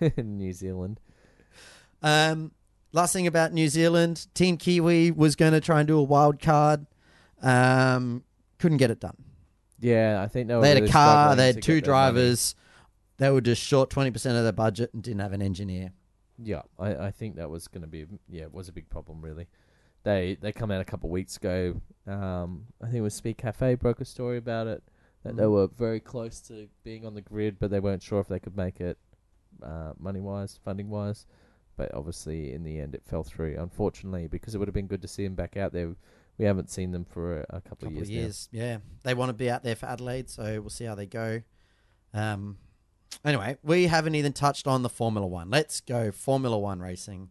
in 0.00 0.38
New 0.38 0.52
Zealand. 0.52 1.00
Um, 2.02 2.52
last 2.92 3.12
thing 3.12 3.26
about 3.26 3.52
New 3.52 3.68
Zealand, 3.68 4.28
Team 4.32 4.56
Kiwi 4.56 5.10
was 5.10 5.36
going 5.36 5.52
to 5.52 5.60
try 5.60 5.80
and 5.80 5.88
do 5.88 5.98
a 5.98 6.02
wild 6.02 6.40
card. 6.40 6.86
Um, 7.42 8.24
couldn't 8.58 8.78
get 8.78 8.90
it 8.90 9.00
done. 9.00 9.16
Yeah, 9.80 10.20
I 10.22 10.26
think 10.28 10.48
they, 10.48 10.54
were 10.54 10.60
they 10.60 10.68
had 10.70 10.74
really 10.78 10.88
a 10.88 10.92
car. 10.92 11.36
They 11.36 11.46
had 11.46 11.62
two 11.62 11.76
get 11.80 11.84
their 11.84 11.94
money. 11.94 12.12
drivers. 12.14 12.54
They 13.18 13.30
were 13.30 13.40
just 13.40 13.62
short 13.62 13.90
twenty 13.90 14.10
percent 14.10 14.36
of 14.36 14.42
their 14.44 14.52
budget 14.52 14.90
and 14.92 15.02
didn't 15.02 15.20
have 15.20 15.32
an 15.32 15.42
engineer. 15.42 15.92
Yeah, 16.40 16.62
I, 16.78 16.94
I 17.06 17.10
think 17.10 17.36
that 17.36 17.50
was 17.50 17.68
going 17.68 17.82
to 17.82 17.88
be 17.88 18.06
yeah, 18.28 18.42
it 18.42 18.52
was 18.54 18.68
a 18.68 18.72
big 18.72 18.88
problem 18.90 19.20
really. 19.22 19.46
They 20.04 20.36
they 20.40 20.52
come 20.52 20.70
out 20.70 20.80
a 20.80 20.84
couple 20.84 21.08
of 21.08 21.12
weeks 21.12 21.36
ago. 21.36 21.80
Um, 22.06 22.66
I 22.82 22.86
think 22.86 22.96
it 22.96 23.00
was 23.02 23.14
Speed 23.14 23.38
Cafe 23.38 23.74
broke 23.74 24.00
a 24.00 24.04
story 24.04 24.38
about 24.38 24.66
it 24.66 24.82
that 25.24 25.36
they 25.36 25.42
Mhm. 25.42 25.50
were 25.52 25.66
very 25.66 26.00
close 26.00 26.40
to 26.42 26.68
being 26.84 27.04
on 27.04 27.14
the 27.14 27.20
grid, 27.20 27.58
but 27.58 27.70
they 27.70 27.80
weren't 27.80 28.02
sure 28.02 28.20
if 28.20 28.28
they 28.28 28.38
could 28.38 28.56
make 28.56 28.80
it 28.80 28.98
uh, 29.62 29.92
money 29.98 30.20
wise, 30.20 30.58
funding 30.64 30.88
wise. 30.90 31.26
But 31.76 31.92
obviously, 31.94 32.52
in 32.52 32.62
the 32.64 32.78
end, 32.80 32.94
it 32.94 33.02
fell 33.04 33.24
through. 33.24 33.56
Unfortunately, 33.58 34.26
because 34.28 34.54
it 34.54 34.58
would 34.58 34.68
have 34.68 34.74
been 34.74 34.86
good 34.86 35.02
to 35.02 35.08
see 35.08 35.24
them 35.24 35.34
back 35.34 35.56
out 35.56 35.72
there. 35.72 35.94
We 36.38 36.44
haven't 36.44 36.70
seen 36.70 36.92
them 36.92 37.04
for 37.04 37.38
a, 37.40 37.46
a 37.50 37.60
couple, 37.60 37.88
couple 37.88 38.02
of 38.02 38.08
years. 38.08 38.48
Yeah, 38.52 38.78
they 39.02 39.14
want 39.14 39.30
to 39.30 39.32
be 39.34 39.50
out 39.50 39.64
there 39.64 39.74
for 39.74 39.86
Adelaide, 39.86 40.30
so 40.30 40.60
we'll 40.60 40.70
see 40.70 40.84
how 40.84 40.94
they 40.94 41.06
go. 41.06 41.42
Um, 42.14 42.58
anyway, 43.24 43.56
we 43.62 43.88
haven't 43.88 44.14
even 44.14 44.32
touched 44.32 44.66
on 44.66 44.82
the 44.82 44.88
Formula 44.88 45.26
One. 45.26 45.50
Let's 45.50 45.80
go 45.80 46.12
Formula 46.12 46.56
One 46.58 46.80
racing. 46.80 47.30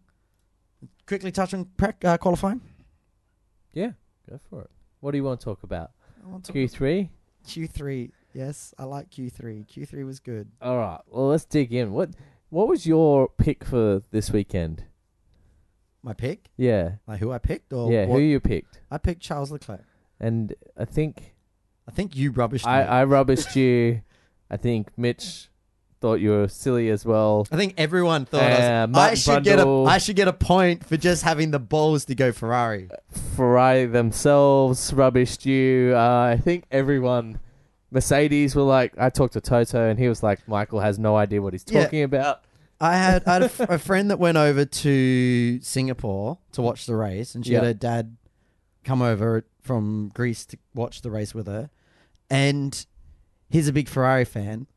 Quickly 1.08 1.32
touch 1.32 1.54
on 1.54 1.70
uh, 2.04 2.18
qualifying. 2.18 2.62
Yeah, 3.74 3.92
go 4.30 4.40
for 4.50 4.62
it. 4.64 4.70
What 5.00 5.12
do 5.12 5.18
you 5.18 5.24
want 5.24 5.40
to 5.40 5.44
talk 5.46 5.64
about? 5.64 5.92
I 6.24 6.28
want 6.28 6.44
to- 6.46 6.52
Q 6.52 6.68
three. 6.68 7.10
Q 7.48 7.68
three. 7.68 8.12
Yes, 8.34 8.74
I 8.78 8.84
like 8.84 9.10
Q 9.10 9.30
three. 9.30 9.64
Q 9.64 9.86
three 9.86 10.04
was 10.04 10.20
good. 10.20 10.52
All 10.62 10.78
right. 10.78 11.00
Well, 11.08 11.28
let's 11.30 11.46
dig 11.46 11.74
in. 11.74 11.94
What 11.94 12.10
What 12.50 12.68
was 12.68 12.86
your 12.86 13.30
pick 13.38 13.64
for 13.64 14.02
this 14.12 14.32
weekend? 14.32 14.84
My 16.04 16.14
pick, 16.14 16.50
Yeah. 16.58 16.92
like 17.08 17.20
who 17.20 17.32
I 17.32 17.38
picked, 17.40 17.74
or 17.74 17.92
yeah, 17.92 18.06
what- 18.06 18.16
who 18.18 18.22
you 18.22 18.40
picked? 18.40 18.80
I 18.92 18.98
picked 18.98 19.22
Charles 19.22 19.52
Leclerc. 19.52 19.84
And 20.20 20.54
I 20.78 20.86
think 20.86 21.34
I 21.88 21.92
think 21.92 22.16
you 22.16 22.32
rubbished 22.34 22.66
I, 22.68 22.82
me. 22.84 22.88
I 22.90 23.06
rubbished 23.06 23.56
you. 23.56 24.02
I 24.50 24.58
think 24.58 24.90
Mitch 24.98 25.50
thought 26.02 26.16
you 26.16 26.30
were 26.32 26.48
silly 26.48 26.90
as 26.90 27.06
well. 27.06 27.48
I 27.52 27.56
think 27.58 27.74
everyone 27.78 28.26
thought 28.26 28.42
I, 28.44 28.46
Uh, 28.46 28.58
was, 28.58 28.62
I 28.62 28.86
Martin 28.88 29.16
should 29.18 29.44
get 29.44 29.60
a 29.60 29.68
I 29.88 29.98
should 29.98 30.16
get 30.16 30.28
a 30.28 30.34
point 30.34 30.86
for 30.86 30.98
just 30.98 31.24
having 31.24 31.52
the 31.52 31.60
balls 31.60 32.06
to 32.06 32.16
go 32.16 32.32
Ferrari. 32.32 32.90
Ferrari 33.36 33.86
themselves 33.86 34.92
rubbished 34.92 35.46
you. 35.46 35.94
Uh, 35.96 36.32
I 36.34 36.38
think 36.38 36.66
everyone. 36.72 37.40
Mercedes 37.90 38.54
were 38.54 38.64
like, 38.64 38.94
I 38.98 39.10
talked 39.10 39.34
to 39.34 39.42
Toto 39.42 39.90
and 39.90 39.98
he 39.98 40.10
was 40.10 40.22
like, 40.22 40.46
Michael 40.48 40.82
has 40.82 41.00
no 41.00 41.16
idea 41.16 41.42
what 41.42 41.54
he's 41.54 41.64
Yeah. 41.68 41.84
talking 41.84 42.04
about. 42.04 42.42
I 42.80 42.96
had 42.98 43.24
I 43.28 43.34
had 43.34 43.42
a, 43.42 43.46
f- 43.46 43.60
a 43.70 43.80
friend 43.80 44.10
that 44.12 44.20
went 44.20 44.38
over 44.38 44.64
to 44.66 45.60
Singapore 45.62 46.38
to 46.54 46.62
watch 46.62 46.86
the 46.86 46.96
race, 46.96 47.34
and 47.36 47.46
she 47.46 47.54
had 47.54 47.64
Yeah. 47.64 47.68
her 47.70 47.74
dad 47.74 48.18
come 48.84 49.02
over 49.02 49.46
from 49.62 50.12
Greece 50.14 50.46
to 50.48 50.58
watch 50.74 51.02
the 51.02 51.12
race 51.12 51.34
with 51.34 51.48
her, 51.48 51.70
and 52.30 52.86
he's 53.50 53.68
a 53.68 53.74
big 53.74 53.90
Ferrari 53.90 54.26
fan, 54.26 54.68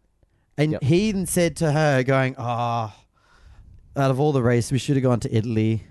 and 0.56 0.72
Yep. 0.72 0.82
he 0.84 1.08
even 1.08 1.26
said 1.26 1.56
to 1.56 1.72
her, 1.72 2.02
going, 2.02 2.34
"Ah, 2.38 2.96
out 3.96 4.10
of 4.10 4.18
all 4.18 4.32
the 4.32 4.42
races, 4.42 4.72
we 4.72 4.78
should 4.78 4.96
have 4.96 5.02
gone 5.02 5.20
to 5.20 5.34
Italy." 5.36 5.84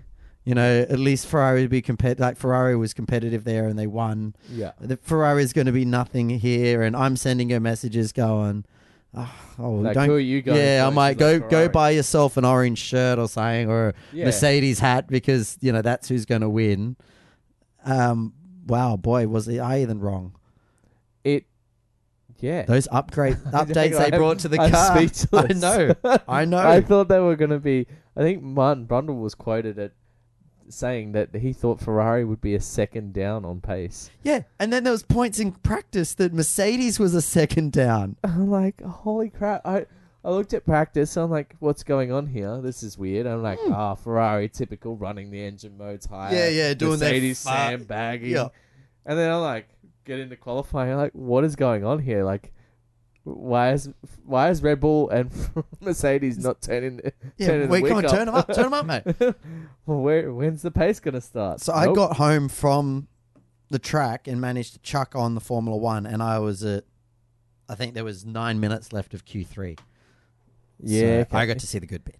You 0.46 0.56
know, 0.56 0.80
at 0.90 0.98
least 0.98 1.28
Ferrari 1.28 1.62
would 1.62 1.70
be 1.70 1.82
competitive. 1.82 2.22
Like 2.22 2.38
Ferrari 2.38 2.76
was 2.76 2.94
competitive 2.94 3.44
there, 3.44 3.68
and 3.68 3.78
they 3.78 3.86
won. 3.86 4.34
Yeah. 4.52 4.72
The 4.80 4.98
Ferrari 4.98 5.44
is 5.44 5.54
going 5.54 5.68
to 5.68 5.72
be 5.74 5.86
nothing 5.86 6.30
here, 6.30 6.82
and 6.82 6.96
I'm 6.96 7.16
sending 7.18 7.52
her 7.52 7.60
messages 7.60 8.12
going, 8.12 8.66
"Oh, 9.14 9.32
oh, 9.60 9.72
Like, 9.76 9.94
don't 9.96 10.08
who 10.10 10.16
are 10.16 10.20
you 10.20 10.42
going? 10.42 10.60
yeah, 10.60 10.86
I 10.86 10.90
might 10.92 11.18
go 11.18 11.34
like, 11.34 11.50
go 11.50 11.68
buy 11.70 11.92
yourself 11.92 12.38
an 12.38 12.46
orange 12.46 12.78
shirt 12.80 13.18
or 13.20 13.28
something, 13.28 13.70
or 13.70 13.90
a 13.90 13.94
Yeah. 14.14 14.26
Mercedes 14.26 14.80
hat 14.80 15.08
because 15.08 15.58
you 15.62 15.72
know 15.72 15.82
that's 15.82 16.08
who's 16.10 16.26
going 16.26 16.42
to 16.42 16.50
win. 16.50 16.96
Um, 17.86 18.34
wow, 18.68 18.98
boy, 18.98 19.28
was 19.28 19.46
the 19.46 19.60
I 19.60 19.82
even 19.82 20.00
wrong? 20.00 20.36
It. 21.24 21.46
Yeah. 22.40 22.64
Those 22.64 22.88
upgrade 22.92 23.36
updates 23.48 23.74
they 23.74 23.98
I'm- 24.12 24.12
brought 24.20 24.40
to 24.40 24.48
the 24.48 24.62
I'm 24.62 24.72
car. 24.72 24.98
I 25.50 25.54
know, 25.54 26.20
I 26.28 26.46
know. 26.46 26.58
I 26.58 26.82
thought 26.82 27.08
they 27.10 27.20
were 27.20 27.36
going 27.36 27.52
to 27.52 27.60
be. 27.60 27.88
I 28.16 28.22
think 28.22 28.42
Martin 28.44 28.86
Brundle 28.86 29.20
was 29.22 29.36
quoted 29.36 29.78
at 29.80 29.92
saying 30.70 31.12
that 31.14 31.34
he 31.36 31.54
thought 31.54 31.80
Ferrari 31.82 32.24
would 32.26 32.42
be 32.42 32.56
a 32.56 32.62
second 32.62 33.14
down 33.14 33.46
on 33.46 33.62
pace. 33.62 34.10
yeah, 34.24 34.44
and 34.60 34.72
then 34.72 34.84
there 34.84 34.94
was 34.94 35.04
points 35.04 35.40
in 35.40 35.52
practice 35.52 36.14
that 36.16 36.34
Mercedes 36.34 37.00
was 37.00 37.14
a 37.16 37.22
second 37.22 37.72
down. 37.72 38.16
I'm 38.24 38.50
like, 38.50 38.82
holy 38.82 39.30
crap! 39.30 39.66
I 39.66 39.86
I 40.24 40.32
looked 40.32 40.54
at 40.54 40.66
practice. 40.66 41.16
I'm 41.18 41.32
like, 41.32 41.56
what's 41.60 41.84
going 41.84 42.12
on 42.12 42.28
here? 42.28 42.60
This 42.62 42.84
is 42.84 42.98
weird. 42.98 43.26
I'm 43.26 43.42
like, 43.42 43.60
ah, 43.70 43.96
Ferrari, 43.96 44.50
typical, 44.50 44.96
running 44.98 45.32
the 45.32 45.42
engine 45.42 45.78
modes 45.78 46.06
higher. 46.06 46.30
Hmm. 46.30 46.36
Yeah, 46.36 46.50
yeah, 46.50 46.74
doing 46.74 47.00
Mercedes 47.00 47.42
fu- 47.44 47.50
sandbagging. 47.50 48.32
Yeah. 48.32 48.50
And 49.06 49.18
then 49.18 49.32
I'm 49.32 49.42
like, 49.42 49.70
get 50.06 50.20
into 50.20 50.36
qualifying. 50.36 50.92
I'm 50.92 50.98
like, 50.98 51.14
what 51.14 51.44
is 51.46 51.56
going 51.56 51.86
on 51.86 52.00
here? 52.00 52.24
Like, 52.24 52.52
why 53.36 53.74
is 53.74 53.90
why 54.26 54.50
is 54.50 54.62
Red 54.62 54.80
Bull 54.80 55.10
and 55.10 55.32
Mercedes 55.82 56.38
not 56.38 56.62
turning? 56.62 57.00
Yeah, 57.38 57.48
turning 57.48 57.70
we 57.70 57.82
the 57.82 57.88
come 57.90 57.98
on, 57.98 58.04
turn 58.04 58.26
them 58.26 58.36
up, 58.36 58.54
turn 58.54 58.72
them 58.72 58.74
up, 58.74 58.86
mate. 58.86 59.04
well, 59.86 60.00
where 60.02 60.34
when's 60.34 60.62
the 60.62 60.72
pace 60.72 61.00
gonna 61.00 61.22
start? 61.22 61.62
So 61.62 61.74
I 61.74 61.94
got 61.94 62.18
home 62.18 62.50
from 62.50 63.08
the 63.70 63.80
track 63.80 64.28
and 64.28 64.42
managed 64.42 64.74
to 64.74 64.80
chuck 64.80 65.16
on 65.16 65.36
the 65.36 65.42
Formula 65.42 65.78
One, 65.78 66.06
and 66.06 66.24
I 66.24 66.40
was 66.40 66.64
at, 66.64 66.86
I 67.68 67.76
think 67.76 67.94
there 67.94 68.04
was 68.04 68.26
nine 68.26 68.60
minutes 68.60 68.92
left 68.94 69.14
of 69.14 69.26
Q 69.26 69.46
three. 69.46 69.78
yeah. 70.82 71.26
I 71.32 71.44
okay. 71.44 71.46
got 71.48 71.60
to 71.60 71.68
see 71.68 71.80
the 71.80 71.88
good 71.88 72.04
bit. 72.04 72.18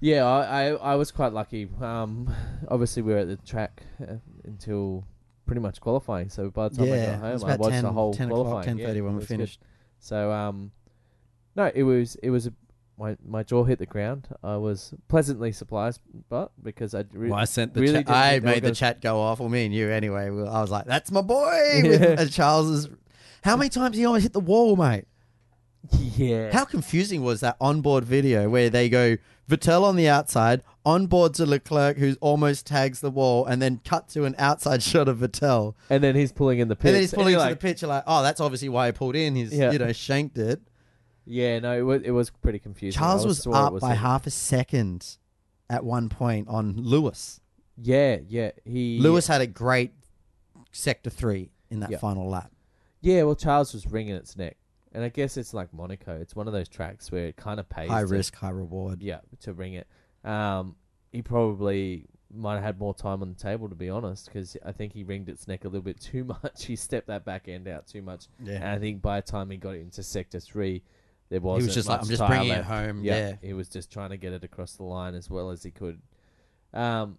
Yeah, 0.00 0.24
I, 0.24 0.40
I, 0.40 0.92
I 0.92 0.94
was 0.96 1.12
quite 1.12 1.32
lucky. 1.32 1.68
Um, 1.80 2.34
obviously 2.68 3.02
we 3.02 3.12
were 3.12 3.20
at 3.20 3.28
the 3.28 3.36
track 3.36 3.84
uh, 4.02 4.14
until 4.44 5.04
pretty 5.46 5.60
much 5.60 5.80
qualifying. 5.80 6.28
So 6.28 6.50
by 6.50 6.70
the 6.70 6.76
time 6.76 6.92
I 6.92 6.96
got 6.96 7.18
home, 7.20 7.44
I 7.44 7.56
watched 7.56 7.72
10, 7.72 7.84
the 7.84 7.92
whole 7.92 8.12
10 8.14 8.28
qualifying. 8.28 8.64
ten 8.64 8.78
Yeah, 8.78 8.86
thirty 8.86 9.00
when 9.00 9.16
we 9.16 9.24
finished. 9.24 9.60
good. 9.60 9.66
So 10.02 10.32
um, 10.32 10.72
no, 11.54 11.70
it 11.72 11.84
was 11.84 12.16
it 12.16 12.30
was 12.30 12.48
a 12.48 12.52
my 12.98 13.16
my 13.24 13.42
jaw 13.44 13.62
hit 13.64 13.78
the 13.78 13.86
ground. 13.86 14.26
I 14.42 14.56
was 14.56 14.92
pleasantly 15.06 15.52
surprised, 15.52 16.00
but 16.28 16.50
because 16.62 16.92
I 16.94 17.04
re- 17.12 17.30
Well, 17.30 17.38
I 17.38 17.44
sent 17.44 17.72
the 17.72 17.80
really 17.80 17.92
chat. 17.94 18.06
didn't 18.06 18.16
I 18.18 18.30
think 18.32 18.42
they 18.42 18.48
were 18.50 18.54
made 18.56 18.62
the 18.64 18.74
chat 18.74 19.00
go 19.00 19.20
off. 19.20 19.38
Well, 19.38 19.48
me 19.48 19.64
and 19.64 19.72
you 19.74 19.88
anyway. 19.90 20.28
we- 20.30 20.42
I 20.42 20.60
was 20.60 20.70
like, 20.72 20.86
"That's 20.86 21.10
my 21.12 21.22
boy." 21.22 21.80
Yeah. 21.84 22.24
Charles's. 22.26 22.88
How 23.44 23.56
many 23.56 23.70
times 23.70 23.96
he 23.96 24.04
almost 24.04 24.24
hit 24.24 24.32
the 24.32 24.40
wall, 24.40 24.74
mate? 24.76 25.04
yeah, 26.16 26.52
How 26.52 26.64
confusing 26.64 27.22
was 27.24 27.40
that 27.40 27.56
onboard 27.60 28.04
video 28.04 28.48
where 28.48 28.70
they 28.70 28.88
go 28.88 29.16
Vettel 29.48 29.82
on 29.84 29.96
the 29.96 30.08
outside, 30.08 30.62
onboard 30.84 31.34
to 31.34 31.46
Leclerc, 31.46 31.96
who 31.98 32.16
almost 32.20 32.66
tags 32.66 33.00
the 33.00 33.10
wall, 33.10 33.46
and 33.46 33.60
then 33.62 33.80
cut 33.84 34.08
to 34.10 34.24
an 34.24 34.34
outside 34.38 34.82
shot 34.82 35.08
of 35.08 35.18
Vettel, 35.18 35.74
and 35.90 36.02
then 36.02 36.14
he's 36.14 36.32
pulling 36.32 36.58
in 36.58 36.68
the 36.68 36.76
pits. 36.76 36.86
and 36.86 36.94
then 36.94 37.02
he's 37.02 37.14
pulling 37.14 37.34
into 37.34 37.44
like, 37.44 37.60
the 37.60 37.66
pitch. 37.68 37.82
You're 37.82 37.88
like, 37.88 38.04
"Oh, 38.06 38.22
that's 38.22 38.40
obviously 38.40 38.68
why 38.68 38.86
he 38.86 38.92
pulled 38.92 39.16
in. 39.16 39.34
He's 39.36 39.52
Yeah. 39.52 39.70
you 39.72 39.78
know 39.78 39.92
shanked 39.92 40.38
it." 40.38 40.60
Yeah, 41.24 41.60
no, 41.60 41.76
it 41.78 41.82
was 41.82 42.02
it 42.02 42.10
was 42.10 42.30
pretty 42.30 42.58
confusing. 42.58 42.98
Charles 42.98 43.24
I 43.24 43.28
was 43.28 43.46
it 43.46 43.52
up 43.52 43.78
by 43.80 43.92
a- 43.92 43.96
half 43.96 44.26
a 44.26 44.30
second 44.30 45.18
at 45.70 45.84
one 45.84 46.08
point 46.08 46.48
on 46.48 46.74
Lewis. 46.76 47.40
Yeah, 47.80 48.18
yeah, 48.28 48.50
he 48.64 48.98
Lewis 48.98 49.26
had 49.28 49.40
a 49.40 49.46
great 49.46 49.92
sector 50.72 51.10
three 51.10 51.50
in 51.70 51.80
that 51.80 51.90
Yeah. 51.90 51.98
final 51.98 52.28
lap. 52.28 52.50
Yeah, 53.00 53.22
well, 53.22 53.34
Charles 53.34 53.72
was 53.72 53.86
wringing 53.86 54.14
its 54.14 54.36
neck, 54.36 54.56
and 54.92 55.02
I 55.02 55.08
guess 55.08 55.36
it's 55.36 55.54
like 55.54 55.72
Monaco. 55.72 56.20
It's 56.20 56.36
one 56.36 56.46
of 56.46 56.52
those 56.52 56.68
tracks 56.68 57.10
where 57.10 57.26
it 57.26 57.36
kind 57.36 57.58
of 57.60 57.68
pays 57.68 57.88
High 57.88 58.02
to- 58.02 58.06
risk, 58.06 58.34
high 58.36 58.50
reward. 58.50 59.02
yeah, 59.02 59.20
to 59.40 59.52
ring 59.52 59.74
it. 59.74 59.86
Um, 60.24 60.76
he 61.10 61.22
probably 61.22 62.06
might 62.34 62.54
have 62.54 62.62
had 62.62 62.78
more 62.78 62.94
time 62.94 63.20
on 63.22 63.28
the 63.28 63.38
table, 63.38 63.68
to 63.68 63.74
be 63.74 63.90
honest, 63.90 64.26
because 64.26 64.56
I 64.64 64.72
think 64.72 64.92
he 64.94 65.04
ringed 65.04 65.28
its 65.28 65.46
neck 65.46 65.64
a 65.64 65.68
little 65.68 65.82
bit 65.82 66.00
too 66.00 66.24
much. 66.24 66.64
He 66.64 66.76
stepped 66.76 67.08
that 67.08 67.24
back 67.24 67.48
end 67.48 67.68
out 67.68 67.86
too 67.86 68.02
much, 68.02 68.26
Yeah. 68.42 68.54
and. 68.54 68.64
I 68.64 68.78
think 68.78 69.02
by 69.02 69.20
the 69.20 69.26
time 69.30 69.50
he 69.50 69.56
got 69.56 69.74
it 69.74 69.80
into 69.80 70.02
sector 70.02 70.40
three, 70.40 70.82
there 71.28 71.40
was 71.40 71.62
He 71.62 71.66
was 71.66 71.74
just 71.74 71.88
like, 71.88 72.00
I'm 72.00 72.08
just 72.08 72.26
bringing 72.26 72.52
it 72.52 72.64
home. 72.64 73.02
Yeah. 73.04 73.34
he 73.42 73.52
was 73.52 73.68
just 73.68 73.90
trying 73.92 74.10
to 74.10 74.16
get 74.16 74.32
it 74.32 74.44
across 74.44 74.74
the 74.76 74.84
line 74.84 75.14
as 75.14 75.28
well 75.30 75.50
as 75.50 75.62
he 75.62 75.70
could. 75.70 76.00
Um, 76.74 77.18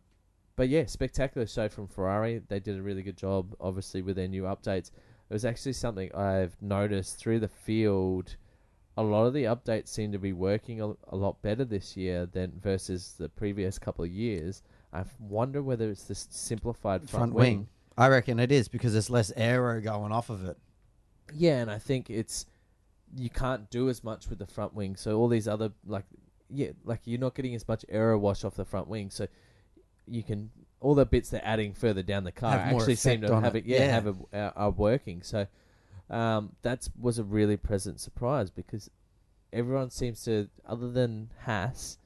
but 0.55 0.69
yeah, 0.69 0.85
spectacular 0.85 1.47
show 1.47 1.67
from 1.69 1.87
Ferrari. 1.87 2.41
They 2.47 2.59
did 2.59 2.77
a 2.77 2.81
really 2.81 3.01
good 3.01 3.17
job, 3.17 3.55
obviously, 3.59 4.01
with 4.03 4.15
their 4.15 4.27
new 4.27 4.43
updates. 4.43 4.91
It 5.29 5.33
was 5.33 5.45
actually 5.45 5.73
something 5.73 6.13
I've 6.13 6.55
noticed 6.61 7.17
through 7.17 7.39
the 7.39 7.47
field. 7.47 8.35
A 8.95 9.03
lot 9.03 9.25
of 9.25 9.33
the 9.33 9.45
updates 9.45 9.87
seem 9.87 10.11
to 10.11 10.19
be 10.19 10.33
working 10.33 10.81
a, 10.81 10.93
a 11.09 11.15
lot 11.15 11.41
better 11.41 11.65
this 11.65 11.97
year 11.97 12.27
than 12.27 12.51
versus 12.61 13.15
the 13.17 13.29
previous 13.29 13.79
couple 13.79 14.05
of 14.05 14.11
years. 14.11 14.61
I 14.93 15.03
wonder 15.19 15.63
whether 15.63 15.89
it's 15.89 16.03
this 16.03 16.27
simplified 16.29 17.09
front, 17.09 17.09
Front 17.09 17.33
wing. 17.33 17.67
I 17.97 18.07
reckon 18.07 18.39
it 18.39 18.51
is 18.51 18.67
because 18.67 18.93
there's 18.93 19.09
less 19.09 19.31
aero 19.35 19.81
going 19.81 20.11
off 20.11 20.29
of 20.29 20.45
it. 20.45 20.57
Yeah, 21.33 21.59
and 21.61 21.71
I 21.71 21.79
think 21.79 22.09
it's 22.09 22.45
you 23.15 23.29
can't 23.29 23.69
do 23.69 23.89
as 23.89 24.03
much 24.03 24.29
with 24.29 24.39
the 24.39 24.45
front 24.47 24.73
wing. 24.73 24.95
So 24.95 25.17
all 25.17 25.27
these 25.27 25.47
other 25.47 25.71
like 25.85 26.05
yeah, 26.49 26.69
like 26.83 27.01
you're 27.05 27.19
not 27.19 27.35
getting 27.35 27.55
as 27.55 27.67
much 27.67 27.85
aero 27.89 28.17
wash 28.19 28.43
off 28.43 28.55
the 28.55 28.65
front 28.65 28.87
wing. 28.87 29.09
So 29.09 29.27
you 30.07 30.21
can 30.23 30.51
all 30.79 30.95
the 30.95 31.05
bits 31.05 31.29
they're 31.29 31.41
adding 31.45 31.73
further 31.73 32.03
down 32.03 32.23
the 32.23 32.31
car 32.31 32.55
actually 32.55 32.95
seem 32.95 33.21
to 33.21 33.39
have 33.39 33.55
it. 33.55 33.59
it. 33.59 33.65
Yeah, 33.65 33.79
Yeah. 33.79 33.91
have 33.91 34.07
a, 34.07 34.15
are, 34.33 34.47
uh, 34.47 34.51
are 34.55 34.71
working. 34.71 35.21
So 35.23 35.47
um, 36.13 36.51
that 36.61 36.87
was 36.99 37.19
a 37.19 37.23
really 37.23 37.57
pleasant 37.57 37.99
surprise 37.99 38.49
because 38.49 38.89
everyone 39.51 39.89
seems 39.89 40.23
to, 40.25 40.49
other 40.65 40.91
than 40.91 41.29
Haas, 41.45 41.97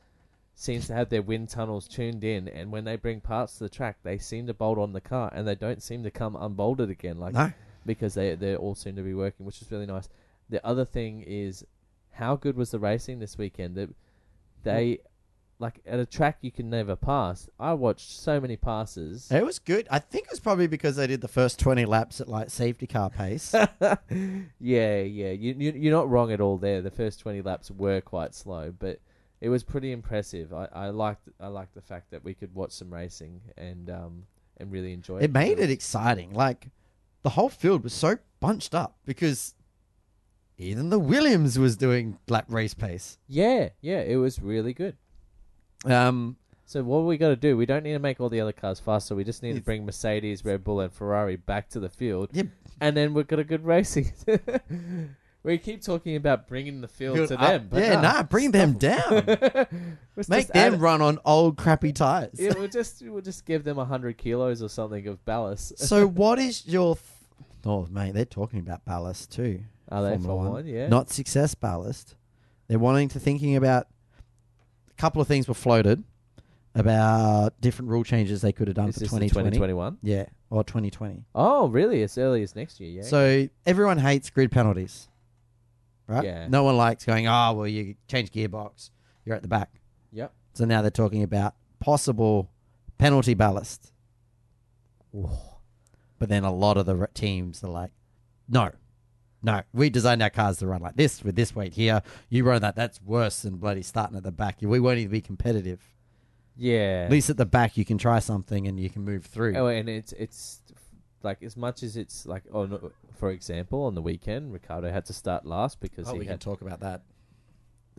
seems 0.55 0.87
to 0.87 0.93
have 0.93 1.09
their 1.09 1.21
wind 1.21 1.49
tunnels 1.49 1.87
tuned 1.87 2.23
in, 2.23 2.47
and 2.47 2.71
when 2.71 2.83
they 2.83 2.95
bring 2.95 3.21
parts 3.21 3.57
to 3.57 3.65
the 3.65 3.69
track, 3.69 3.97
they 4.03 4.17
seem 4.17 4.47
to 4.47 4.53
bolt 4.53 4.77
on 4.79 4.93
the 4.93 5.01
car, 5.01 5.31
and 5.33 5.47
they 5.47 5.55
don't 5.55 5.83
seem 5.83 6.03
to 6.03 6.11
come 6.11 6.35
unbolted 6.35 6.89
again. 6.89 7.19
Like 7.19 7.33
No. 7.33 7.51
because 7.85 8.13
they 8.15 8.35
they 8.35 8.55
all 8.55 8.75
seem 8.75 8.95
to 8.95 9.03
be 9.03 9.13
working, 9.13 9.45
which 9.45 9.61
is 9.61 9.71
really 9.71 9.85
nice. 9.85 10.09
The 10.49 10.65
other 10.65 10.85
thing 10.85 11.23
is 11.27 11.65
how 12.11 12.35
good 12.35 12.55
was 12.57 12.71
the 12.71 12.79
racing 12.79 13.19
this 13.19 13.37
weekend? 13.37 13.75
That 13.75 13.89
they 14.63 14.99
like 15.59 15.79
at 15.85 15.99
a 15.99 16.05
track 16.05 16.37
you 16.41 16.51
can 16.51 16.69
never 16.69 16.95
pass. 16.95 17.49
I 17.59 17.73
watched 17.73 18.11
so 18.11 18.39
many 18.39 18.55
passes. 18.55 19.31
It 19.31 19.45
was 19.45 19.59
good. 19.59 19.87
I 19.89 19.99
think 19.99 20.25
it 20.25 20.31
was 20.31 20.39
probably 20.39 20.67
because 20.67 20.95
they 20.97 21.07
did 21.07 21.21
the 21.21 21.27
first 21.27 21.59
20 21.59 21.85
laps 21.85 22.21
at 22.21 22.27
like 22.27 22.49
safety 22.49 22.87
car 22.87 23.09
pace. 23.09 23.53
yeah, 23.81 23.97
yeah, 24.59 25.31
you, 25.31 25.55
you 25.57 25.71
you're 25.71 25.95
not 25.95 26.09
wrong 26.09 26.31
at 26.31 26.41
all 26.41 26.57
there. 26.57 26.81
The 26.81 26.91
first 26.91 27.19
twenty 27.19 27.41
laps 27.41 27.71
were 27.71 28.01
quite 28.01 28.35
slow, 28.35 28.73
but 28.77 28.99
it 29.41 29.49
was 29.49 29.63
pretty 29.63 29.91
impressive. 29.91 30.53
I, 30.53 30.67
I 30.71 30.89
liked 30.89 31.29
I 31.39 31.47
liked 31.47 31.73
the 31.75 31.81
fact 31.81 32.11
that 32.11 32.23
we 32.23 32.33
could 32.33 32.53
watch 32.53 32.71
some 32.71 32.93
racing 32.93 33.41
and 33.57 33.89
um 33.89 34.23
and 34.57 34.71
really 34.71 34.93
enjoy 34.93 35.17
it. 35.17 35.25
it 35.25 35.31
made 35.31 35.59
it 35.59 35.69
exciting. 35.69 36.33
Like 36.33 36.69
the 37.23 37.29
whole 37.31 37.49
field 37.49 37.83
was 37.83 37.93
so 37.93 38.17
bunched 38.39 38.73
up 38.75 38.97
because 39.05 39.55
even 40.57 40.89
the 40.89 40.99
Williams 40.99 41.59
was 41.59 41.77
doing 41.77 42.17
lap 42.27 42.45
race 42.49 42.73
pace. 42.73 43.17
Yeah, 43.27 43.69
yeah, 43.81 44.01
it 44.01 44.15
was 44.15 44.41
really 44.41 44.73
good. 44.73 44.97
Um, 45.85 46.35
So 46.65 46.83
what 46.83 46.99
we 47.05 47.17
got 47.17 47.29
to 47.29 47.35
do? 47.35 47.55
We 47.55 47.65
don't 47.65 47.83
need 47.83 47.93
to 47.93 47.99
make 47.99 48.19
all 48.19 48.29
the 48.29 48.41
other 48.41 48.51
cars 48.51 48.79
faster. 48.79 49.15
We 49.15 49.23
just 49.23 49.41
need 49.43 49.55
to 49.55 49.61
bring 49.61 49.85
Mercedes, 49.85 50.43
Red 50.43 50.63
Bull, 50.63 50.81
and 50.81 50.91
Ferrari 50.91 51.35
back 51.37 51.69
to 51.69 51.79
the 51.79 51.89
field, 51.89 52.29
yeah, 52.33 52.43
and 52.81 52.95
then 52.97 53.13
we've 53.13 53.27
got 53.27 53.39
a 53.39 53.43
good 53.45 53.63
racing. 53.65 54.11
we 55.43 55.57
keep 55.57 55.81
talking 55.81 56.15
about 56.17 56.47
bringing 56.47 56.81
the 56.81 56.87
field 56.87 57.15
field 57.15 57.29
to 57.29 57.39
up- 57.39 57.47
them, 57.49 57.67
but 57.69 57.81
yeah, 57.83 57.93
nah, 58.01 58.01
nah, 58.13 58.23
bring 58.23 58.51
them 58.51 58.73
down. 58.77 59.23
Let's 60.15 60.27
Make 60.29 60.41
just 60.47 60.53
them 60.53 60.73
add- 60.75 60.81
run 60.81 61.01
on 61.01 61.19
old 61.25 61.57
crappy 61.57 61.93
tires. 61.93 62.37
yeah, 62.39 62.53
we'll 62.57 62.67
just 62.67 63.01
we'll 63.05 63.21
just 63.21 63.45
give 63.45 63.63
them 63.63 63.77
hundred 63.77 64.17
kilos 64.17 64.61
or 64.61 64.67
something 64.69 65.07
of 65.07 65.23
ballast. 65.25 65.77
so 65.79 66.05
what 66.21 66.37
is 66.39 66.67
your? 66.67 66.95
Th- 66.95 67.05
oh, 67.65 67.87
mate, 67.89 68.13
they're 68.13 68.25
talking 68.25 68.59
about 68.59 68.83
ballast 68.83 69.31
too. 69.31 69.61
Are 69.89 70.03
they 70.03 70.17
Formula 70.17 70.49
One. 70.51 70.67
Yeah. 70.67 70.87
Not 70.89 71.09
success 71.11 71.55
ballast. 71.55 72.15
They're 72.67 72.77
wanting 72.79 73.07
to 73.09 73.19
thinking 73.21 73.55
about 73.55 73.87
couple 74.97 75.21
of 75.21 75.27
things 75.27 75.47
were 75.47 75.53
floated 75.53 76.03
about 76.75 77.59
different 77.59 77.89
rule 77.89 78.03
changes 78.03 78.41
they 78.41 78.51
could 78.51 78.67
have 78.67 78.75
done 78.75 78.89
Is 78.89 78.95
for 78.95 78.99
this 78.99 79.09
2020. 79.09 79.49
2021? 79.49 79.97
Yeah, 80.03 80.25
or 80.49 80.63
2020. 80.63 81.25
Oh, 81.33 81.67
really? 81.69 82.03
As 82.03 82.17
early 82.17 82.43
as 82.43 82.55
next 82.55 82.79
year? 82.79 82.89
Yeah. 82.89 83.01
So 83.03 83.47
everyone 83.65 83.97
hates 83.97 84.29
grid 84.29 84.51
penalties, 84.51 85.07
right? 86.07 86.23
Yeah. 86.23 86.47
No 86.47 86.63
one 86.63 86.77
likes 86.77 87.05
going, 87.05 87.27
oh, 87.27 87.53
well, 87.53 87.67
you 87.67 87.95
change 88.07 88.31
gearbox, 88.31 88.91
you're 89.25 89.35
at 89.35 89.41
the 89.41 89.47
back. 89.47 89.71
Yep. 90.11 90.33
So 90.53 90.65
now 90.65 90.81
they're 90.81 90.91
talking 90.91 91.23
about 91.23 91.55
possible 91.79 92.51
penalty 92.97 93.33
ballast. 93.33 93.91
But 96.19 96.29
then 96.29 96.43
a 96.43 96.51
lot 96.53 96.77
of 96.77 96.85
the 96.85 97.07
teams 97.13 97.63
are 97.63 97.69
like, 97.69 97.91
no, 98.49 98.71
no, 99.43 99.61
we 99.73 99.89
designed 99.89 100.21
our 100.21 100.29
cars 100.29 100.57
to 100.57 100.67
run 100.67 100.81
like 100.81 100.95
this 100.95 101.23
with 101.23 101.35
this 101.35 101.55
weight 101.55 101.73
here. 101.73 102.01
You 102.29 102.43
run 102.43 102.61
that, 102.61 102.75
that's 102.75 103.01
worse 103.01 103.41
than 103.41 103.57
bloody 103.57 103.83
starting 103.83 104.17
at 104.17 104.23
the 104.23 104.31
back. 104.31 104.57
We 104.61 104.79
won't 104.79 104.97
even 104.99 105.11
be 105.11 105.21
competitive. 105.21 105.79
Yeah. 106.55 107.03
At 107.05 107.11
least 107.11 107.29
at 107.29 107.37
the 107.37 107.45
back, 107.45 107.77
you 107.77 107.85
can 107.85 107.97
try 107.97 108.19
something 108.19 108.67
and 108.67 108.79
you 108.79 108.89
can 108.89 109.03
move 109.05 109.25
through. 109.25 109.55
Oh, 109.55 109.67
and 109.67 109.87
it's 109.87 110.11
it's 110.13 110.61
like 111.23 111.43
as 111.43 111.55
much 111.55 111.83
as 111.83 111.97
it's 111.97 112.25
like 112.25 112.43
oh, 112.51 112.61
on, 112.61 112.91
for 113.19 113.29
example, 113.31 113.83
on 113.85 113.93
the 113.95 114.01
weekend, 114.01 114.51
Ricciardo 114.53 114.91
had 114.91 115.05
to 115.05 115.13
start 115.13 115.45
last 115.45 115.79
because 115.79 116.07
Oh, 116.09 116.13
he 116.13 116.19
we 116.19 116.25
can 116.25 116.39
talk 116.39 116.61
about 116.61 116.79
that. 116.79 117.01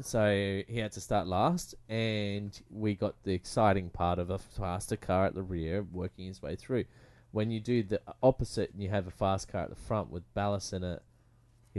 so 0.01 0.63
he 0.67 0.79
had 0.79 0.91
to 0.93 1.01
start 1.01 1.29
last, 1.29 1.75
and 1.89 2.61
we 2.71 2.95
got 2.97 3.15
the 3.23 3.33
exciting 3.33 3.91
part 3.91 4.19
of 4.19 4.31
a 4.31 4.39
faster 4.39 4.97
car 4.97 5.27
at 5.27 5.35
the 5.35 5.43
rear 5.43 5.85
working 5.93 6.27
his 6.27 6.43
way 6.43 6.57
through. 6.57 6.85
When 7.31 7.51
you 7.51 7.61
do 7.61 7.83
the 7.83 8.01
opposite 8.23 8.73
and 8.73 8.83
you 8.83 8.89
have 8.89 9.07
a 9.07 9.11
fast 9.13 9.49
car 9.49 9.63
at 9.63 9.71
the 9.71 9.77
front 9.77 10.11
with 10.11 10.23
ballast 10.35 10.73
in 10.73 10.83
it, 10.83 11.03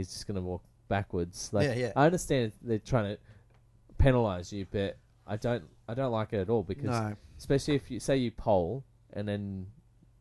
he's 0.00 0.12
just 0.12 0.26
gonna 0.26 0.40
walk 0.40 0.62
backwards. 0.88 1.50
Like 1.52 1.66
Yeah, 1.68 1.74
yeah. 1.74 1.92
I 1.96 2.06
understand 2.06 2.52
they're 2.62 2.78
trying 2.78 3.14
to 3.14 3.18
penalize 3.98 4.52
you, 4.52 4.66
but 4.70 4.96
I 5.26 5.36
don't 5.36 5.64
I 5.88 5.94
don't 5.94 6.12
like 6.12 6.32
it 6.32 6.38
at 6.40 6.48
all 6.50 6.62
because 6.62 6.84
No. 6.86 7.14
especially 7.38 7.74
if 7.74 7.90
you 7.90 8.00
say 8.00 8.16
you 8.16 8.30
pole 8.30 8.84
and 9.12 9.26
then 9.28 9.66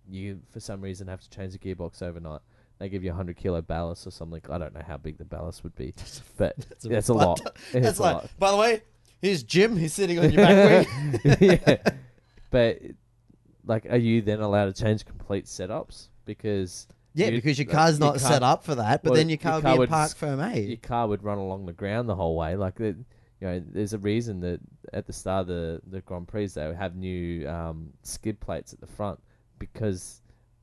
you 0.10 0.40
for 0.52 0.60
some 0.60 0.82
reason 0.82 1.08
have 1.08 1.22
to 1.22 1.30
change 1.30 1.54
the 1.54 1.60
gearbox 1.60 2.02
overnight. 2.02 2.42
They 2.80 2.88
give 2.90 3.04
you 3.04 3.12
a 3.12 3.14
hundred 3.14 3.36
kilo 3.38 3.62
ballast 3.62 4.08
or 4.08 4.12
something. 4.12 4.42
I 4.50 4.58
don't 4.58 4.74
know 4.74 4.82
how 4.86 4.98
big 4.98 5.18
the 5.18 5.26
ballast 5.26 5.64
would 5.64 5.76
be, 5.76 5.94
but 6.38 6.56
That's 6.70 6.84
that's 6.86 7.10
a, 7.10 7.14
lot. 7.14 7.40
It's 7.74 7.86
That's 7.86 8.00
a 8.00 8.02
lot. 8.04 8.30
by 8.40 8.52
the 8.52 8.58
way, 8.58 8.82
here's 9.22 9.44
Jim. 9.44 9.76
He's 9.78 9.94
sitting 9.94 10.18
on 10.20 10.32
your 10.32 10.44
back 10.46 10.88
wheel. 11.24 11.36
yeah, 11.42 11.78
but 12.52 12.80
like, 13.66 13.86
are 13.90 13.98
you 13.98 14.22
then 14.22 14.40
allowed 14.40 14.74
to 14.74 14.84
change 14.84 15.06
complete 15.06 15.46
setups 15.46 16.08
because 16.26 16.88
Yeah, 17.20 17.30
because 17.32 17.58
your 17.60 17.68
car's 17.68 18.00
not 18.00 18.20
car- 18.20 18.32
set 18.32 18.44
up 18.44 18.64
for 18.64 18.76
that, 18.76 19.04
but 19.04 19.12
well, 19.12 19.18
then 19.18 19.30
your 19.30 19.38
car 19.38 19.56
would 19.56 19.64
be 19.64 19.72
in 19.72 19.78
would 19.80 19.90
parc 19.90 20.12
s- 20.12 20.16
fermé. 20.16 20.68
your 20.68 20.78
car 20.78 21.08
would 21.08 21.24
run 21.24 21.38
along 21.38 21.66
the 21.66 21.74
ground 21.74 22.08
the 22.10 22.16
whole 22.16 22.36
way. 22.36 22.56
Like, 22.56 22.80
you 22.80 22.96
know, 23.42 23.64
there's 23.72 23.94
a 23.94 23.98
reason 24.00 24.40
that 24.42 24.60
at 24.94 25.08
the 25.08 25.14
start 25.14 25.42
of 25.42 25.48
the 25.48 25.82
the 25.90 26.02
Grand 26.02 26.28
Prix 26.28 26.48
they 26.48 26.74
have 26.74 26.96
new 26.96 27.48
um, 27.48 27.94
skid 28.04 28.40
plates 28.40 28.74
at 28.74 28.80
the 28.82 28.88
front 28.88 29.20
because 29.60 30.22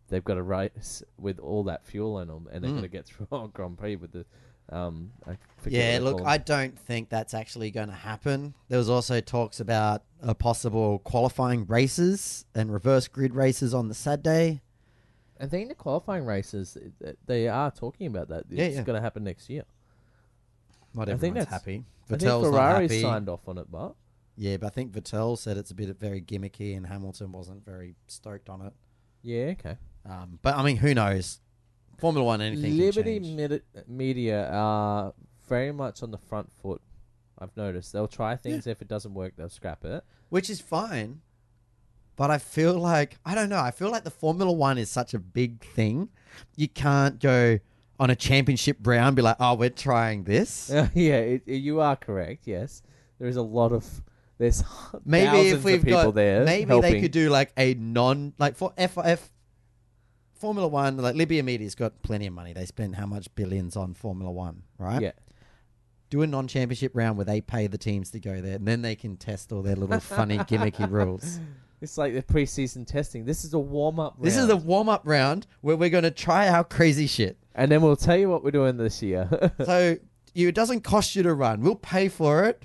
they've 0.08 0.24
got 0.24 0.34
to 0.34 0.42
race 0.42 1.02
with 1.18 1.38
all 1.38 1.64
that 1.64 1.84
fuel 1.84 2.20
in 2.20 2.28
them, 2.28 2.48
and 2.52 2.62
they're 2.62 2.70
Mm. 2.70 2.74
going 2.74 2.82
to 2.82 2.88
get 2.88 3.06
through 3.08 3.26
a 3.32 3.48
Grand 3.48 3.78
Prix 3.78 3.96
with 3.96 4.12
the. 4.12 4.24
Um, 4.68 5.12
I 5.24 5.36
forget 5.58 5.94
Yeah, 5.94 6.00
look, 6.04 6.22
I 6.24 6.38
don't 6.38 6.76
think 6.76 7.08
that's 7.08 7.34
actually 7.34 7.70
going 7.70 7.86
to 7.88 7.94
happen. 7.94 8.52
There 8.68 8.78
was 8.78 8.90
also 8.90 9.20
talks 9.20 9.60
about 9.60 10.02
a 10.20 10.34
possible 10.34 10.98
qualifying 10.98 11.66
races 11.66 12.44
and 12.52 12.72
reverse 12.72 13.06
grid 13.06 13.32
races 13.32 13.72
on 13.72 13.86
the 13.86 13.94
Saturday. 13.94 14.62
I 15.40 15.46
think 15.46 15.68
the 15.68 15.74
qualifying 15.74 16.24
races 16.24 16.76
uh, 17.04 17.12
they 17.26 17.48
are 17.48 17.70
talking 17.70 18.06
about 18.06 18.28
that. 18.28 18.44
It's 18.48 18.52
Yeah, 18.58 18.66
yeah. 18.68 18.82
going 18.82 18.96
to 18.96 19.02
happen 19.02 19.24
next 19.24 19.48
year. 19.50 19.64
Not 20.94 21.02
I 21.08 21.12
think 21.12 21.16
everyone's 21.36 21.44
that's- 21.46 21.60
happy. 21.60 21.84
I 22.04 22.08
think 22.08 22.20
Vettel's 22.22 22.42
not 22.44 22.50
Ferrari 22.52 22.82
happy. 22.84 23.02
signed 23.02 23.28
off 23.28 23.48
on 23.48 23.58
it, 23.58 23.70
but 23.70 23.94
Yeah, 24.36 24.56
but 24.58 24.66
I 24.66 24.70
think 24.70 24.92
Vettel 24.92 25.36
said 25.36 25.56
it's 25.56 25.70
a 25.72 25.74
bit 25.74 25.94
very 25.98 26.20
gimmicky, 26.22 26.76
and 26.76 26.86
Hamilton 26.86 27.32
wasn't 27.32 27.64
very 27.64 27.96
stoked 28.06 28.48
on 28.48 28.62
it. 28.62 28.72
yeah, 29.22 29.46
okay. 29.58 29.76
Um, 30.08 30.38
but 30.40 30.54
I 30.56 30.62
mean, 30.62 30.76
who 30.76 30.94
knows? 30.94 31.40
Formula 31.98 32.24
One, 32.24 32.40
anything 32.40 32.76
Liberty 32.76 33.18
change. 33.18 33.60
Media 33.88 34.48
are 34.52 35.14
very 35.48 35.72
much 35.72 36.02
on 36.02 36.10
the 36.12 36.18
front 36.18 36.52
foot. 36.62 36.80
I've 37.38 37.56
noticed 37.56 37.92
they'll 37.92 38.06
try 38.06 38.36
things. 38.36 38.66
If 38.66 38.80
it 38.82 38.88
doesn't 38.88 39.14
work, 39.14 39.34
they'll 39.36 39.48
scrap 39.48 39.84
it. 39.84 40.04
which 40.28 40.48
is 40.48 40.60
fine. 40.60 41.20
But 42.16 42.30
I 42.30 42.38
feel 42.38 42.74
like 42.78 43.18
I 43.24 43.34
don't 43.34 43.48
know. 43.48 43.60
I 43.60 43.70
feel 43.70 43.90
like 43.90 44.04
the 44.04 44.10
Formula 44.10 44.50
One 44.52 44.78
is 44.78 44.90
such 44.90 45.14
a 45.14 45.18
big 45.18 45.62
thing. 45.64 46.08
You 46.56 46.68
can't 46.68 47.20
go 47.20 47.58
on 48.00 48.10
a 48.10 48.16
championship 48.16 48.78
round 48.86 49.08
and 49.08 49.16
be 49.16 49.22
like, 49.22 49.36
"Oh, 49.38 49.54
we're 49.54 49.70
trying 49.70 50.24
this." 50.24 50.70
yeah, 50.94 51.16
it, 51.16 51.42
it- 51.46 51.56
you 51.56 51.80
are 51.80 51.96
correct. 51.96 52.46
Yes, 52.46 52.82
there 53.18 53.28
is 53.28 53.36
a 53.36 53.42
lot 53.42 53.72
of 53.72 54.02
there's 54.38 54.62
Maybe 55.04 55.48
if 55.50 55.62
we've 55.64 55.84
got, 55.84 56.14
there. 56.14 56.44
maybe 56.44 56.68
helping. 56.68 56.92
they 56.92 57.00
could 57.00 57.10
do 57.12 57.28
like 57.30 57.52
a 57.56 57.74
non 57.74 58.32
like 58.38 58.56
for 58.56 58.72
F 58.78 58.96
F 58.98 59.30
Formula 60.34 60.68
One. 60.68 60.96
Like 60.96 61.14
Liberty 61.14 61.40
Media's 61.42 61.74
got 61.74 62.02
plenty 62.02 62.26
of 62.26 62.32
money. 62.34 62.52
They 62.52 62.66
spend 62.66 62.96
how 62.96 63.06
much 63.06 63.34
billions 63.34 63.76
on 63.76 63.94
Formula 63.94 64.30
One, 64.30 64.62
right? 64.78 65.00
Yeah, 65.02 65.12
Do 66.10 66.22
a 66.22 66.26
non-championship 66.26 66.92
round 66.94 67.16
where 67.16 67.24
they 67.24 67.40
pay 67.40 67.66
the 67.66 67.78
teams 67.78 68.10
to 68.12 68.20
go 68.20 68.40
there, 68.40 68.56
and 68.56 68.66
then 68.68 68.82
they 68.82 68.94
can 68.96 69.16
test 69.16 69.52
all 69.52 69.62
their 69.62 69.76
little 69.76 70.00
funny 70.00 70.38
gimmicky 70.38 70.90
rules. 70.90 71.40
It's 71.80 71.98
like 71.98 72.14
the 72.14 72.22
preseason 72.22 72.86
testing. 72.86 73.24
This 73.24 73.44
is 73.44 73.52
a 73.54 73.58
warm 73.58 74.00
up. 74.00 74.14
Round. 74.16 74.26
This 74.26 74.36
is 74.36 74.48
a 74.48 74.56
warm-up 74.56 75.02
round 75.04 75.46
where 75.60 75.76
we're 75.76 75.90
going 75.90 76.04
to 76.04 76.10
try 76.10 76.48
our 76.48 76.64
crazy 76.64 77.06
shit. 77.06 77.36
and 77.54 77.70
then 77.70 77.82
we'll 77.82 77.96
tell 77.96 78.16
you 78.16 78.28
what 78.28 78.42
we're 78.44 78.50
doing 78.50 78.76
this 78.76 79.02
year. 79.02 79.28
So 79.64 79.96
you, 80.34 80.48
it 80.48 80.54
doesn't 80.54 80.82
cost 80.82 81.16
you 81.16 81.22
to 81.22 81.34
run. 81.34 81.60
We'll 81.60 81.74
pay 81.76 82.08
for 82.08 82.44
it. 82.44 82.62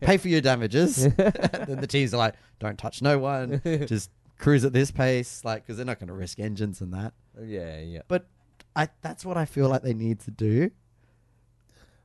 Pay 0.00 0.16
for 0.16 0.28
your 0.28 0.40
damages. 0.40 0.96
then 1.16 1.78
the 1.80 1.86
teams 1.86 2.12
are 2.14 2.18
like, 2.18 2.34
don't 2.58 2.78
touch 2.78 3.02
no 3.02 3.18
one. 3.18 3.60
Just 3.64 4.10
cruise 4.38 4.64
at 4.64 4.72
this 4.72 4.90
pace, 4.90 5.44
like 5.44 5.62
because 5.62 5.76
they're 5.76 5.86
not 5.86 5.98
going 5.98 6.08
to 6.08 6.14
risk 6.14 6.38
engines 6.38 6.80
and 6.80 6.92
that. 6.94 7.12
yeah, 7.42 7.80
yeah. 7.80 8.02
But 8.08 8.26
I 8.74 8.88
that's 9.02 9.24
what 9.24 9.36
I 9.36 9.44
feel 9.44 9.68
like 9.68 9.82
they 9.82 9.94
need 9.94 10.20
to 10.20 10.30
do. 10.30 10.70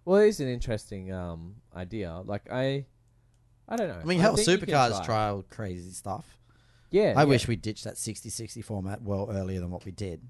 Well, 0.06 0.22
it 0.22 0.28
is 0.30 0.40
an 0.40 0.48
interesting 0.48 1.12
um 1.14 1.56
idea. 1.76 2.22
Like 2.26 2.52
I, 2.52 2.86
I 3.70 3.76
don't 3.76 3.88
know. 3.88 4.00
I 4.02 4.06
mean, 4.06 4.20
hell, 4.20 4.36
think 4.36 4.48
you 4.48 4.58
can 4.58 4.68
supercars 4.68 5.06
try. 5.06 5.16
trialed 5.30 5.50
crazy 5.50 5.92
stuff. 5.92 6.38
Yeah, 6.92 7.14
I 7.16 7.22
yeah. 7.22 7.24
wish 7.24 7.48
we 7.48 7.56
ditched 7.56 7.86
that 7.86 7.96
60-60 7.96 8.64
format 8.64 9.02
well 9.02 9.30
earlier 9.32 9.60
than 9.60 9.72
what 9.72 9.86
we 9.86 9.92
did. 9.92 10.22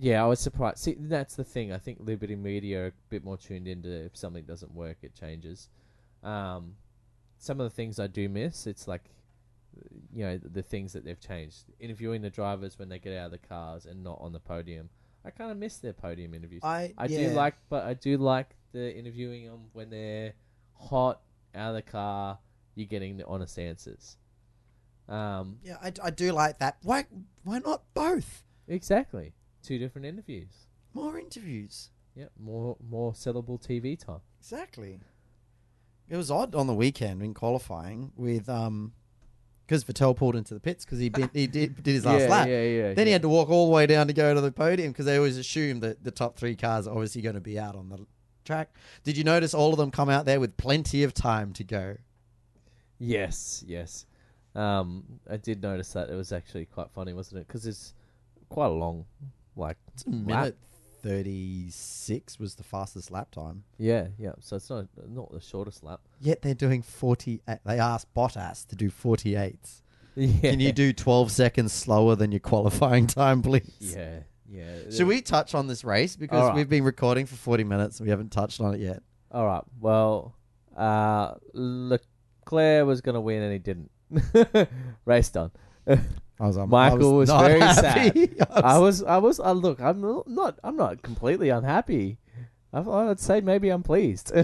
Yeah, 0.00 0.22
I 0.22 0.26
was 0.26 0.40
surprised. 0.40 0.78
See, 0.78 0.96
that's 0.98 1.34
the 1.34 1.44
thing. 1.44 1.72
I 1.72 1.78
think 1.78 1.98
Liberty 2.00 2.36
Media 2.36 2.84
are 2.84 2.86
a 2.86 2.92
bit 3.10 3.24
more 3.24 3.36
tuned 3.36 3.68
into 3.68 4.06
if 4.06 4.16
something 4.16 4.44
doesn't 4.44 4.72
work, 4.74 4.98
it 5.02 5.14
changes. 5.14 5.68
Um, 6.22 6.76
some 7.38 7.60
of 7.60 7.64
the 7.64 7.74
things 7.74 7.98
I 7.98 8.06
do 8.06 8.28
miss, 8.28 8.66
it's 8.66 8.88
like, 8.88 9.04
you 10.12 10.24
know, 10.24 10.38
the 10.38 10.62
things 10.62 10.92
that 10.92 11.04
they've 11.04 11.20
changed. 11.20 11.64
Interviewing 11.80 12.22
the 12.22 12.30
drivers 12.30 12.78
when 12.78 12.88
they 12.88 12.98
get 12.98 13.16
out 13.16 13.26
of 13.26 13.32
the 13.32 13.38
cars 13.38 13.86
and 13.86 14.02
not 14.02 14.18
on 14.20 14.32
the 14.32 14.40
podium. 14.40 14.88
I 15.24 15.30
kind 15.30 15.50
of 15.50 15.56
miss 15.56 15.78
their 15.78 15.92
podium 15.92 16.32
interviews. 16.32 16.62
I 16.64 16.94
I 16.96 17.08
do 17.08 17.28
like, 17.30 17.54
but 17.68 17.84
I 17.84 17.94
do 17.94 18.16
like 18.16 18.54
the 18.72 18.96
interviewing 18.96 19.46
them 19.46 19.66
when 19.72 19.90
they're 19.90 20.32
hot 20.74 21.20
out 21.54 21.70
of 21.70 21.74
the 21.74 21.82
car. 21.82 22.38
You're 22.76 22.86
getting 22.86 23.16
the 23.16 23.26
honest 23.26 23.58
answers. 23.58 24.16
Um, 25.08 25.58
yeah, 25.62 25.76
I, 25.82 25.92
I 26.02 26.10
do 26.10 26.32
like 26.32 26.58
that. 26.58 26.76
Why 26.82 27.06
why 27.44 27.58
not 27.60 27.82
both? 27.94 28.44
exactly. 28.66 29.32
Two 29.62 29.78
different 29.78 30.06
interviews. 30.06 30.66
More 30.94 31.18
interviews. 31.18 31.90
Yeah, 32.14 32.26
more 32.38 32.76
more 32.86 33.12
sellable 33.12 33.60
TV 33.60 33.98
time. 33.98 34.20
Exactly. 34.40 35.00
It 36.08 36.16
was 36.16 36.30
odd 36.30 36.54
on 36.54 36.66
the 36.66 36.74
weekend 36.74 37.22
in 37.22 37.34
qualifying 37.34 38.12
with 38.16 38.48
um 38.48 38.92
because 39.66 39.84
Vettel 39.84 40.16
pulled 40.16 40.34
into 40.34 40.54
the 40.54 40.60
pits 40.60 40.86
because 40.86 40.98
he 40.98 41.10
been, 41.10 41.28
he 41.34 41.46
did, 41.46 41.82
did 41.82 41.94
his 41.94 42.04
last 42.06 42.22
yeah, 42.22 42.28
lap. 42.28 42.48
Yeah, 42.48 42.62
yeah. 42.62 42.94
Then 42.94 43.06
he 43.06 43.12
had 43.12 43.20
to 43.22 43.28
walk 43.28 43.50
all 43.50 43.66
the 43.66 43.72
way 43.72 43.86
down 43.86 44.06
to 44.06 44.14
go 44.14 44.34
to 44.34 44.40
the 44.40 44.50
podium 44.50 44.92
because 44.92 45.04
they 45.04 45.16
always 45.16 45.36
assume 45.36 45.80
that 45.80 46.02
the 46.02 46.10
top 46.10 46.38
three 46.38 46.56
cars 46.56 46.86
are 46.86 46.92
obviously 46.94 47.20
going 47.20 47.34
to 47.34 47.40
be 47.40 47.58
out 47.58 47.76
on 47.76 47.90
the 47.90 48.06
track. 48.46 48.74
Did 49.04 49.18
you 49.18 49.24
notice 49.24 49.52
all 49.52 49.72
of 49.72 49.78
them 49.78 49.90
come 49.90 50.08
out 50.08 50.24
there 50.24 50.40
with 50.40 50.56
plenty 50.56 51.02
of 51.02 51.12
time 51.12 51.52
to 51.52 51.64
go? 51.64 51.98
Yes, 52.98 53.62
yes. 53.66 54.06
Um, 54.54 55.04
I 55.30 55.36
did 55.36 55.62
notice 55.62 55.92
that 55.92 56.10
it 56.10 56.14
was 56.14 56.32
actually 56.32 56.66
quite 56.66 56.90
funny, 56.90 57.12
wasn't 57.12 57.40
it? 57.40 57.46
Because 57.46 57.66
it's 57.66 57.94
quite 58.48 58.66
a 58.66 58.70
long, 58.70 59.04
like 59.56 59.76
It's 59.94 60.04
a 60.04 60.10
minute 60.10 60.56
thirty 61.02 61.70
six 61.70 62.38
was 62.38 62.54
the 62.56 62.62
fastest 62.62 63.10
lap 63.10 63.30
time. 63.30 63.64
Yeah, 63.78 64.08
yeah. 64.18 64.32
So 64.40 64.56
it's 64.56 64.70
not 64.70 64.86
not 65.08 65.32
the 65.32 65.40
shortest 65.40 65.84
lap. 65.84 66.00
Yet 66.20 66.42
they're 66.42 66.54
doing 66.54 66.82
forty. 66.82 67.40
They 67.64 67.78
asked 67.78 68.12
Bottas 68.14 68.66
to 68.68 68.76
do 68.76 68.90
forty 68.90 69.36
eights. 69.36 69.82
Yeah. 70.14 70.50
Can 70.50 70.60
you 70.60 70.72
do 70.72 70.92
twelve 70.92 71.30
seconds 71.30 71.72
slower 71.72 72.16
than 72.16 72.32
your 72.32 72.40
qualifying 72.40 73.06
time, 73.20 73.42
please? 73.42 73.94
Yeah, 73.96 74.20
yeah. 74.48 74.90
Should 74.90 75.06
we 75.06 75.22
touch 75.22 75.54
on 75.54 75.66
this 75.68 75.84
race 75.84 76.16
because 76.16 76.40
Alright. 76.40 76.56
we've 76.56 76.68
been 76.68 76.84
recording 76.84 77.26
for 77.26 77.36
forty 77.36 77.64
minutes 77.64 78.00
and 78.00 78.06
we 78.06 78.10
haven't 78.10 78.32
touched 78.32 78.60
on 78.60 78.74
it 78.74 78.80
yet? 78.80 79.02
All 79.30 79.46
right. 79.46 79.62
Well, 79.80 80.34
uh, 80.76 81.34
Leclerc 81.52 82.86
was 82.86 83.00
going 83.00 83.14
to 83.14 83.20
win 83.20 83.42
and 83.42 83.52
he 83.52 83.58
didn't. 83.58 83.90
Race 85.04 85.30
done. 85.30 85.50
I 85.86 86.46
was, 86.46 86.58
um, 86.58 86.70
Michael 86.70 87.16
was 87.16 87.28
not 87.28 87.44
very 87.44 87.60
happy. 87.60 88.34
I 88.50 88.78
was, 88.78 89.02
I 89.02 89.18
was. 89.18 89.40
Uh, 89.40 89.52
look, 89.52 89.80
I'm 89.80 90.00
not, 90.26 90.58
I'm 90.62 90.76
not 90.76 91.02
completely 91.02 91.48
unhappy. 91.48 92.18
I, 92.72 92.80
I'd 92.80 93.18
say 93.18 93.40
maybe 93.40 93.70
I'm 93.70 93.82
pleased. 93.82 94.32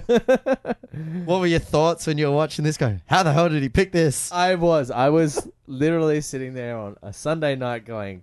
What 1.25 1.41
were 1.41 1.47
your 1.47 1.59
thoughts 1.59 2.07
when 2.07 2.19
you 2.19 2.27
were 2.27 2.37
watching 2.37 2.65
this? 2.65 2.77
Going, 2.77 3.03
how 3.07 3.25
the 3.25 3.33
hell 3.33 3.49
did 3.49 3.63
he 3.63 3.69
pick 3.69 3.91
this? 3.91 4.31
I 4.31 4.55
was. 4.55 4.93
I 4.93 5.09
was 5.09 5.49
literally 5.67 6.21
sitting 6.21 6.55
there 6.55 6.79
on 6.79 6.97
a 7.03 7.13
Sunday 7.13 7.57
night 7.57 7.85
going, 7.85 8.23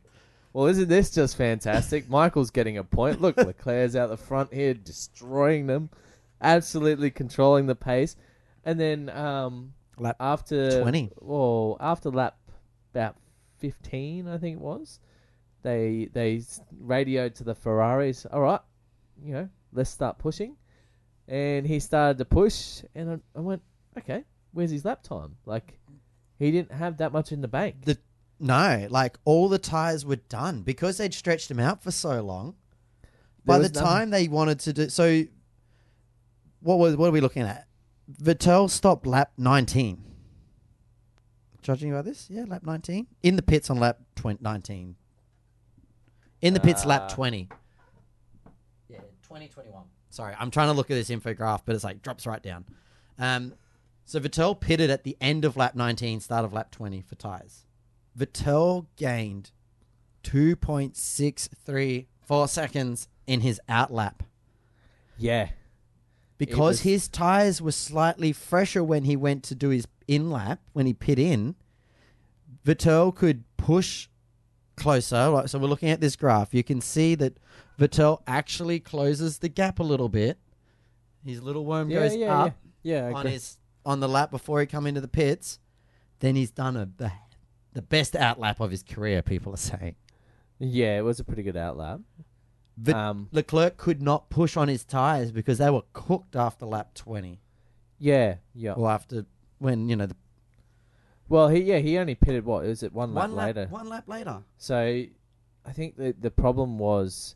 well, 0.53 0.67
isn't 0.67 0.87
this 0.87 1.11
just 1.11 1.35
fantastic? 1.35 2.09
Michael's 2.09 2.49
getting 2.49 2.77
a 2.77 2.83
point. 2.83 3.21
Look, 3.21 3.35
Leclerc's 3.37 3.95
out 3.95 4.09
the 4.09 4.17
front 4.17 4.53
here, 4.53 4.73
destroying 4.73 5.67
them, 5.67 5.89
absolutely 6.41 7.11
controlling 7.11 7.67
the 7.67 7.75
pace. 7.75 8.15
And 8.63 8.79
then 8.79 9.09
um, 9.09 9.73
Lap 9.97 10.15
after 10.19 10.81
20. 10.81 11.11
Well, 11.19 11.77
after 11.79 12.09
lap 12.09 12.37
about 12.93 13.17
fifteen, 13.57 14.27
I 14.27 14.37
think 14.37 14.57
it 14.57 14.61
was. 14.61 14.99
They 15.61 16.09
they 16.11 16.41
radioed 16.79 17.35
to 17.35 17.43
the 17.43 17.55
Ferraris. 17.55 18.25
All 18.25 18.41
right, 18.41 18.61
you 19.23 19.33
know, 19.33 19.49
let's 19.73 19.89
start 19.89 20.17
pushing. 20.17 20.55
And 21.27 21.65
he 21.65 21.79
started 21.79 22.17
to 22.17 22.25
push, 22.25 22.83
and 22.95 23.11
I, 23.11 23.37
I 23.37 23.41
went, 23.41 23.61
okay, 23.97 24.25
where's 24.51 24.71
his 24.71 24.83
lap 24.83 25.03
time? 25.03 25.37
Like, 25.45 25.79
he 26.39 26.51
didn't 26.51 26.73
have 26.73 26.97
that 26.97 27.13
much 27.13 27.31
in 27.31 27.41
the 27.41 27.47
bank. 27.47 27.85
The 27.85 27.97
no, 28.39 28.87
like 28.89 29.17
all 29.23 29.47
the 29.47 29.59
tires 29.59 30.03
were 30.03 30.15
done 30.15 30.63
because 30.63 30.97
they'd 30.97 31.13
stretched 31.13 31.47
them 31.47 31.59
out 31.59 31.83
for 31.83 31.91
so 31.91 32.21
long. 32.21 32.55
There 33.45 33.57
By 33.57 33.59
the 33.59 33.69
time 33.69 34.09
they 34.09 34.27
wanted 34.27 34.59
to 34.61 34.73
do 34.73 34.89
so, 34.89 35.25
what 36.59 36.79
was 36.79 36.95
what 36.95 37.07
are 37.07 37.11
we 37.11 37.21
looking 37.21 37.43
at? 37.43 37.67
Vettel 38.09 38.69
stopped 38.69 39.05
lap 39.05 39.31
nineteen. 39.37 40.03
Judging 41.61 41.91
by 41.91 42.01
this, 42.01 42.27
yeah, 42.29 42.45
lap 42.47 42.63
nineteen 42.63 43.07
in 43.21 43.35
the 43.35 43.41
pits 43.41 43.69
on 43.69 43.79
lap 43.79 43.99
20, 44.15 44.39
nineteen. 44.41 44.95
In 46.41 46.53
the 46.53 46.59
pits, 46.59 46.85
lap 46.85 47.03
Uh, 47.03 47.09
twenty. 47.09 47.49
Yeah, 48.89 48.99
twenty 49.21 49.47
twenty 49.47 49.69
one. 49.69 49.85
Sorry, 50.09 50.35
I'm 50.37 50.51
trying 50.51 50.67
to 50.67 50.73
look 50.73 50.91
at 50.91 50.95
this 50.95 51.09
infograph, 51.09 51.61
but 51.65 51.75
it's 51.75 51.83
like 51.83 52.01
drops 52.01 52.25
right 52.25 52.41
down. 52.41 52.65
Um, 53.19 53.53
so 54.05 54.19
Vettel 54.19 54.59
pitted 54.59 54.89
at 54.89 55.03
the 55.03 55.15
end 55.21 55.45
of 55.45 55.55
lap 55.55 55.75
19, 55.75 56.19
start 56.19 56.43
of 56.43 56.51
lap 56.51 56.71
20 56.71 57.01
for 57.01 57.15
tires. 57.15 57.65
Vettel 58.17 58.87
gained 58.97 59.51
2.634 60.23 62.49
seconds 62.49 63.07
in 63.27 63.41
his 63.41 63.61
out 63.69 63.93
lap 63.93 64.23
yeah, 65.17 65.49
because 66.45 66.77
was- 66.77 66.81
his 66.81 67.07
tires 67.07 67.61
were 67.61 67.71
slightly 67.71 68.33
fresher 68.33 68.83
when 68.83 69.03
he 69.03 69.15
went 69.15 69.43
to 69.43 69.55
do 69.55 69.69
his 69.69 69.87
in 70.07 70.31
lap 70.31 70.59
when 70.73 70.87
he 70.87 70.93
pit 70.93 71.19
in. 71.19 71.55
Vettel 72.65 73.15
could 73.15 73.43
push 73.57 74.07
closer. 74.75 75.29
Like, 75.29 75.49
So 75.49 75.59
we're 75.59 75.67
looking 75.67 75.89
at 75.89 76.01
this 76.01 76.15
graph. 76.15 76.53
You 76.53 76.63
can 76.63 76.81
see 76.81 77.15
that 77.15 77.37
Vettel 77.79 78.21
actually 78.25 78.79
closes 78.79 79.37
the 79.37 79.49
gap 79.49 79.79
a 79.79 79.83
little 79.83 80.09
bit. 80.09 80.39
His 81.23 81.41
little 81.43 81.65
worm 81.65 81.91
yeah, 81.91 81.99
goes 81.99 82.15
yeah, 82.15 82.39
up 82.39 82.55
yeah, 82.81 83.09
yeah. 83.09 83.15
On 83.15 83.25
his 83.27 83.57
on 83.85 83.99
the 83.99 84.09
lap 84.09 84.31
before 84.31 84.59
he 84.59 84.65
come 84.65 84.87
into 84.87 85.01
the 85.01 85.07
pits. 85.07 85.59
Then 86.19 86.35
he's 86.35 86.49
done 86.51 86.75
a 86.75 86.89
the, 86.97 87.11
the 87.73 87.81
best 87.83 88.15
out 88.15 88.39
lap 88.39 88.59
of 88.59 88.71
his 88.71 88.81
career. 88.81 89.21
People 89.21 89.53
are 89.53 89.57
saying. 89.57 89.95
yeah, 90.57 90.97
it 90.97 91.01
was 91.01 91.19
a 91.19 91.23
pretty 91.23 91.43
good 91.43 91.57
out 91.57 91.77
lap. 91.77 91.99
But 92.77 92.95
um, 92.95 93.27
Leclerc 93.31 93.77
could 93.77 94.01
not 94.01 94.29
push 94.29 94.57
on 94.57 94.67
his 94.67 94.83
tires 94.83 95.31
because 95.31 95.57
they 95.57 95.69
were 95.69 95.83
cooked 95.93 96.35
after 96.35 96.65
lap 96.65 96.93
twenty 96.95 97.41
yeah, 97.99 98.35
yeah. 98.55 98.73
or 98.73 98.89
after 98.89 99.25
when 99.59 99.87
you 99.89 99.95
know 99.95 100.07
the 100.07 100.15
Well, 101.29 101.49
he 101.49 101.59
yeah 101.61 101.77
he 101.79 101.97
only 101.97 102.15
pitted 102.15 102.45
what 102.45 102.65
is 102.65 102.81
it 102.83 102.93
one 102.93 103.13
lap 103.13 103.29
one 103.29 103.35
lap 103.35 103.55
later. 103.55 103.67
one 103.69 103.89
lap 103.89 104.03
later. 104.07 104.43
So 104.57 104.77
I 105.65 105.71
think 105.73 105.95
the 105.97 106.15
the 106.19 106.31
problem 106.31 106.79
was 106.79 107.35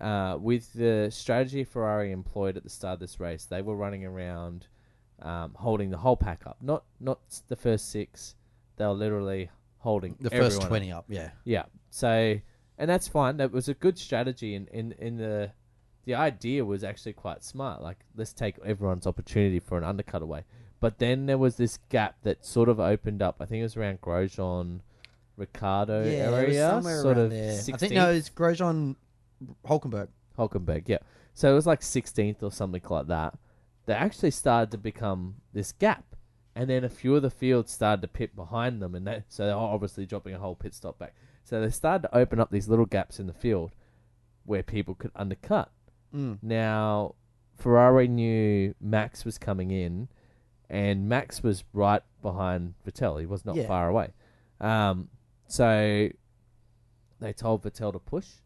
uh, 0.00 0.36
with 0.38 0.72
the 0.74 1.08
strategy 1.10 1.64
Ferrari 1.64 2.10
employed 2.12 2.56
at 2.56 2.64
the 2.64 2.70
start 2.70 2.94
of 2.94 3.00
this 3.00 3.18
race. 3.20 3.44
They 3.46 3.62
were 3.62 3.76
running 3.76 4.04
around 4.04 4.66
um, 5.22 5.52
holding 5.54 5.90
the 5.90 5.96
whole 5.98 6.16
pack 6.16 6.42
up, 6.46 6.58
not 6.60 6.84
not 7.00 7.20
the 7.48 7.56
first 7.56 7.90
six. 7.90 8.34
They 8.76 8.84
were 8.84 8.92
literally 8.92 9.48
holding 9.78 10.16
The 10.20 10.26
everyone 10.26 10.50
first 10.50 10.62
up. 10.62 10.68
twenty 10.68 10.92
up, 10.92 11.04
yeah. 11.08 11.30
Yeah. 11.44 11.64
So 11.90 12.38
and 12.78 12.88
that's 12.88 13.08
fine. 13.08 13.36
That 13.36 13.52
was 13.52 13.68
a 13.68 13.74
good 13.74 13.98
strategy 13.98 14.54
in, 14.54 14.66
in, 14.68 14.92
in 14.98 15.16
the 15.16 15.52
the 16.04 16.14
idea 16.14 16.64
was 16.64 16.82
actually 16.82 17.12
quite 17.12 17.44
smart. 17.44 17.82
Like 17.82 17.98
let's 18.16 18.32
take 18.32 18.56
everyone's 18.64 19.06
opportunity 19.06 19.60
for 19.60 19.78
an 19.78 19.84
undercut 19.84 20.22
away. 20.22 20.44
But 20.80 20.98
then 20.98 21.26
there 21.26 21.38
was 21.38 21.56
this 21.56 21.78
gap 21.90 22.16
that 22.22 22.44
sort 22.44 22.68
of 22.68 22.80
opened 22.80 23.22
up. 23.22 23.36
I 23.38 23.46
think 23.46 23.60
it 23.60 23.64
was 23.64 23.76
around 23.76 24.00
Grosjean, 24.00 24.80
Ricciardo 25.36 26.02
yeah, 26.02 26.30
area, 26.32 26.70
somewhere 26.70 27.00
sort 27.00 27.18
around 27.18 27.26
of 27.26 27.30
there. 27.30 27.52
16th. 27.52 27.74
I 27.74 27.76
think 27.76 27.92
no, 27.92 28.10
it's 28.10 28.30
Grosjean, 28.30 28.96
Hulkenberg. 29.64 30.08
Hulkenberg, 30.36 30.88
yeah. 30.88 30.98
So 31.34 31.52
it 31.52 31.54
was 31.54 31.66
like 31.66 31.82
16th 31.82 32.42
or 32.42 32.50
something 32.50 32.82
like 32.88 33.06
that. 33.06 33.38
They 33.86 33.94
actually 33.94 34.32
started 34.32 34.72
to 34.72 34.78
become 34.78 35.36
this 35.52 35.70
gap. 35.70 36.04
And 36.54 36.68
then 36.68 36.84
a 36.84 36.90
few 36.90 37.14
of 37.14 37.22
the 37.22 37.30
fields 37.30 37.72
started 37.72 38.02
to 38.02 38.08
pit 38.08 38.34
behind 38.34 38.82
them. 38.82 38.94
And 38.94 39.06
they, 39.06 39.22
so 39.28 39.46
they're 39.46 39.54
obviously 39.54 40.04
dropping 40.04 40.34
a 40.34 40.38
whole 40.38 40.56
pit 40.56 40.74
stop 40.74 40.98
back. 40.98 41.14
So 41.44 41.60
they 41.60 41.70
started 41.70 42.08
to 42.08 42.16
open 42.16 42.40
up 42.40 42.50
these 42.50 42.68
little 42.68 42.86
gaps 42.86 43.18
in 43.20 43.26
the 43.26 43.32
field 43.32 43.72
where 44.44 44.62
people 44.62 44.94
could 44.94 45.10
undercut. 45.14 45.70
Mm. 46.14 46.38
Now, 46.42 47.14
Ferrari 47.56 48.08
knew 48.08 48.74
Max 48.80 49.24
was 49.24 49.38
coming 49.38 49.70
in, 49.70 50.08
and 50.70 51.08
Max 51.08 51.42
was 51.42 51.64
right 51.72 52.02
behind 52.22 52.74
Vettel. 52.86 53.20
He 53.20 53.26
was 53.26 53.44
not 53.44 53.56
Yeah. 53.56 53.66
far 53.66 53.88
away. 53.88 54.12
Um, 54.60 55.08
so 55.46 56.08
they 57.20 57.32
told 57.32 57.62
Vettel 57.62 57.92
to 57.92 57.98
push. 57.98 58.36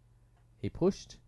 He 0.59 0.69
pushed, 0.71 1.19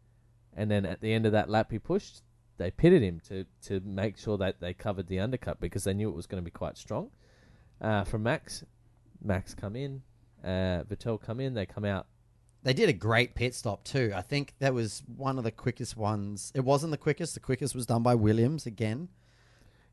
and 0.56 0.70
then 0.70 0.84
at 0.84 1.00
the 1.00 1.12
end 1.12 1.26
of 1.26 1.32
that 1.32 1.48
lap, 1.48 1.70
he 1.70 1.78
pushed. 1.78 2.22
They 2.56 2.70
pitted 2.72 3.02
him 3.02 3.20
to 3.28 3.44
to 3.62 3.80
make 3.80 4.16
sure 4.18 4.36
that 4.38 4.60
they 4.60 4.74
covered 4.74 5.06
the 5.06 5.20
undercut 5.20 5.60
because 5.60 5.84
they 5.84 5.94
knew 5.94 6.08
it 6.08 6.16
was 6.16 6.26
going 6.26 6.42
to 6.42 6.44
be 6.44 6.50
quite 6.50 6.76
strong. 6.76 7.10
Uh, 7.80 8.02
from 8.04 8.24
Max, 8.24 8.64
Max 9.22 9.54
come 9.54 9.76
in, 9.76 10.02
uh, 10.44 10.84
Vettel 10.84 11.20
come 11.20 11.40
in. 11.40 11.54
They 11.54 11.66
come 11.66 11.84
out 11.84 12.06
They 12.62 12.72
did 12.74 12.88
a 12.88 12.92
great 12.92 13.34
pit 13.34 13.54
stop 13.54 13.84
too. 13.84 14.12
I 14.14 14.22
think 14.22 14.54
that 14.58 14.74
was 14.74 15.02
one 15.16 15.38
of 15.38 15.44
the 15.44 15.50
quickest 15.52 15.96
ones. 15.96 16.50
It 16.54 16.64
wasn't 16.64 16.90
the 16.90 16.98
quickest. 16.98 17.34
The 17.34 17.40
quickest 17.40 17.74
was 17.74 17.86
done 17.86 18.02
by 18.02 18.14
Williams 18.14 18.66
again. 18.66 19.08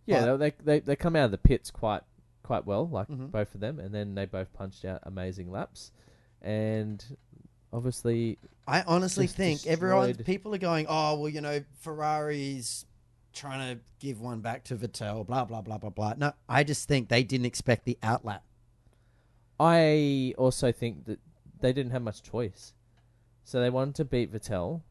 Yeah, 0.06 0.26
But- 0.26 0.38
they, 0.38 0.54
they 0.64 0.80
they 0.82 0.96
come 0.96 1.16
out 1.16 1.26
of 1.26 1.32
the 1.32 1.38
pits 1.38 1.72
quite 1.72 2.02
quite 2.44 2.66
well, 2.66 2.88
like 2.88 3.08
Mhm. 3.08 3.32
both 3.32 3.56
of 3.56 3.62
them, 3.62 3.80
and 3.80 3.94
then 3.94 4.14
they 4.16 4.26
both 4.26 4.54
punched 4.54 4.86
out 4.86 5.00
amazing 5.04 5.50
laps, 5.52 5.92
and 6.42 7.04
obviously, 7.74 8.38
I 8.68 8.84
honestly 8.84 9.26
think 9.28 9.66
everyone, 9.66 10.14
people 10.16 10.54
are 10.54 10.60
going, 10.60 10.86
oh 10.88 11.20
well, 11.20 11.30
you 11.30 11.42
know, 11.42 11.64
Ferrari's 11.82 12.86
trying 13.34 13.76
to 13.76 13.82
give 14.00 14.22
one 14.22 14.42
back 14.42 14.64
to 14.66 14.76
Vettel. 14.76 15.26
Blah 15.26 15.46
blah 15.46 15.62
blah 15.62 15.78
blah 15.80 15.90
blah. 15.90 16.14
No, 16.18 16.34
I 16.48 16.64
just 16.64 16.88
think 16.88 17.10
they 17.10 17.24
didn't 17.24 17.46
expect 17.48 17.86
the 17.86 17.98
outlap. 18.04 18.42
I 19.60 20.34
also 20.38 20.72
think 20.72 21.06
that 21.06 21.20
they 21.62 21.72
didn't 21.74 21.92
have 21.92 22.02
much 22.02 22.22
choice, 22.24 22.74
so 23.44 23.60
they 23.62 23.70
wanted 23.70 23.96
to 23.96 24.06
beat 24.06 24.32
Vettel, 24.34 24.82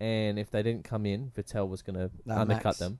and 0.00 0.38
if 0.38 0.50
they 0.50 0.62
didn't 0.62 0.84
come 0.84 1.06
in, 1.06 1.30
Vettel 1.36 1.68
was 1.68 1.82
going 1.82 1.96
to 1.96 2.10
No, 2.24 2.36
undercut 2.36 2.64
Max. 2.64 2.78
them. 2.78 2.98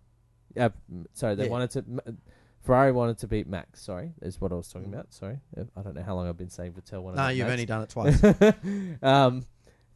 Yeah, 0.55 0.68
m- 0.91 1.07
sorry, 1.12 1.34
they 1.34 1.45
Yeah. 1.47 1.51
wanted 1.51 1.70
to. 1.72 2.14
Ferrari 2.62 2.91
wanted 2.93 3.18
to 3.18 3.26
beat 3.28 3.47
Max. 3.47 3.80
Sorry, 3.82 4.12
is 4.22 4.41
what 4.41 4.51
I 4.53 4.55
was 4.57 4.68
talking 4.68 4.93
about. 4.93 5.12
Sorry, 5.12 5.41
Uh, 5.57 5.64
I 5.76 5.82
don't 5.82 5.95
know 5.95 6.03
how 6.03 6.14
long 6.14 6.28
I've 6.28 6.37
been 6.39 6.51
saying 6.51 6.72
Vettel. 6.72 7.03
Wanted 7.03 7.16
No, 7.16 7.22
to 7.24 7.28
beat 7.28 7.39
you've 7.39 7.47
Max. 7.47 7.53
only 7.53 7.66
done 7.66 7.82
it 7.82 7.89
twice. 8.93 9.03
um, 9.03 9.47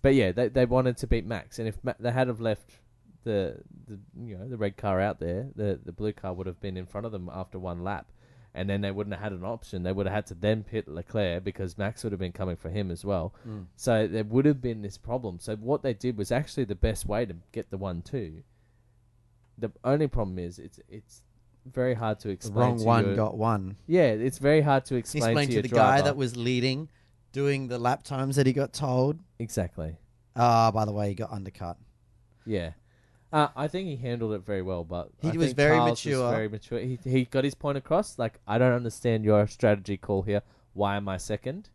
but 0.02 0.14
yeah, 0.14 0.32
they 0.32 0.48
they 0.48 0.66
wanted 0.66 0.96
to 0.98 1.06
beat 1.06 1.24
Max, 1.24 1.58
and 1.58 1.68
if 1.68 1.82
Ma- 1.84 1.94
they 2.00 2.10
had 2.10 2.28
have 2.28 2.40
left 2.40 2.78
the 3.24 3.60
the 3.86 3.98
you 4.24 4.36
know 4.36 4.48
the 4.48 4.56
red 4.56 4.76
car 4.76 5.00
out 5.00 5.20
there, 5.20 5.48
the 5.54 5.78
the 5.84 5.92
blue 5.92 6.12
car 6.12 6.32
would 6.32 6.46
have 6.46 6.60
been 6.60 6.76
in 6.76 6.86
front 6.86 7.06
of 7.06 7.12
them 7.12 7.28
after 7.32 7.58
one 7.58 7.82
lap, 7.84 8.10
and 8.54 8.68
then 8.68 8.80
they 8.80 8.90
wouldn't 8.90 9.14
have 9.14 9.22
had 9.22 9.32
an 9.32 9.44
option. 9.44 9.82
They 9.84 9.92
would 9.92 10.06
have 10.06 10.14
had 10.14 10.26
to 10.26 10.34
then 10.34 10.64
pit 10.64 10.88
Leclerc 10.88 11.44
because 11.44 11.78
Max 11.78 12.02
would 12.02 12.12
have 12.12 12.18
been 12.18 12.32
coming 12.32 12.56
for 12.56 12.68
him 12.68 12.90
as 12.90 13.04
well. 13.04 13.32
Mm. 13.48 13.66
So 13.76 14.06
there 14.06 14.24
would 14.24 14.44
have 14.44 14.60
been 14.60 14.82
this 14.82 14.98
problem. 14.98 15.38
So 15.38 15.56
what 15.56 15.82
they 15.82 15.94
did 15.94 16.16
was 16.18 16.32
actually 16.32 16.64
the 16.64 16.74
best 16.74 17.06
way 17.06 17.26
to 17.26 17.36
get 17.52 17.70
the 17.70 17.78
one 17.78 18.02
two. 18.02 18.42
The 19.58 19.70
only 19.84 20.08
problem 20.08 20.38
is 20.38 20.58
it's 20.58 20.80
it's 20.88 21.22
very 21.66 21.94
hard 21.94 22.18
to 22.20 22.28
The 22.28 22.34
explain. 22.34 22.56
wrong 22.56 22.78
to 22.78 22.84
one 22.84 23.04
your- 23.06 23.16
got 23.16 23.36
one. 23.36 23.76
Yeah, 23.86 24.06
it's 24.12 24.38
very 24.38 24.62
hard 24.62 24.84
to 24.86 24.96
explain, 24.96 25.22
Explain 25.30 25.48
to, 25.48 25.54
to, 25.56 25.62
the 25.62 25.68
driver. 25.68 25.98
guy 25.98 26.02
that 26.02 26.16
was 26.16 26.36
leading, 26.36 26.88
doing 27.32 27.68
the 27.68 27.78
lap 27.78 28.02
times 28.02 28.36
that 28.36 28.46
he 28.46 28.52
got 28.52 28.72
told. 28.72 29.18
exactly. 29.38 29.96
Ah, 30.36 30.70
by 30.70 30.84
the 30.84 30.92
way, 30.92 31.08
he 31.08 31.14
got 31.14 31.30
undercut. 31.32 31.76
Yeah. 32.46 32.70
Uh, 33.32 33.48
I 33.54 33.68
think 33.68 33.86
he 33.88 33.96
handled 33.96 34.32
it 34.32 34.44
very 34.44 34.62
well, 34.62 34.82
but 34.82 35.10
He 35.22 35.28
I 35.28 35.32
was 35.32 35.46
think 35.48 35.56
very 35.56 35.78
mature. 35.78 36.30
very 36.30 36.48
mature. 36.48 36.80
He 36.80 36.98
he 37.04 37.24
got 37.24 37.44
his 37.44 37.54
point 37.54 37.78
across. 37.78 38.18
Like 38.18 38.40
I 38.46 38.58
don't 38.58 38.72
understand 38.72 39.24
your 39.24 39.46
strategy 39.46 39.96
call 39.96 40.22
here. 40.22 40.42
Why 40.74 40.96
am 40.96 41.08
I 41.08 41.16
second? 41.16 41.68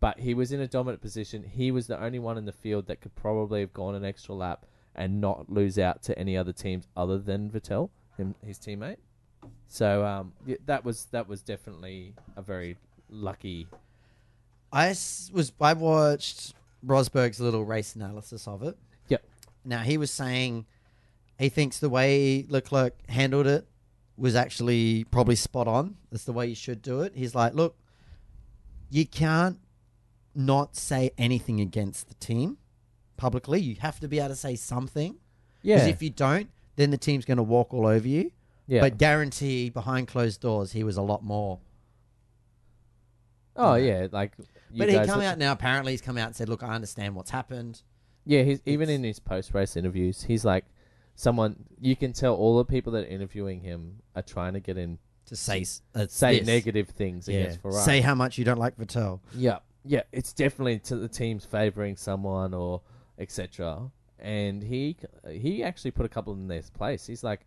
But 0.00 0.18
he 0.20 0.34
was 0.34 0.50
in 0.50 0.60
a 0.60 0.66
dominant 0.66 1.00
position. 1.02 1.44
He 1.44 1.70
was 1.70 1.86
the 1.86 2.02
only 2.02 2.18
one 2.18 2.38
in 2.38 2.44
the 2.46 2.52
field 2.52 2.86
that 2.86 3.00
could 3.00 3.14
probably 3.14 3.60
have 3.60 3.72
gone 3.72 3.94
an 3.94 4.04
extra 4.04 4.34
lap 4.34 4.66
and 4.94 5.20
not 5.20 5.48
lose 5.50 5.78
out 5.78 6.02
to 6.04 6.18
any 6.18 6.36
other 6.36 6.52
teams 6.52 6.88
other 6.96 7.18
than 7.18 7.50
Vettel, 7.50 7.90
him, 8.16 8.34
his 8.44 8.58
teammate. 8.58 8.96
So 9.68 10.04
um, 10.04 10.32
that 10.66 10.84
was 10.84 11.04
that 11.12 11.28
was 11.28 11.42
definitely 11.42 12.14
a 12.36 12.42
very 12.42 12.76
lucky. 13.08 13.68
I 14.72 14.88
s- 14.88 15.30
was 15.32 15.52
I 15.60 15.72
watched 15.74 16.54
Rosberg's 16.84 17.38
little 17.40 17.64
race 17.64 17.94
analysis 17.94 18.48
of 18.48 18.62
it. 18.62 18.76
Yep. 19.08 19.22
Now 19.64 19.80
he 19.82 19.96
was 19.98 20.10
saying 20.10 20.66
he 21.40 21.48
thinks 21.48 21.78
the 21.78 21.88
way 21.88 22.44
Leclerc 22.48 22.94
handled 23.08 23.46
it 23.46 23.66
was 24.16 24.36
actually 24.36 25.04
probably 25.04 25.36
spot 25.36 25.66
on. 25.66 25.96
That's 26.10 26.24
the 26.24 26.32
way 26.32 26.46
you 26.46 26.54
should 26.54 26.82
do 26.82 27.00
it. 27.00 27.12
He's 27.14 27.34
like, 27.34 27.54
look, 27.54 27.76
you 28.90 29.06
can't 29.06 29.58
not 30.34 30.76
say 30.76 31.10
anything 31.16 31.60
against 31.60 32.08
the 32.08 32.14
team 32.14 32.58
publicly. 33.16 33.60
You 33.60 33.76
have 33.80 33.98
to 34.00 34.08
be 34.08 34.18
able 34.18 34.28
to 34.28 34.36
say 34.36 34.54
something. 34.56 35.16
Because 35.62 35.88
if 35.88 36.02
you 36.02 36.10
don't, 36.10 36.50
then 36.76 36.90
the 36.90 36.98
team's 36.98 37.24
going 37.24 37.38
to 37.38 37.42
walk 37.42 37.72
all 37.72 37.86
over 37.86 38.06
you. 38.06 38.32
Yeah. 38.66 38.80
But 38.82 38.98
guarantee 38.98 39.70
behind 39.70 40.08
closed 40.08 40.40
doors, 40.40 40.72
he 40.72 40.84
was 40.84 40.96
a 40.96 41.02
lot 41.02 41.24
more. 41.24 41.58
oh 43.56 43.74
Yeah. 43.74 44.02
yeah, 44.02 44.06
like. 44.12 44.32
but 44.76 44.88
he 44.88 44.94
come 45.06 45.20
out 45.20 45.38
now. 45.38 45.52
Apparently, 45.52 45.92
he's 45.92 46.00
come 46.00 46.16
out 46.16 46.26
and 46.26 46.36
said, 46.36 46.48
"Look, 46.48 46.62
I 46.62 46.68
understand 46.68 47.16
what's 47.16 47.30
happened." 47.30 47.82
Yeah, 48.24 48.42
he's 48.42 48.60
even 48.64 48.88
in 48.88 49.02
his 49.02 49.18
post 49.18 49.52
race 49.54 49.76
interviews, 49.76 50.22
he's 50.22 50.44
like 50.44 50.64
someone 51.20 51.56
you 51.80 51.94
can 51.96 52.12
tell 52.12 52.34
all 52.34 52.56
the 52.56 52.64
people 52.64 52.92
that 52.92 53.04
are 53.04 53.08
interviewing 53.08 53.60
him 53.60 53.96
are 54.16 54.22
trying 54.22 54.54
to 54.54 54.60
get 54.60 54.76
him 54.76 54.98
To 55.26 55.36
say 55.36 55.64
uh, 55.94 56.06
say 56.08 56.38
this. 56.38 56.46
negative 56.46 56.88
things 56.88 57.28
Yeah. 57.28 57.38
against 57.40 57.60
Ferrari. 57.60 57.84
Say 57.84 58.00
how 58.00 58.14
much 58.14 58.38
you 58.38 58.44
don't 58.44 58.58
like 58.58 58.76
Vettel. 58.78 59.20
Yeah, 59.34 59.58
yeah, 59.84 60.02
it's 60.12 60.32
definitely 60.32 60.78
to 60.80 60.96
the 60.96 61.08
team's 61.08 61.44
favoring 61.44 61.96
someone 61.96 62.54
or 62.54 62.80
etc. 63.18 63.90
And 64.18 64.62
he 64.62 64.96
he 65.30 65.62
actually 65.62 65.90
put 65.92 66.06
a 66.06 66.08
couple 66.08 66.32
in 66.32 66.48
their 66.48 66.62
place. 66.74 67.06
He's 67.06 67.22
like, 67.24 67.40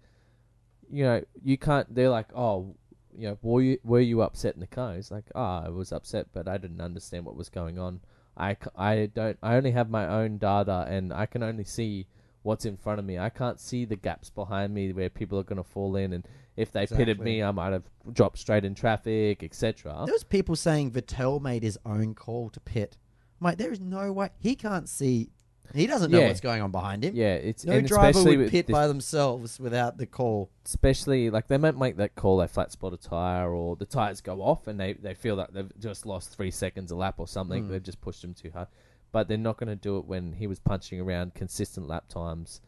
you 0.91 1.03
know, 1.03 1.23
you 1.43 1.57
can't. 1.57 1.93
They're 1.93 2.09
like, 2.09 2.29
oh, 2.35 2.75
you 3.15 3.27
know, 3.27 3.37
were 3.41 3.61
you 3.61 3.77
were 3.83 3.99
you 3.99 4.21
upset 4.21 4.53
in 4.55 4.59
the 4.59 4.67
car? 4.67 4.95
He's 4.95 5.11
like, 5.11 5.25
oh, 5.35 5.61
I 5.65 5.69
was 5.69 5.91
upset, 5.91 6.27
but 6.33 6.47
I 6.47 6.57
didn't 6.57 6.81
understand 6.81 7.25
what 7.25 7.35
was 7.35 7.49
going 7.49 7.77
on. 7.79 8.01
I, 8.35 8.57
I 8.75 9.11
don't. 9.13 9.37
I 9.43 9.55
only 9.55 9.71
have 9.71 9.89
my 9.91 10.07
own 10.07 10.37
data, 10.39 10.85
and 10.89 11.13
I 11.13 11.25
can 11.27 11.43
only 11.43 11.63
see 11.63 12.07
what's 12.43 12.65
in 12.65 12.77
front 12.77 12.99
of 12.99 13.05
me. 13.05 13.17
I 13.17 13.29
can't 13.29 13.59
see 13.59 13.85
the 13.85 13.95
gaps 13.95 14.29
behind 14.29 14.73
me 14.73 14.93
where 14.93 15.09
people 15.09 15.39
are 15.39 15.43
going 15.43 15.57
to 15.61 15.67
fall 15.69 15.95
in, 15.95 16.13
and 16.13 16.27
if 16.55 16.71
they 16.71 16.85
pitted 16.85 17.19
me, 17.19 17.41
I 17.41 17.51
might 17.51 17.73
have 17.73 17.83
dropped 18.11 18.37
straight 18.37 18.63
in 18.65 18.75
traffic, 18.75 19.41
etc. 19.43 20.03
There 20.05 20.13
was 20.13 20.23
people 20.23 20.55
saying 20.55 20.91
Vettel 20.91 21.41
made 21.41 21.63
his 21.63 21.79
own 21.85 22.13
call 22.13 22.49
to 22.51 22.59
pit. 22.59 22.97
Mate, 23.41 23.57
there 23.57 23.71
is 23.71 23.79
no 23.79 24.11
way 24.13 24.29
he 24.39 24.55
can't 24.55 24.87
see. 24.87 25.29
He 25.73 25.87
doesn't 25.87 26.11
know 26.11 26.19
Yeah. 26.19 26.27
what's 26.27 26.41
going 26.41 26.61
on 26.61 26.71
behind 26.71 27.03
him. 27.05 27.15
Yeah, 27.15 27.35
it's 27.35 27.65
No 27.65 27.79
driver 27.81 28.09
especially 28.09 28.37
would 28.37 28.51
pit 28.51 28.67
this- 28.67 28.73
by 28.73 28.85
themselves 28.87 29.59
without 29.59 29.97
the 29.97 30.05
call. 30.05 30.49
especially 30.65 31.29
like 31.29 31.47
they 31.47 31.57
might 31.57 31.77
make 31.77 31.95
that 31.97 32.15
call 32.15 32.37
they 32.37 32.47
flat 32.47 32.71
spot 32.71 32.93
a 32.93 32.97
tire 32.97 33.51
or 33.53 33.75
the 33.77 33.85
tires 33.85 34.21
go 34.21 34.41
off 34.41 34.67
and 34.67 34.79
they, 34.79 34.93
they 34.93 35.13
feel 35.13 35.35
that 35.37 35.53
they've 35.53 35.71
just 35.79 36.05
lost 36.05 36.29
three 36.29 36.51
seconds 36.51 36.91
a 36.91 36.95
lap 36.95 37.15
or 37.17 37.27
something 37.27 37.63
Hmm. 37.65 37.71
they've 37.71 37.83
just 37.83 38.01
pushed 38.01 38.21
them 38.21 38.33
too 38.33 38.51
hard 38.51 38.67
but 39.13 39.29
they're 39.29 39.37
not 39.37 39.55
going 39.55 39.69
to 39.69 39.75
do 39.77 39.97
it 39.97 40.05
when 40.05 40.33
he 40.33 40.45
was 40.47 40.59
punching 40.59 40.99
around 40.99 41.33
consistent 41.33 41.87
lap 41.87 42.09
times 42.09 42.59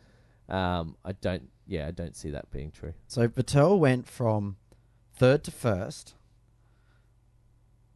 um, 0.48 0.96
i 1.04 1.12
don't 1.12 1.50
yeah 1.68 1.86
i 1.88 1.92
don't 1.92 2.16
see 2.16 2.30
that 2.30 2.50
being 2.52 2.72
true 2.72 2.94
So 3.08 3.28
Vettel 3.28 3.78
went 3.78 4.08
from 4.08 4.56
third 5.16 5.44
to 5.46 5.52
first. 5.52 6.14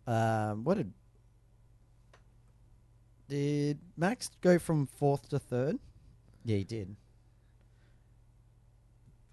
Um, 0.08 0.64
what 0.64 0.78
did 0.78 0.94
did 3.28 3.80
Max 3.96 4.32
go 4.42 4.58
from 4.58 4.88
fourth 4.88 5.30
to 5.30 5.38
third? 5.40 5.78
Yeah, 6.44 6.58
he 6.58 6.64
did. 6.64 6.96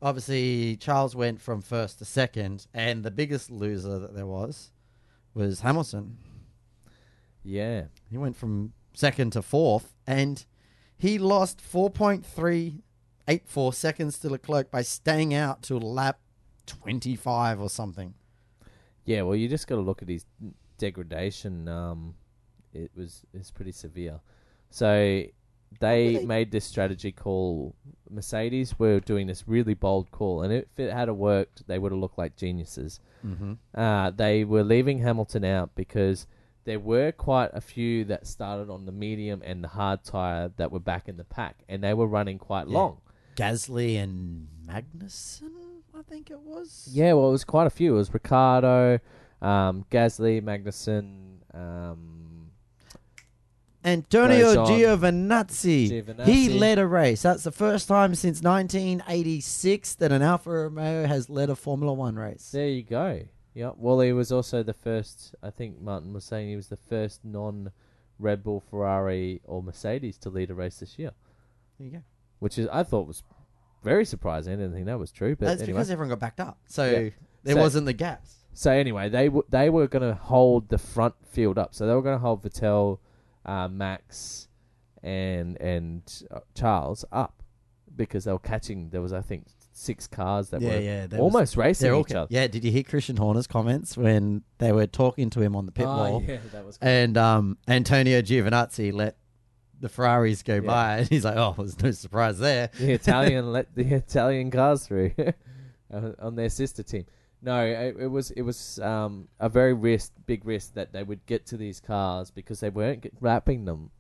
Obviously, 0.02 0.76
Charles 0.76 1.16
went 1.16 1.40
from 1.40 1.62
first 1.62 1.98
to 2.00 2.04
second, 2.04 2.66
and 2.74 3.02
the 3.02 3.10
biggest 3.10 3.50
loser 3.50 3.98
that 3.98 4.14
there 4.14 4.26
was 4.26 4.70
was 5.32 5.60
Hamilton. 5.60 6.18
yeah 7.42 7.84
He 8.10 8.18
went 8.18 8.36
from 8.36 8.74
second 8.97 9.32
to 9.32 9.42
fourth, 9.42 9.94
and 10.07 10.47
he 10.97 11.18
lost 11.18 11.61
4.384 11.61 13.74
seconds 13.74 14.18
to 14.20 14.30
Leclerc 14.30 14.70
by 14.70 14.82
staying 14.82 15.34
out 15.34 15.62
till 15.62 15.80
lap 15.80 16.18
25 16.66 17.61
or 17.61 17.68
something. 17.70 18.14
yeah 19.05 19.22
well 19.22 19.36
you 19.36 19.49
just 19.49 19.68
got 19.68 19.76
to 19.76 19.80
look 19.82 20.03
at 20.03 20.09
his 20.09 20.24
degradation 20.78 21.68
um, 21.68 22.14
it 22.72 22.90
was 22.97 23.22
it's 23.32 23.53
pretty 23.53 23.70
severe 23.70 24.18
so 24.70 25.22
they 25.80 26.16
they- 26.16 26.24
made 26.24 26.51
this 26.51 26.64
strategy 26.64 27.12
call. 27.12 27.74
Mercedes 28.09 28.78
were 28.78 29.01
doing 29.01 29.26
this 29.26 29.47
really 29.49 29.74
bold 29.74 30.11
call, 30.12 30.42
and 30.42 30.53
if 30.53 30.78
it 30.78 30.92
had 30.92 31.11
worked, 31.11 31.66
they 31.66 31.76
would 31.78 31.90
have 31.92 32.01
looked 32.01 32.16
like 32.18 32.36
geniuses. 32.36 33.01
Mm-hmm. 33.26 33.55
Uh, 33.74 34.11
they 34.12 34.44
were 34.44 34.62
leaving 34.62 35.01
Hamilton 35.01 35.44
out 35.44 35.74
because 35.74 36.26
there 36.66 36.78
were 36.80 37.12
quite 37.12 37.50
a 37.54 37.60
few 37.62 38.04
that 38.04 38.26
started 38.26 38.68
on 38.70 38.84
the 38.84 38.92
medium 38.92 39.40
and 39.44 39.64
the 39.64 39.68
hard 39.68 40.04
tire 40.04 40.50
that 40.58 40.70
were 40.70 40.80
back 40.80 41.08
in 41.08 41.16
the 41.16 41.24
pack, 41.24 41.56
and 41.68 41.82
they 41.82 41.94
were 41.94 42.06
running 42.06 42.38
quite 42.38 42.68
Yeah. 42.68 42.78
long. 42.78 42.98
Gasly 43.36 43.96
and 44.02 44.48
Magnussen, 44.66 45.50
I 45.94 46.02
think 46.02 46.30
it 46.30 46.40
was. 46.40 46.88
Yeah, 46.92 47.14
well, 47.14 47.28
it 47.28 47.32
was 47.32 47.44
quite 47.44 47.66
a 47.66 47.70
few. 47.70 47.94
It 47.94 47.98
was 47.98 48.12
Ricciardo, 48.12 48.98
um, 49.40 49.84
Gasly, 49.90 50.42
Magnussen, 50.42 51.38
um, 51.54 52.50
Antonio. 53.84 54.66
Giovinazzi. 54.66 55.88
Giovinazzi. 55.90 56.24
He 56.26 56.48
led 56.58 56.78
a 56.80 56.86
race. 56.86 57.22
That's 57.22 57.44
the 57.44 57.52
first 57.52 57.86
time 57.86 58.14
since 58.16 58.42
1986 58.42 59.94
that 59.96 60.10
an 60.10 60.22
Alfa 60.22 60.50
Romeo 60.50 61.06
has 61.06 61.30
led 61.30 61.50
a 61.50 61.54
Formula 61.56 61.92
One 61.92 62.16
race. 62.16 62.50
There 62.50 62.68
you 62.68 62.82
go. 62.82 63.22
Yeah. 63.57 63.70
Well, 63.76 64.00
he 64.00 64.12
was 64.12 64.30
also 64.30 64.62
the 64.62 64.74
first. 64.74 65.34
I 65.42 65.48
think 65.50 65.80
Martin 65.80 66.12
was 66.12 66.24
saying 66.24 66.50
he 66.50 66.57
was 66.57 66.68
the 66.68 66.76
first 66.76 67.24
non 67.24 67.72
Red 68.18 68.44
Bull, 68.44 68.61
Ferrari, 68.61 69.40
or 69.44 69.62
Mercedes 69.62 70.18
to 70.18 70.28
lead 70.30 70.50
a 70.50 70.54
race 70.54 70.78
this 70.80 70.98
year, 70.98 71.12
There 71.78 71.86
you 71.86 71.92
go. 71.94 72.02
which 72.38 72.59
is 72.59 72.68
I 72.68 72.82
thought 72.82 73.07
was 73.07 73.22
very 73.82 74.04
surprising. 74.04 74.52
I 74.52 74.57
didn't 74.57 74.74
think 74.74 74.86
that 74.86 74.98
was 74.98 75.11
true, 75.11 75.36
but 75.36 75.46
That's 75.46 75.62
anyway. 75.62 75.78
because 75.78 75.90
everyone 75.90 76.11
got 76.11 76.20
backed 76.20 76.40
up. 76.40 76.59
So 76.66 76.84
Yeah. 76.84 77.11
there 77.44 77.54
So- 77.54 77.61
wasn't 77.62 77.86
the 77.86 77.92
gaps. 77.94 78.44
So 78.52 78.70
anyway, 78.70 79.09
they 79.09 79.26
w- 79.26 79.44
they 79.48 79.68
were 79.70 79.86
going 79.86 80.07
to 80.07 80.14
hold 80.14 80.68
the 80.68 80.78
front 80.78 81.14
field 81.26 81.57
up. 81.59 81.74
So 81.74 81.86
they 81.86 81.94
were 81.94 82.02
going 82.02 82.16
to 82.16 82.20
hold 82.22 82.42
Vettel, 82.42 82.98
uh, 83.46 83.68
Max, 83.68 84.48
and 85.02 85.57
and 85.61 86.02
uh, 86.30 86.40
Charles 86.54 87.04
up 87.11 87.42
because 87.94 88.24
they 88.24 88.32
were 88.32 88.38
catching. 88.38 88.90
There 88.90 89.00
was 89.02 89.12
I 89.14 89.20
think 89.22 89.46
six 89.77 90.07
cars 90.07 90.51
that 90.51 90.61
yeah, 90.62 90.70
were 90.70 90.81
yeah. 90.81 91.07
there 91.07 91.20
was- 91.20 91.35
almost 91.35 91.57
racing 91.57 91.93
all 91.93 92.01
each 92.01 92.14
other. 92.14 92.29
Yeah, 92.31 92.47
did 92.47 92.64
you 92.64 92.72
hear 92.72 92.83
Christian 92.83 93.16
Horner's 93.16 93.47
comments 93.47 93.97
when 93.97 94.43
they 94.59 94.72
were 94.72 94.87
talking 94.87 95.31
to 95.31 95.41
him 95.41 95.55
on 95.55 95.66
the 95.66 95.72
pit 95.72 95.87
oh, 95.87 95.97
wall? 95.97 96.24
yeah, 96.27 96.39
that 96.53 96.64
was. 96.64 96.79
And 96.81 97.16
um, 97.16 97.59
Antonio 97.68 98.22
Giovinazzi 98.22 98.93
let 98.93 99.16
the 99.79 99.89
Ferraris 99.89 100.43
go 100.43 100.55
Yeah. 100.55 100.61
by, 100.61 100.99
and 100.99 101.09
he's 101.09 101.24
like, 101.24 101.37
"Oh, 101.37 101.55
there's 101.59 101.81
no 101.83 101.91
surprise 101.91 102.39
there." 102.39 102.70
the 102.79 102.93
Italian 102.93 103.53
let 103.53 103.74
the 103.74 103.85
Italian 103.95 104.51
cars 104.51 104.87
through 104.87 105.12
uh, 105.93 106.12
on 106.18 106.37
their 106.37 106.49
sister 106.49 106.83
team. 106.83 107.05
No, 107.43 107.64
it, 107.64 107.97
it 107.99 108.07
was 108.07 108.31
it 108.31 108.43
was 108.43 108.79
um, 108.81 109.29
a 109.39 109.49
very 109.49 109.74
risk, 109.74 110.12
big 110.27 110.45
risk 110.47 110.74
that 110.74 110.93
they 110.93 111.03
would 111.03 111.24
get 111.27 111.47
to 111.47 111.57
these 111.57 111.81
cars 111.81 112.31
because 112.31 112.61
they 112.61 112.70
weren't 112.70 113.07
wrapping 113.20 113.66
them. 113.66 113.91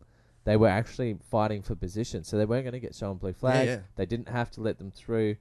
They 0.44 0.56
were 0.56 0.68
actually 0.68 1.18
fighting 1.28 1.62
for 1.62 1.74
position, 1.74 2.24
so 2.24 2.38
they 2.38 2.46
weren't 2.46 2.64
going 2.64 2.72
to 2.72 2.80
get 2.80 2.94
shown 2.94 3.18
blue 3.18 3.32
flags. 3.32 3.66
yeah. 3.66 3.78
They 3.96 4.06
didn't 4.06 4.28
have 4.28 4.50
to 4.52 4.60
let 4.62 4.78
them 4.78 4.90
through. 4.90 5.36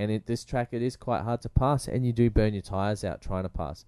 And 0.00 0.10
at 0.10 0.26
this 0.26 0.44
track, 0.44 0.68
it 0.72 0.82
is 0.82 0.96
quite 0.96 1.22
hard 1.22 1.40
to 1.42 1.48
pass, 1.50 1.86
and 1.88 2.06
you 2.06 2.12
do 2.12 2.30
burn 2.30 2.54
your 2.54 2.62
tires 2.62 3.04
out 3.04 3.20
trying 3.20 3.42
to 3.42 3.48
pass. 3.50 3.84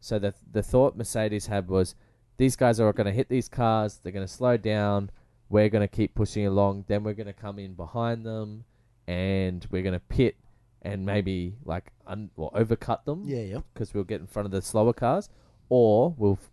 So 0.00 0.18
the 0.18 0.32
the 0.52 0.62
thought 0.62 0.96
Mercedes 0.96 1.46
had 1.46 1.68
was, 1.68 1.94
these 2.36 2.54
guys 2.56 2.78
are 2.78 2.92
going 2.92 3.06
to 3.06 3.12
hit 3.12 3.28
these 3.28 3.48
cars. 3.48 3.98
They're 4.02 4.12
going 4.12 4.26
to 4.26 4.32
slow 4.32 4.56
down. 4.56 5.10
We're 5.48 5.68
going 5.68 5.86
to 5.88 5.88
keep 5.88 6.14
pushing 6.14 6.46
along. 6.46 6.84
Then 6.86 7.02
we're 7.02 7.14
going 7.14 7.26
to 7.26 7.32
come 7.32 7.58
in 7.58 7.74
behind 7.74 8.24
them, 8.24 8.64
and 9.08 9.66
we're 9.70 9.82
going 9.82 9.94
to 9.94 10.00
pit 10.00 10.36
and 10.82 11.04
maybe 11.04 11.56
like 11.64 11.90
un- 12.06 12.30
or 12.36 12.50
overcut 12.52 13.04
them 13.04 13.24
Yeah, 13.26 13.40
yeah. 13.40 13.60
because 13.74 13.92
we'll 13.92 14.04
get 14.04 14.20
in 14.20 14.26
front 14.28 14.46
of 14.46 14.52
the 14.52 14.62
slower 14.62 14.92
cars, 14.92 15.28
or 15.68 16.14
we'll 16.16 16.38
f- 16.40 16.50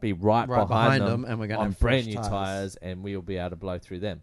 be 0.00 0.12
right, 0.12 0.48
Right 0.48 0.66
behind, 0.66 0.68
behind 0.68 1.02
them, 1.02 1.22
them, 1.22 1.30
and 1.30 1.38
we're 1.38 1.46
going 1.46 1.58
to 1.58 1.64
on 1.66 1.70
have 1.72 1.78
brand 1.78 2.06
new 2.06 2.14
tires. 2.14 2.28
tires, 2.28 2.76
and 2.82 3.04
we'll 3.04 3.22
be 3.22 3.36
able 3.36 3.50
to 3.50 3.56
blow 3.56 3.78
through 3.78 4.00
them. 4.00 4.22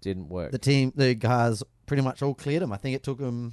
Didn't 0.00 0.28
work. 0.28 0.50
The 0.50 0.58
team, 0.58 0.92
the 0.96 1.14
cars, 1.14 1.62
pretty 1.86 2.02
much 2.02 2.22
all 2.22 2.34
cleared 2.34 2.62
them. 2.62 2.72
I 2.72 2.76
think 2.76 2.96
it 2.96 3.02
took 3.02 3.18
them 3.18 3.52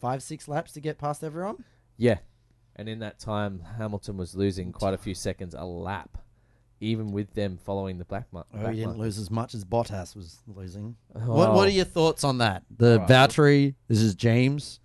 five, 0.00 0.22
six 0.22 0.48
laps 0.48 0.72
to 0.72 0.80
get 0.80 0.98
past 0.98 1.22
everyone. 1.24 1.64
Yeah. 1.96 2.18
And 2.76 2.88
in 2.88 3.00
that 3.00 3.18
time, 3.18 3.62
Hamilton 3.78 4.16
was 4.16 4.34
losing 4.34 4.72
quite 4.72 4.94
a 4.94 4.98
few 4.98 5.14
seconds 5.14 5.54
a 5.54 5.64
lap, 5.64 6.16
even 6.80 7.12
with 7.12 7.34
them 7.34 7.58
following 7.62 7.98
the 7.98 8.04
black 8.06 8.26
mark. 8.32 8.46
Oh, 8.54 8.68
he 8.68 8.78
didn't 8.78 8.98
lose 8.98 9.18
as 9.18 9.30
much 9.30 9.54
as 9.54 9.64
Bottas 9.64 10.16
was 10.16 10.38
losing. 10.46 10.96
Oh. 11.14 11.34
What 11.34 11.54
What 11.54 11.68
are 11.68 11.72
your 11.72 11.84
thoughts 11.84 12.24
on 12.24 12.38
that? 12.38 12.62
The 12.74 13.00
Alright. 13.00 13.08
Valtteri. 13.08 13.74
This 13.88 14.00
is 14.00 14.14
James. 14.14 14.80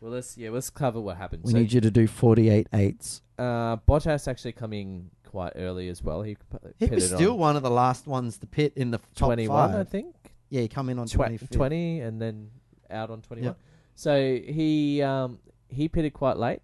Well, 0.00 0.12
let's 0.12 0.36
yeah, 0.36 0.50
let's 0.50 0.70
cover 0.70 1.00
what 1.00 1.16
happened. 1.16 1.42
We 1.44 1.52
so, 1.52 1.58
need 1.58 1.72
you 1.72 1.80
to 1.80 1.90
do 1.90 2.06
forty-eight 2.06 2.68
eights. 2.72 3.22
uh, 3.38 3.76
Bottas 3.78 4.28
actually 4.28 4.52
coming 4.52 5.10
quite 5.26 5.52
early 5.56 5.88
as 5.88 6.02
well. 6.02 6.22
He, 6.22 6.34
p- 6.36 6.86
He 6.86 6.94
was 6.94 7.06
still 7.06 7.32
on 7.32 7.38
one 7.38 7.56
of 7.56 7.62
the 7.62 7.70
last 7.70 8.06
ones 8.06 8.38
to 8.38 8.46
pit 8.46 8.72
in 8.76 8.90
the 8.90 8.98
top 9.14 9.28
21, 9.28 9.74
I 9.74 9.84
think. 9.84 10.14
Yeah, 10.50 10.62
he 10.62 10.68
come 10.68 10.88
in 10.88 10.98
on 10.98 11.06
Tw- 11.06 11.12
20, 11.14 11.38
20 11.38 12.00
and 12.00 12.20
then 12.20 12.50
out 12.90 13.10
on 13.10 13.20
21. 13.22 13.44
Yep. 13.50 13.58
So 13.94 14.14
he 14.46 15.02
um 15.02 15.38
he 15.68 15.88
pitted 15.88 16.12
quite 16.14 16.36
late, 16.36 16.60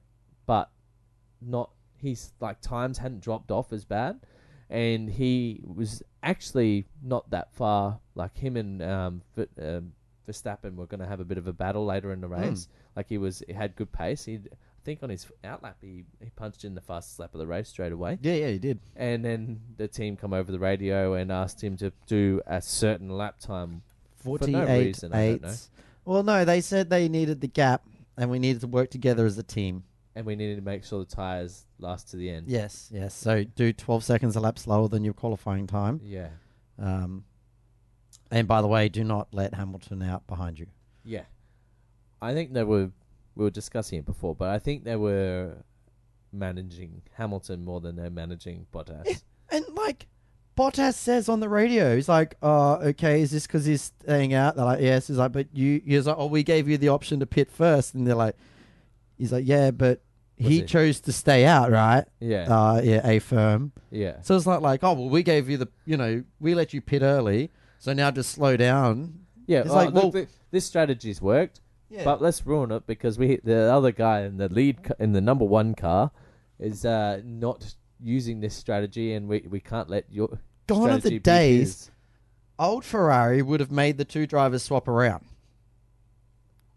but 0.47 0.71
not 1.41 1.71
his 1.97 2.33
like 2.41 2.61
times 2.61 2.99
hadn't 2.99 3.21
dropped 3.21 3.51
off 3.51 3.73
as 3.73 3.85
bad, 3.85 4.21
and 4.71 5.11
he 5.11 5.61
was 5.65 6.03
actually 6.23 6.87
not 7.03 7.29
that 7.31 7.53
far. 7.55 8.01
Like 8.15 8.37
him 8.37 8.57
and 8.57 8.83
um, 8.83 9.23
v- 9.37 9.49
um 9.61 9.93
Verstappen 10.29 10.77
were 10.77 10.87
going 10.87 11.01
to 11.01 11.07
have 11.07 11.21
a 11.21 11.25
bit 11.25 11.37
of 11.37 11.47
a 11.49 11.53
battle 11.53 11.85
later 11.85 12.11
in 12.13 12.21
the 12.23 12.29
Hmm. 12.29 12.33
race. 12.35 12.69
Like 12.97 13.09
he 13.09 13.19
was 13.19 13.43
he 13.47 13.53
had 13.53 13.77
good 13.77 13.93
pace. 13.93 14.25
He 14.25 14.39
think 14.85 15.03
on 15.03 15.11
his 15.11 15.27
outlap 15.43 15.75
he 15.81 16.05
he 16.23 16.31
punched 16.37 16.65
in 16.65 16.75
the 16.75 16.81
fastest 16.81 17.19
lap 17.19 17.35
of 17.35 17.39
the 17.41 17.47
race 17.47 17.69
straight 17.69 17.93
away. 17.93 18.19
Yeah, 18.23 18.35
yeah, 18.35 18.49
he 18.49 18.59
did. 18.59 18.81
And 18.97 19.25
then 19.25 19.61
the 19.77 19.89
team 19.89 20.17
come 20.17 20.33
over 20.33 20.53
the 20.53 20.59
radio 20.59 21.15
and 21.15 21.33
asked 21.33 21.63
him 21.63 21.77
to 21.79 21.93
do 22.07 22.41
a 22.47 22.61
certain 22.61 23.09
lap 23.09 23.39
time. 23.41 23.71
no 23.73 24.31
Forty-eight 24.39 24.85
reason, 24.87 25.13
I 25.15 25.27
don't 25.31 25.43
know. 25.43 25.55
Well, 26.05 26.23
no, 26.23 26.45
they 26.45 26.61
said 26.61 26.91
they 26.91 27.09
needed 27.09 27.41
the 27.41 27.49
gap 27.49 27.83
and 28.17 28.31
we 28.31 28.39
needed 28.39 28.61
to 28.61 28.67
work 28.67 28.91
together 28.91 29.25
as 29.27 29.37
a 29.39 29.43
team. 29.43 29.85
and 30.15 30.25
we 30.27 30.37
needed 30.37 30.57
to 30.57 30.63
make 30.63 30.85
sure 30.85 30.99
the 31.01 31.07
tires 31.17 31.65
last 31.79 32.11
to 32.11 32.17
the 32.17 32.31
end. 32.31 32.47
Yes, 32.49 32.89
yes. 32.93 33.15
So 33.15 33.43
do 33.45 33.73
12 33.73 34.05
seconds 34.05 34.37
a 34.37 34.41
lap 34.41 34.59
slower 34.59 34.87
than 34.89 35.03
your 35.03 35.15
qualifying 35.15 35.67
time. 35.67 36.01
Yeah. 36.05 36.29
Um, 36.79 37.25
and 38.31 38.47
by 38.47 38.61
the 38.61 38.69
way, 38.69 38.89
do 38.89 39.03
not 39.03 39.29
let 39.33 39.55
Hamilton 39.55 40.03
out 40.03 40.27
behind 40.27 40.59
you. 40.59 40.67
Yeah. 41.05 41.25
I 42.23 42.33
think 42.33 42.53
they 42.53 42.65
were 42.65 42.91
we 43.37 43.45
were 43.45 43.51
discussing 43.51 43.99
it 43.99 44.05
before, 44.07 44.35
but 44.35 44.49
I 44.51 44.59
think 44.59 44.85
they 44.85 44.97
were 44.97 45.57
managing 46.33 47.03
Hamilton 47.15 47.65
more 47.65 47.81
than 47.81 47.97
they're 47.97 48.11
managing 48.11 48.67
Bottas. 48.73 49.23
And 49.51 49.65
like 49.75 50.07
Bottas 50.57 50.95
says 50.95 51.29
on 51.29 51.41
the 51.41 51.49
radio, 51.49 51.95
he's 51.95 52.09
like, 52.09 52.37
"Oh, 52.43 52.75
okay, 52.77 53.21
is 53.23 53.31
this 53.31 53.47
because 53.47 53.65
he's 53.65 53.83
staying 53.83 54.35
out?" 54.35 54.57
They're 54.57 54.65
like, 54.65 54.81
"Yes." 54.81 55.07
He's 55.09 55.17
like, 55.17 55.33
"But 55.33 55.49
you," 55.53 55.81
he's 55.85 56.07
like, 56.07 56.17
"Oh, 56.19 56.27
we 56.27 56.43
gave 56.43 56.69
you 56.69 56.79
the 56.79 56.89
option 56.89 57.21
to 57.21 57.27
pit 57.27 57.51
first. 57.51 57.95
and 57.95 58.07
they're 58.07 58.15
like, 58.15 58.37
"He's 59.19 59.33
like, 59.33 59.47
yeah, 59.47 59.71
but 59.71 60.01
Was 60.39 60.49
he 60.49 60.59
it- 60.61 60.69
chose 60.69 61.01
to 61.01 61.13
stay 61.13 61.45
out, 61.45 61.71
right?" 61.71 62.05
yeah. 62.21 62.43
Uh, 62.49 62.81
yeah, 62.83 63.07
a 63.07 63.19
firm. 63.19 63.73
yeah. 63.91 64.21
So 64.23 64.37
it's 64.37 64.47
not 64.47 64.63
like, 64.63 64.83
"Oh, 64.85 64.95
well, 64.95 65.09
we 65.09 65.23
gave 65.23 65.49
you 65.49 65.57
the, 65.57 65.69
you 65.87 65.97
know, 65.97 66.23
we 66.41 66.55
let 66.55 66.73
you 66.73 66.81
pit 66.81 67.03
early, 67.03 67.51
so 67.79 67.93
now 67.93 68.11
just 68.11 68.31
slow 68.31 68.57
down." 68.57 69.21
Yeah, 69.47 69.61
It's 69.61 69.69
well, 69.69 69.77
like, 69.85 69.87
look, 69.95 70.03
well- 70.05 70.13
th- 70.13 70.29
this 70.53 70.65
strategy's 70.65 71.21
worked, 71.21 71.61
Yeah. 71.95 72.05
but 72.05 72.21
let's 72.21 72.45
ruin 72.47 72.71
it 72.73 72.87
because 72.87 73.19
we 73.19 73.37
the 73.45 73.73
other 73.73 73.93
guy 73.93 74.23
in 74.23 74.37
the 74.39 74.49
lead 74.49 74.83
ca- 74.83 74.95
in 74.99 75.13
the 75.13 75.21
number 75.21 75.45
one 75.45 75.75
car 75.75 76.11
is 76.59 76.85
uh, 76.85 77.21
not 77.25 77.75
using 78.01 78.41
this 78.41 78.55
strategy, 78.55 79.13
and 79.15 79.29
we 79.29 79.47
we 79.49 79.61
can't 79.61 79.89
let 79.89 80.05
your 80.11 80.39
Gone 80.67 80.91
are 80.91 80.99
the 80.99 81.11
be 81.11 81.19
days 81.19 81.61
his. 81.61 81.91
old 82.59 82.85
Ferrari 82.85 83.43
would 83.43 83.61
have 83.61 83.71
made 83.71 83.99
the 83.99 84.05
two 84.05 84.27
drivers 84.27 84.63
swap 84.63 84.89
around. 84.89 85.25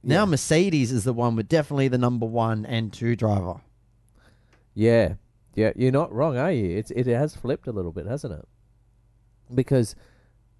Now. 0.04 0.26
Mercedes 0.26 0.92
is 0.92 1.04
the 1.04 1.14
one 1.14 1.36
with 1.36 1.50
definitely 1.50 1.88
the 1.90 1.98
number 1.98 2.26
one 2.26 2.66
and 2.66 2.94
two 2.94 3.16
driver. 3.16 3.62
Yeah, 4.74 5.16
yeah, 5.56 5.72
you're 5.76 5.92
not 5.92 6.14
wrong, 6.14 6.38
are 6.38 6.52
you? 6.52 6.78
It's 6.78 6.92
it 6.92 7.08
has 7.08 7.36
flipped 7.36 7.68
a 7.68 7.72
little 7.72 7.92
bit, 7.92 8.06
hasn't 8.06 8.34
it? 8.34 8.48
Because 9.54 9.96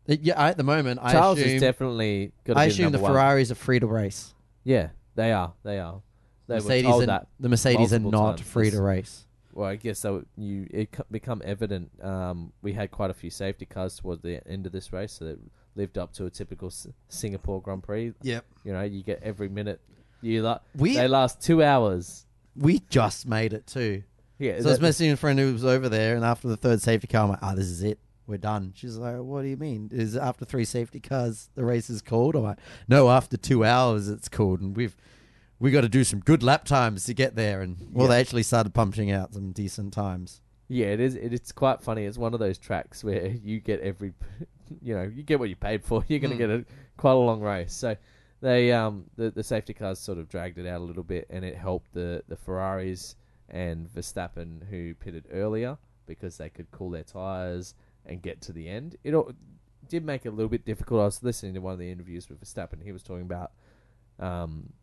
Uh, 0.10 0.16
Yeah, 0.22 0.42
at 0.42 0.58
the 0.58 0.64
moment, 0.64 1.00
I 1.04 1.12
Charles 1.12 1.40
assume, 1.40 1.56
is 1.56 1.62
definitely 1.62 2.32
going 2.46 2.56
to 2.56 2.62
I 2.62 2.66
assume 2.66 2.92
the. 2.92 3.00
Ferraris 3.00 3.52
are 3.52 3.56
free 3.56 3.80
to 3.80 3.88
race. 3.88 4.34
Yeah, 4.68 4.90
they 5.16 5.32
are. 5.32 5.54
They 5.64 5.80
are. 5.80 6.02
They 6.48 6.56
Mercedes 6.56 6.84
were 6.86 6.90
told 6.92 7.02
and, 7.04 7.10
that. 7.10 7.28
the 7.40 7.50
Mercedes 7.50 7.94
are 7.94 8.00
multiple 8.00 8.12
not 8.12 8.38
times. 8.38 8.50
free 8.50 8.70
to 8.72 8.82
race. 8.82 9.26
Well, 9.54 9.68
I 9.70 9.76
guess 9.76 10.00
so. 10.00 10.24
You 10.38 10.68
it 10.70 10.92
co- 10.92 11.06
become 11.10 11.42
evident. 11.46 11.90
Um, 12.04 12.52
we 12.62 12.74
had 12.74 12.92
quite 12.92 13.10
a 13.10 13.14
few 13.14 13.30
safety 13.30 13.66
cars 13.66 13.98
towards 13.98 14.22
the 14.22 14.46
end 14.48 14.66
of 14.66 14.72
this 14.74 14.92
race, 14.94 15.14
so 15.14 15.26
it 15.26 15.40
lived 15.76 15.98
up 15.98 16.12
to 16.14 16.26
a 16.26 16.30
typical 16.30 16.68
S- 16.68 16.88
Singapore 17.10 17.62
Grand 17.62 17.82
Prix. 17.84 18.14
Yep. 18.22 18.46
You 18.66 18.74
know, 18.74 18.82
you 18.84 19.04
get 19.04 19.22
every 19.24 19.50
minute. 19.50 19.80
You 20.22 20.42
la- 20.44 20.60
We 20.76 20.96
they 20.96 21.08
last 21.08 21.42
two 21.42 21.64
hours. 21.64 22.26
we 22.56 22.80
just 22.90 23.28
made 23.28 23.54
it 23.54 23.66
too. 23.68 24.04
Yeah, 24.40 24.60
So 24.62 24.68
I 24.68 24.72
was 24.74 24.80
that- 24.80 24.86
messaging 24.86 25.14
a 25.14 25.18
friend 25.18 25.40
who 25.40 25.54
was 25.54 25.66
over 25.66 25.90
there, 25.90 26.16
and 26.16 26.24
after 26.26 26.48
the 26.48 26.58
third 26.58 26.82
safety 26.82 27.08
car, 27.08 27.24
I'm 27.24 27.30
like, 27.30 27.40
"Ah, 27.42 27.56
this 27.56 27.68
is 27.68 27.82
it. 27.84 28.00
We're 28.28 28.38
done." 28.38 28.74
She's 28.76 28.98
like, 28.98 29.18
"What 29.22 29.42
do 29.42 29.48
you 29.48 29.58
mean? 29.58 29.90
Is 29.94 30.16
it 30.16 30.22
after 30.22 30.46
three 30.46 30.66
safety 30.66 31.00
cars 31.00 31.50
the 31.56 31.64
race 31.66 31.90
is 31.90 32.02
called?" 32.02 32.36
I'm 32.36 32.44
like, 32.44 32.60
"No, 32.88 33.10
after 33.10 33.38
two 33.38 33.64
hours 33.66 34.08
it's 34.10 34.30
called, 34.30 34.62
and 34.62 34.76
we've 34.76 34.96
we 35.60 35.72
got 35.72 35.82
to 35.82 35.90
do 35.90 36.04
some 36.04 36.20
good 36.20 36.44
lap 36.44 36.66
times 36.66 37.06
to 37.06 37.14
get 37.14 37.36
there." 37.36 37.62
And 37.62 37.78
well, 37.92 38.06
Yeah. 38.08 38.16
they 38.16 38.20
actually 38.22 38.44
started 38.44 38.74
punching 38.74 39.10
out 39.12 39.34
some 39.34 39.52
decent 39.52 39.94
times. 39.94 40.42
yeah, 40.70 40.88
it 40.88 41.00
is. 41.00 41.16
It, 41.16 41.34
it's 41.34 41.52
quite 41.54 41.82
funny. 41.82 42.06
It's 42.06 42.18
one 42.18 42.34
of 42.34 42.40
those 42.42 42.58
tracks 42.58 43.02
where 43.04 43.28
you 43.28 43.60
get 43.62 43.80
every, 43.80 44.14
you 44.82 44.94
know, 44.94 45.04
you 45.04 45.24
get 45.24 45.40
what 45.40 45.48
you 45.50 45.56
paid 45.56 45.84
for. 45.84 46.04
You're 46.10 46.20
going 46.20 46.38
to 46.38 46.44
Mm. 46.44 46.50
get 46.50 46.50
a 46.60 46.66
quite 46.98 47.12
a 47.14 47.16
long 47.16 47.40
race. 47.42 47.74
So 47.74 47.96
they 48.42 48.72
um 48.74 49.06
the 49.16 49.32
the 49.32 49.44
safety 49.44 49.74
cars 49.74 49.98
sort 50.00 50.18
of 50.18 50.28
dragged 50.30 50.58
it 50.58 50.68
out 50.68 50.82
a 50.82 50.84
little 50.84 51.04
bit, 51.04 51.26
and 51.30 51.46
it 51.46 51.56
helped 51.56 51.94
the 51.94 52.24
the 52.28 52.36
Ferraris 52.36 53.16
and 53.50 53.88
Verstappen 53.88 54.68
who 54.70 54.94
pitted 54.96 55.26
earlier 55.32 55.78
because 56.06 56.36
they 56.38 56.50
could 56.50 56.70
cool 56.72 56.90
their 56.90 57.04
tires 57.04 57.74
and 58.08 58.22
get 58.22 58.42
to 58.42 58.52
the 58.54 58.68
end. 58.68 58.96
It 59.04 59.14
al- 59.14 59.32
did 59.88 60.04
make 60.04 60.26
it 60.26 60.30
a 60.30 60.32
little 60.32 60.50
bit 60.50 60.66
difficult. 60.66 61.02
I 61.02 61.06
was 61.06 61.22
listening 61.24 61.54
to 61.54 61.60
one 61.62 61.74
of 61.74 61.80
the 61.80 61.92
interviews 61.92 62.28
with 62.30 62.42
Verstappen. 62.42 62.82
He 62.84 62.92
was 62.92 63.04
talking 63.04 63.22
about 63.24 63.52
um 64.20 64.74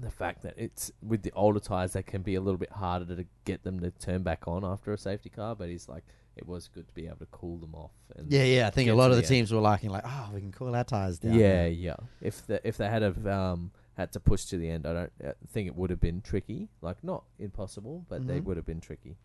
the 0.00 0.10
fact 0.10 0.42
that 0.42 0.54
it's 0.56 0.90
with 1.06 1.22
the 1.22 1.32
older 1.32 1.60
tires 1.60 1.92
that 1.92 2.06
can 2.06 2.22
be 2.22 2.34
a 2.34 2.40
little 2.40 2.56
bit 2.58 2.72
harder 2.72 3.14
to 3.14 3.26
get 3.44 3.62
them 3.62 3.78
to 3.80 3.90
turn 3.90 4.22
back 4.22 4.48
on 4.48 4.64
after 4.64 4.92
a 4.92 4.96
safety 4.98 5.28
car. 5.28 5.54
But 5.54 5.68
he's 5.68 5.86
like, 5.86 6.02
it 6.34 6.46
was 6.46 6.68
good 6.68 6.88
to 6.88 6.94
be 6.94 7.06
able 7.06 7.18
to 7.18 7.26
cool 7.26 7.58
them 7.58 7.74
off. 7.74 7.90
And 8.16 8.32
Yeah, 8.32 8.44
yeah. 8.44 8.66
I 8.66 8.70
think 8.70 8.88
a 8.88 8.94
lot 8.94 9.10
of 9.10 9.16
the 9.16 9.22
the 9.22 9.26
end. 9.26 9.28
teams 9.28 9.52
were 9.52 9.60
liking 9.60 9.90
like, 9.90 10.04
"Oh, 10.06 10.30
we 10.32 10.40
can 10.40 10.50
cool 10.50 10.74
our 10.74 10.82
tires 10.84 11.18
down." 11.18 11.34
yeah, 11.34 11.66
yeah. 11.66 11.96
If 12.22 12.46
the 12.46 12.66
if 12.66 12.78
they 12.78 12.88
had 12.88 13.02
have 13.02 13.26
um 13.26 13.70
had 13.98 14.10
to 14.12 14.20
push 14.20 14.46
to 14.46 14.56
the 14.56 14.70
end, 14.70 14.86
I 14.86 14.92
don't 14.94 15.12
uh, 15.22 15.32
think 15.52 15.66
it 15.66 15.76
would 15.76 15.90
have 15.90 16.00
been 16.00 16.22
tricky. 16.22 16.68
Like 16.80 17.04
not 17.04 17.24
impossible, 17.38 18.06
but 18.08 18.26
they 18.26 18.40
Mhm. 18.40 18.44
would 18.44 18.56
have 18.56 18.64
been 18.66 18.80
tricky. 18.80 19.16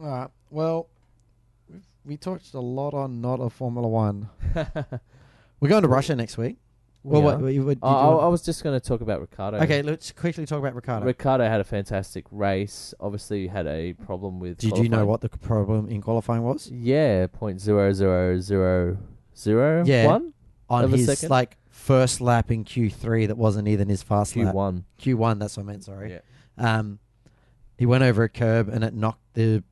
All 0.00 0.08
right. 0.08 0.30
Well, 0.50 0.88
we've, 1.70 1.86
we 2.04 2.16
talked 2.16 2.52
a 2.54 2.60
lot 2.60 2.94
on 2.94 3.20
not 3.20 3.40
a 3.40 3.50
Formula 3.50 3.86
One. 3.88 4.28
We're 5.60 5.68
going 5.68 5.82
to 5.82 5.88
Russia 5.88 6.16
next 6.16 6.38
week. 6.38 6.56
Well, 7.02 7.20
We 7.20 7.24
what, 7.24 7.34
are. 7.34 7.38
what, 7.38 7.42
what, 7.42 7.48
did 7.50 7.56
you 7.56 7.78
I, 7.82 8.08
want- 8.08 8.30
was 8.30 8.42
just 8.42 8.62
going 8.62 8.78
to 8.78 8.86
talk 8.86 9.00
about 9.00 9.20
Ricciardo. 9.20 9.58
okay, 9.58 9.80
let's 9.82 10.12
quickly 10.12 10.44
talk 10.44 10.58
about 10.58 10.74
Ricciardo. 10.74 11.06
Ricciardo 11.06 11.44
had 11.48 11.60
a 11.60 11.64
fantastic 11.64 12.26
race. 12.30 12.92
Obviously, 13.00 13.46
had 13.46 13.66
a 13.66 13.94
problem 13.94 14.38
with. 14.38 14.58
Did 14.58 14.76
you 14.76 14.88
know 14.90 14.98
qualifying. 15.04 15.06
what 15.08 15.20
the 15.22 15.28
problem 15.30 15.88
in 15.88 16.02
qualifying 16.02 16.42
was? 16.42 16.70
Yeah, 16.70 17.26
point 17.26 17.60
zero 17.60 17.92
zero 17.92 18.38
zero 18.40 18.98
zero 19.36 19.82
Yeah. 19.86 20.06
one. 20.06 20.34
On 20.68 20.84
Of 20.84 20.92
a 20.92 20.96
his 20.98 21.06
second? 21.06 21.30
like 21.30 21.56
first 21.70 22.20
lap 22.20 22.50
in 22.50 22.64
Q3, 22.64 23.26
that 23.28 23.36
wasn't 23.38 23.66
even 23.66 23.88
his 23.88 24.02
fast 24.02 24.34
Q 24.34 24.44
lap. 24.44 24.54
one. 24.54 24.84
Q1, 25.00 25.38
that's 25.40 25.56
what 25.56 25.64
I 25.64 25.66
meant. 25.66 25.84
Sorry. 25.84 26.10
Yeah. 26.12 26.78
Um, 26.78 26.98
he 27.78 27.86
went 27.86 28.04
over 28.04 28.22
a 28.24 28.28
curb 28.28 28.68
and 28.68 28.84
it 28.84 28.94
knocked 28.94 29.22
the. 29.34 29.64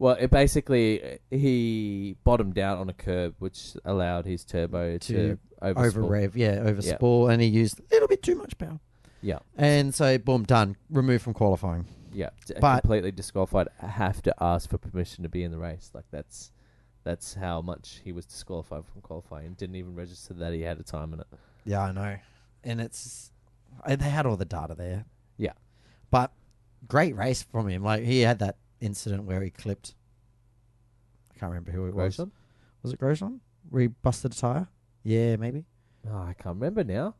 Well, 0.00 0.16
it 0.18 0.30
basically 0.30 1.18
he 1.30 2.16
bottomed 2.24 2.58
out 2.58 2.78
on 2.78 2.88
a 2.88 2.94
curb, 2.94 3.34
which 3.38 3.76
allowed 3.84 4.24
his 4.24 4.44
turbo 4.46 4.96
to, 4.96 4.98
To 5.36 5.38
over, 5.60 5.84
over 5.86 6.02
rev, 6.02 6.36
yeah, 6.38 6.62
over 6.64 6.80
Yeah. 6.80 6.94
spool, 6.96 7.28
and 7.28 7.40
he 7.42 7.46
used 7.48 7.78
a 7.80 7.82
little 7.92 8.08
bit 8.08 8.22
too 8.22 8.34
much 8.34 8.56
power. 8.56 8.80
Yeah, 9.20 9.40
And 9.58 9.94
so, 9.94 10.16
boom, 10.16 10.44
done. 10.44 10.76
Removed 10.88 11.22
from 11.22 11.34
qualifying. 11.34 11.84
yeah, 12.14 12.30
But- 12.60 12.80
completely 12.80 13.12
disqualified. 13.12 13.68
Have 13.78 14.22
to 14.22 14.34
ask 14.42 14.70
for 14.70 14.78
permission 14.78 15.22
to 15.24 15.28
be 15.28 15.42
in 15.42 15.50
the 15.50 15.58
race. 15.58 15.90
Like 15.94 16.06
that's 16.10 16.50
that's 17.04 17.34
how 17.34 17.60
much 17.60 18.00
he 18.02 18.12
was 18.12 18.24
disqualified 18.24 18.86
from 18.86 19.02
qualifying. 19.02 19.52
Didn't 19.52 19.76
even 19.76 19.94
register 19.94 20.32
that 20.34 20.54
he 20.54 20.62
had 20.62 20.80
a 20.80 20.82
time 20.82 21.12
in 21.12 21.20
it. 21.20 21.26
Yeah, 21.66 21.82
I 21.82 21.92
know. 21.92 22.16
And 22.64 22.80
it's 22.80 23.32
they 23.86 24.08
had 24.08 24.24
all 24.24 24.36
the 24.38 24.46
data 24.46 24.74
there. 24.74 25.04
Yeah. 25.36 25.52
But 26.10 26.32
great 26.88 27.14
race 27.16 27.42
from 27.42 27.68
him. 27.68 27.84
Like 27.84 28.02
he 28.04 28.20
had 28.20 28.38
that 28.38 28.56
incident 28.80 29.24
where 29.24 29.42
he 29.42 29.50
clipped. 29.50 29.94
I 31.34 31.38
can't 31.38 31.50
remember 31.50 31.72
who 31.72 31.86
it 31.86 31.94
was. 31.94 32.16
Grosjean? 32.16 32.30
Was 32.82 32.92
it 32.92 33.00
Grosjean? 33.00 33.40
Where 33.68 33.82
he 33.82 33.88
busted 33.88 34.32
a 34.32 34.36
tire? 34.36 34.68
Yeah, 35.02 35.36
maybe. 35.36 35.64
Oh, 36.10 36.16
I 36.16 36.34
can't 36.34 36.56
remember 36.56 36.84
now. 36.84 37.14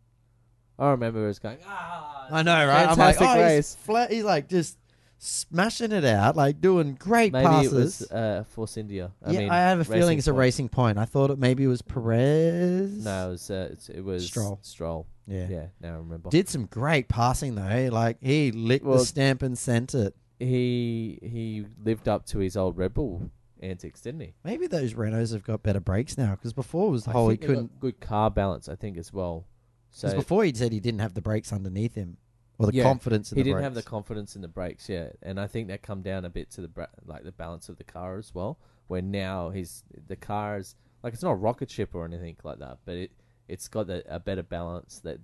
I 0.78 0.90
remember 0.92 1.24
it 1.24 1.28
was 1.28 1.38
going. 1.38 1.58
Ah, 1.66 2.28
I 2.30 2.42
know, 2.42 2.66
right? 2.66 2.88
I'm 2.88 2.98
like, 2.98 3.16
Fantastic 3.16 3.28
oh, 3.28 3.34
race. 3.42 3.56
he's 3.56 3.74
flat. 3.84 4.10
He's 4.10 4.24
like 4.24 4.48
just 4.48 4.78
smashing 5.18 5.92
it 5.92 6.04
out, 6.06 6.34
like 6.36 6.62
doing 6.62 6.94
great 6.94 7.32
Maybe 7.34 7.44
passes. 7.44 7.72
it 7.72 7.76
was 7.76 8.10
uh, 8.10 8.44
Force 8.48 8.78
India. 8.78 9.12
I 9.22 9.32
yeah, 9.32 9.38
mean, 9.40 9.50
I 9.50 9.56
have 9.58 9.80
a 9.80 9.84
feeling 9.84 10.16
it's 10.16 10.26
a 10.26 10.30
Point. 10.30 10.38
racing 10.40 10.68
point. 10.70 10.96
I 10.98 11.04
thought 11.04 11.30
it 11.30 11.38
maybe 11.38 11.64
it 11.64 11.66
was 11.68 11.82
Perez. 11.82 13.04
No, 13.04 13.28
it 13.28 13.30
was 13.32 13.50
uh, 13.50 13.68
it's- 13.72 13.90
it 13.90 14.00
was 14.02 14.26
Stroll. 14.26 14.58
Stroll. 14.62 15.06
Yeah. 15.26 15.46
Yeah, 15.50 15.66
now 15.82 15.94
I 15.94 15.96
remember. 15.98 16.30
Did 16.30 16.48
some 16.48 16.64
great 16.64 17.08
passing 17.08 17.54
though. 17.54 17.88
Like 17.92 18.16
he 18.22 18.50
licked 18.50 18.84
Well- 18.86 18.98
the 18.98 19.04
stamp 19.04 19.42
and 19.42 19.58
sent 19.58 19.94
it. 19.94 20.16
He 20.40 21.18
he 21.22 21.64
lived 21.84 22.08
up 22.08 22.26
to 22.26 22.38
his 22.38 22.56
old 22.56 22.76
Red 22.76 22.94
Bull 22.94 23.30
antics, 23.60 24.00
didn't 24.00 24.20
he? 24.20 24.34
Maybe 24.42 24.66
those 24.66 24.94
Renaults 24.94 25.32
have 25.32 25.44
got 25.44 25.62
better 25.62 25.80
brakes 25.80 26.16
now 26.18 26.32
because 26.32 26.52
before 26.52 26.88
it 26.88 26.90
was 26.92 27.04
the 27.04 27.10
I 27.10 27.12
whole 27.12 27.28
he 27.28 27.36
think 27.36 27.40
they 27.42 27.46
got 27.48 27.54
couldn't. 27.54 27.80
good 27.80 28.00
car 28.00 28.30
balance, 28.30 28.68
I 28.68 28.74
think 28.74 28.96
as 28.96 29.12
well. 29.12 29.46
Because 29.90 30.12
So 30.12 30.16
before 30.16 30.44
he 30.44 30.52
said 30.54 30.72
he 30.72 30.80
didn't 30.80 31.00
have 31.00 31.14
the 31.14 31.20
brakes 31.20 31.52
underneath 31.52 31.94
him 31.94 32.16
or 32.58 32.66
the 32.66 32.74
Yeah, 32.74 32.84
confidence 32.84 33.32
in 33.32 33.36
he 33.36 33.42
the 33.42 33.50
didn't 33.50 33.62
have 33.62 33.74
the 33.74 33.82
confidence 33.82 34.34
in 34.36 34.42
the 34.42 34.48
brakes, 34.48 34.88
yet, 34.88 35.16
and 35.22 35.38
I 35.38 35.46
think 35.46 35.68
that 35.68 35.82
come 35.82 36.02
down 36.02 36.24
a 36.24 36.30
bit 36.30 36.50
to 36.52 36.60
the 36.62 36.68
bra- 36.68 36.86
like 37.04 37.24
the 37.24 37.32
balance 37.32 37.68
of 37.68 37.76
the 37.76 37.84
car 37.84 38.16
as 38.18 38.34
well. 38.34 38.58
Where 38.88 39.02
now 39.02 39.50
he's 39.50 39.84
the 40.08 40.16
car 40.16 40.58
is 40.58 40.74
like 41.02 41.12
it's 41.12 41.22
not 41.22 41.32
a 41.32 41.36
rocket 41.36 41.70
ship 41.70 41.94
or 41.94 42.04
anything 42.04 42.36
like 42.42 42.58
that, 42.60 42.78
but 42.84 42.96
it 42.96 43.10
it's 43.48 43.68
got 43.68 43.90
a, 43.90 44.02
a 44.14 44.18
better 44.20 44.42
balance 44.42 45.00
that 45.00 45.18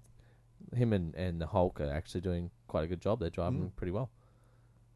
him 0.74 0.92
and, 0.92 1.14
and 1.14 1.40
the 1.40 1.46
Hulk 1.46 1.80
are 1.80 1.90
actually 1.90 2.20
doing 2.22 2.50
quite 2.66 2.84
a 2.84 2.86
good 2.86 3.00
job. 3.00 3.20
They're 3.20 3.30
driving 3.30 3.60
Mm. 3.70 3.76
pretty 3.76 3.92
well. 3.92 4.10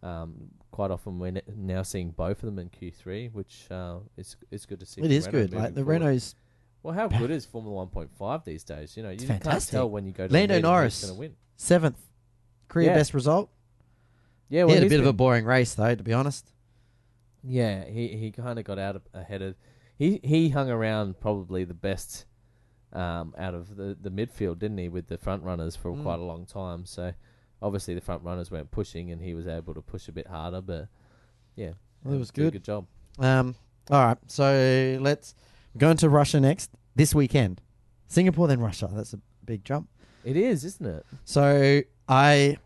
Um, 0.02 0.48
quite 0.70 0.90
often 0.90 1.18
we're 1.18 1.28
n- 1.28 1.42
now 1.56 1.82
seeing 1.82 2.10
both 2.10 2.42
of 2.42 2.46
them 2.46 2.58
in 2.58 2.70
Q3, 2.70 3.32
which 3.32 3.66
uh, 3.70 3.98
is 4.16 4.36
is 4.50 4.64
good 4.66 4.80
to 4.80 4.86
see. 4.86 5.02
It 5.02 5.10
is 5.10 5.26
Renault 5.26 5.38
good. 5.38 5.52
Like 5.54 5.74
the 5.74 5.84
forward. 5.84 6.02
Renaults, 6.02 6.34
Well, 6.82 6.94
how 6.94 7.08
good 7.08 7.30
is 7.38 7.44
Formula 7.44 7.86
1.5 7.86 8.44
these 8.44 8.64
days? 8.64 8.96
You 8.96 9.02
know, 9.02 9.10
you 9.10 9.26
can't 9.26 9.66
tell 9.68 9.90
when 9.90 10.06
you 10.06 10.12
go 10.12 10.26
to 10.26 10.32
Lando 10.32 10.54
the 10.54 10.60
Norris. 10.62 11.02
going 11.04 11.14
to 11.14 11.20
win. 11.20 11.36
seventh 11.56 12.00
career 12.68 12.88
Yeah. 12.88 12.94
best 12.94 13.12
result. 13.14 13.50
Yeah, 14.48 14.66
he 14.66 14.72
had 14.74 14.82
a 14.84 14.88
bit 14.88 15.00
of 15.00 15.06
a 15.06 15.12
boring 15.12 15.44
race 15.44 15.74
though, 15.74 15.94
to 15.94 16.02
be 16.02 16.12
honest. 16.12 16.50
Yeah, 17.42 17.84
he 17.84 18.08
he 18.08 18.30
kind 18.32 18.58
of 18.58 18.64
got 18.64 18.78
out 18.78 18.96
of, 18.96 19.02
ahead 19.14 19.42
of. 19.42 19.54
He 19.96 20.20
he 20.24 20.48
hung 20.48 20.70
around 20.70 21.20
probably 21.20 21.64
the 21.64 21.74
best 21.74 22.24
um, 22.92 23.34
out 23.38 23.54
of 23.54 23.76
the, 23.76 23.96
the 24.00 24.10
midfield, 24.10 24.58
didn't 24.58 24.78
he, 24.78 24.88
with 24.88 25.06
the 25.08 25.16
front 25.18 25.42
runners 25.44 25.76
for 25.76 25.92
Mm. 25.92 26.02
quite 26.02 26.18
a 26.18 26.22
long 26.24 26.46
time. 26.46 26.84
So 26.86 27.12
obviously 27.62 27.94
the 27.94 28.00
front 28.00 28.22
runners 28.24 28.50
weren't 28.50 28.70
pushing, 28.70 29.10
and 29.10 29.20
he 29.22 29.34
was 29.34 29.46
able 29.46 29.74
to 29.74 29.82
push 29.82 30.08
a 30.08 30.12
bit 30.12 30.26
harder. 30.26 30.60
But 30.60 30.88
yeah, 31.56 31.72
Well, 32.04 32.14
it 32.14 32.18
was 32.18 32.30
good. 32.30 32.52
Good 32.52 32.64
job. 32.64 32.86
Um, 33.18 33.54
all 33.90 34.04
right, 34.04 34.18
so 34.26 34.98
let's 35.00 35.34
go 35.76 35.90
into 35.90 36.08
Russia 36.08 36.40
next 36.40 36.70
this 36.94 37.14
weekend. 37.14 37.60
Singapore, 38.08 38.48
then 38.48 38.60
Russia. 38.60 38.88
That's 38.92 39.12
a 39.14 39.20
big 39.44 39.64
jump. 39.64 39.88
It 40.24 40.36
is, 40.36 40.64
isn't 40.64 40.86
it? 40.86 41.06
So 41.24 41.80
I 42.08 42.58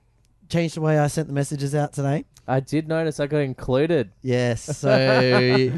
changed 0.49 0.76
the 0.76 0.80
way 0.80 0.99
I 0.99 1.07
sent 1.07 1.28
the 1.28 1.34
messages 1.34 1.74
out 1.74 1.92
today. 1.92 2.24
I 2.47 2.61
did 2.61 2.88
notice 2.88 3.20
I 3.20 3.26
got 3.26 3.38
included, 3.38 4.11
Yes. 4.22 4.64
So 4.78 5.70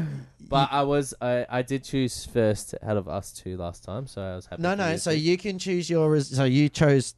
but 0.49 0.69
I 0.71 0.83
was 0.83 1.13
I, 1.21 1.45
I 1.49 1.61
did 1.61 1.83
choose 1.83 2.25
first 2.25 2.73
out 2.81 2.95
of 2.97 3.07
us 3.09 3.31
two 3.33 3.57
last 3.57 3.83
time, 3.83 4.07
so 4.07 4.21
I 4.21 4.35
was 4.35 4.45
happy. 4.45 4.61
no, 4.61 4.75
no. 4.75 4.95
So 4.97 5.11
you 5.11 5.37
can 5.37 5.59
choose 5.59 5.89
your. 5.89 6.09
res- 6.11 6.29
So 6.35 6.43
you 6.45 6.69
chose. 6.69 7.15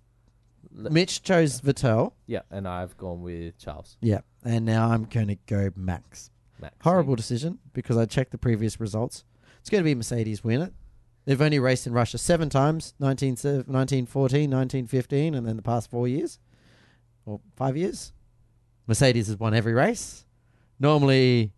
Mitch 0.71 1.23
chose 1.23 1.61
Vettel. 1.61 2.13
yeah, 2.27 2.41
and 2.51 2.67
I've 2.67 2.97
gone 2.97 3.21
with 3.21 3.57
Charles. 3.57 3.97
Yeah, 4.01 4.19
and 4.43 4.65
now 4.65 4.89
I'm 4.89 5.05
going 5.05 5.27
to 5.27 5.37
go 5.47 5.71
Max. 5.75 6.31
Max. 6.61 6.75
Horrible 6.81 7.15
decision 7.15 7.59
because 7.73 7.97
I 7.97 8.05
checked 8.05 8.31
the 8.31 8.37
previous 8.37 8.79
results. 8.79 9.23
It's 9.59 9.69
going 9.69 9.83
to 9.83 9.85
be 9.85 9.95
Mercedes 9.95 10.43
win 10.43 10.61
it. 10.61 10.73
They've 11.25 11.41
only 11.41 11.59
raced 11.59 11.85
in 11.85 11.93
Russia 11.93 12.17
seven 12.17 12.49
times 12.49 12.93
19, 12.99 13.31
1914, 13.31 14.49
1915, 14.49 15.35
and 15.35 15.47
then 15.47 15.55
the 15.57 15.61
past 15.61 15.89
four 15.91 16.07
years 16.07 16.39
or 17.25 17.39
five 17.55 17.77
years. 17.77 18.13
Mercedes 18.87 19.27
has 19.27 19.37
won 19.37 19.53
every 19.53 19.73
race. 19.73 20.25
Normally, 20.79 21.51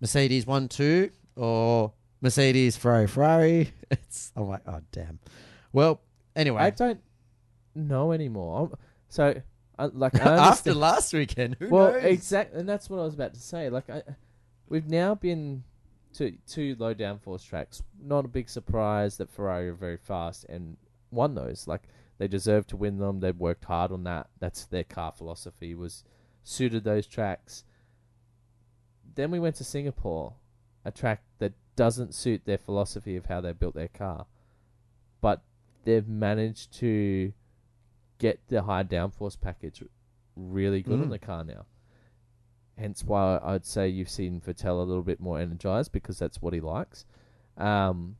Mercedes 0.00 0.46
1 0.46 0.68
2 0.68 1.10
or 1.36 1.92
Mercedes, 2.20 2.76
Ferrari, 2.76 3.06
Ferrari. 3.06 3.72
It's, 3.92 4.32
I'm 4.34 4.48
like, 4.48 4.62
oh, 4.66 4.80
damn. 4.90 5.18
Well, 5.70 6.00
anyway. 6.34 6.62
I 6.62 6.70
don't 6.70 6.98
know 7.74 8.12
anymore. 8.12 8.58
I'm- 8.60 8.72
So, 9.08 9.40
I, 9.78 9.86
like, 9.86 10.14
I 10.16 10.18
After 10.18 10.30
understand. 10.70 10.80
last 10.80 11.12
weekend, 11.12 11.56
who 11.58 11.68
well, 11.68 11.92
knows? 11.92 12.04
exactly, 12.04 12.60
and 12.60 12.68
that's 12.68 12.88
what 12.90 12.98
I 13.00 13.04
was 13.04 13.14
about 13.14 13.34
to 13.34 13.40
say. 13.40 13.68
Like, 13.70 13.88
I, 13.90 14.02
we've 14.68 14.88
now 14.88 15.14
been 15.14 15.64
to 16.14 16.32
two 16.46 16.76
low 16.78 16.94
downforce 16.94 17.44
tracks. 17.46 17.82
Not 18.02 18.24
a 18.24 18.28
big 18.28 18.48
surprise 18.48 19.16
that 19.16 19.30
Ferrari 19.30 19.68
are 19.68 19.74
very 19.74 19.96
fast 19.96 20.44
and 20.48 20.76
won 21.10 21.34
those. 21.34 21.66
Like, 21.66 21.82
they 22.18 22.28
deserve 22.28 22.66
to 22.68 22.76
win 22.76 22.98
them. 22.98 23.20
They've 23.20 23.36
worked 23.38 23.64
hard 23.64 23.90
on 23.92 24.04
that. 24.04 24.28
That's 24.38 24.66
their 24.66 24.84
car 24.84 25.12
philosophy 25.12 25.74
was 25.74 26.04
suited 26.44 26.84
those 26.84 27.06
tracks. 27.06 27.64
Then 29.14 29.30
we 29.30 29.40
went 29.40 29.56
to 29.56 29.64
Singapore, 29.64 30.34
a 30.84 30.90
track 30.90 31.22
that 31.38 31.52
doesn't 31.76 32.14
suit 32.14 32.44
their 32.44 32.58
philosophy 32.58 33.16
of 33.16 33.26
how 33.26 33.40
they 33.40 33.52
built 33.52 33.74
their 33.74 33.88
car, 33.88 34.26
but 35.20 35.42
they've 35.84 36.08
managed 36.08 36.72
to 36.80 37.32
get 38.22 38.38
the 38.48 38.62
high 38.62 38.84
downforce 38.84 39.36
package 39.38 39.82
really 40.36 40.80
good 40.80 41.00
on 41.00 41.08
Mm. 41.08 41.10
the 41.10 41.18
car 41.18 41.42
now. 41.44 41.66
Hence 42.78 43.02
why 43.04 43.40
I'd 43.42 43.66
say 43.66 43.88
you've 43.88 44.08
seen 44.08 44.40
Vettel 44.40 44.78
a 44.80 44.82
little 44.90 45.02
bit 45.02 45.20
more 45.20 45.38
energized 45.40 45.90
because 45.92 46.18
that's 46.18 46.40
what 46.40 46.54
he 46.54 46.60
likes. 46.60 47.04
Um, 47.56 48.16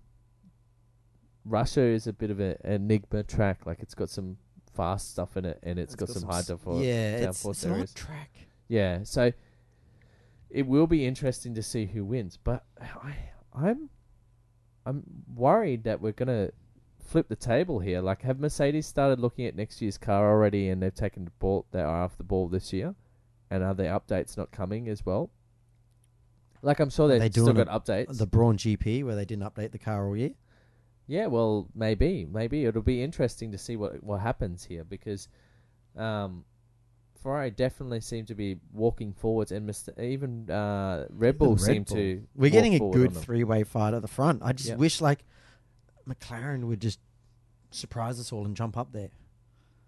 Russia 1.44 1.80
is 1.82 2.07
a 2.07 2.12
bit 2.12 2.30
of 2.30 2.40
an 2.40 2.57
enigma 2.64 3.22
track. 3.22 3.64
Like 3.64 3.80
it's 3.80 3.94
got 3.94 4.11
some 4.11 4.36
fast 4.74 5.11
stuff 5.12 5.36
in 5.36 5.44
it, 5.44 5.59
and 5.62 5.78
it's 5.78 5.94
got, 5.94 6.09
some 6.09 6.28
high 6.28 6.42
downforce. 6.42 6.84
Yeah, 6.84 7.16
it's, 7.16 7.26
downforce 7.44 7.50
it's 7.50 7.64
an 7.64 7.80
odd 7.80 7.94
track. 7.94 8.30
Yeah, 8.68 9.03
so 9.05 9.32
it 10.50 10.66
will 10.66 10.86
be 10.86 11.07
interesting 11.07 11.55
to 11.55 11.62
see 11.62 11.86
who 11.86 12.05
wins, 12.05 12.38
but 12.42 12.64
I, 12.80 13.14
I'm, 13.55 13.88
I'm 14.84 15.03
worried 15.34 15.84
that 15.84 16.00
we're 16.00 16.12
gonna 16.12 16.50
flip 17.13 17.29
the 17.29 17.37
table 17.37 17.79
here. 17.79 18.01
Like, 18.01 18.23
have 18.23 18.41
Mercedes 18.41 18.87
started 18.87 19.21
looking 19.21 19.45
at 19.45 19.55
next 19.55 19.83
year's 19.83 19.99
car 19.99 20.31
already, 20.31 20.71
and 20.71 20.83
they've 20.83 20.95
taken 20.95 21.27
the 21.27 21.31
ball, 21.39 21.67
they 21.71 21.81
are 21.81 22.03
off 22.05 22.17
the 22.17 22.25
ball 22.25 22.49
this 22.49 22.73
year, 22.73 22.95
and 23.51 23.63
are 23.63 23.75
there 23.75 23.93
updates 23.93 24.37
not 24.37 24.51
coming 24.51 24.89
as 24.89 25.05
well? 25.05 25.31
Like, 26.63 26.81
I'm 26.81 26.91
sure 26.91 27.09
they've 27.09 27.21
they 27.21 27.29
still 27.31 27.53
got 27.53 27.69
updates. 27.69 28.17
The 28.19 28.27
Braun 28.27 28.57
GP 28.57 29.05
where 29.05 29.15
they 29.15 29.25
didn't 29.27 29.45
update 29.45 29.73
the 29.73 29.79
car 29.79 30.07
all 30.07 30.17
year. 30.17 30.31
Yeah, 31.07 31.27
well, 31.27 31.69
maybe, 31.75 32.27
maybe 32.31 32.65
it'll 32.65 32.81
be 32.83 33.03
interesting 33.03 33.53
to 33.53 33.59
see 33.59 33.77
what 33.77 34.03
what 34.03 34.21
happens 34.21 34.65
here 34.65 34.85
because 34.85 35.29
um, 35.97 36.45
Ferrari 37.21 37.51
definitely 37.51 38.01
seem 38.01 38.25
to 38.27 38.35
be 38.35 38.57
walking 38.73 39.13
forwards, 39.13 39.53
and 39.53 39.69
Mr. 39.69 39.99
even 40.01 40.49
uh, 40.49 41.07
Red 41.11 41.39
Bull 41.39 41.57
Red 41.57 41.61
seem 41.61 41.83
Bull. 41.83 41.97
to. 41.97 42.23
We're 42.37 42.51
getting 42.51 42.75
a 42.75 42.79
good 42.79 43.15
three-way 43.15 43.65
fight 43.65 43.93
at 43.93 44.01
the 44.01 44.09
front. 44.09 44.43
I 44.43 44.53
just 44.53 44.71
Yeah. 44.71 44.77
wish 44.77 45.01
like 45.01 45.25
McLaren 46.09 46.64
would 46.64 46.80
just 46.80 46.98
surprise 47.70 48.18
us 48.20 48.32
all 48.32 48.44
and 48.44 48.57
jump 48.57 48.76
up 48.76 48.92
there. 48.92 49.11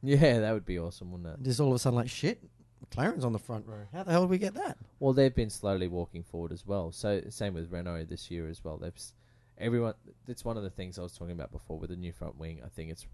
Yeah, 0.02 0.40
that 0.40 0.52
would 0.52 0.66
be 0.66 0.78
awesome, 0.78 1.12
wouldn't 1.12 1.40
it? 1.40 1.42
Just 1.44 1.60
all 1.60 1.68
of 1.68 1.74
a 1.74 1.78
sudden, 1.78 1.96
like 1.98 2.10
shit, 2.10 2.42
McLaren's 2.90 3.24
on 3.24 3.32
the 3.32 3.38
front 3.38 3.66
row. 3.66 3.84
How 3.92 4.02
the 4.02 4.10
hell 4.12 4.22
did 4.22 4.30
we 4.30 4.38
get 4.38 4.54
that? 4.54 4.76
Well, 5.00 5.12
they've 5.14 5.34
been 5.34 5.50
slowly 5.50 5.88
walking 5.88 6.22
forward 6.22 6.52
as 6.52 6.66
well. 6.66 6.92
So 6.92 7.22
same 7.30 7.54
with 7.54 7.70
Renault 7.72 8.04
this 8.08 8.30
year 8.30 8.48
as 8.48 8.62
well. 8.62 8.76
They've 8.76 8.92
s- 8.94 9.14
everyone. 9.58 9.94
It's 10.28 10.44
one 10.44 10.56
of 10.56 10.62
the 10.62 10.70
things 10.70 10.98
I 10.98 11.02
was 11.02 11.12
talking 11.16 11.32
about 11.32 11.52
before 11.52 11.78
with 11.78 11.90
the 11.90 11.96
new 11.96 12.12
front 12.12 12.38
wing. 12.38 12.60
I 12.64 12.68
think 12.68 12.90
it's 12.90 13.06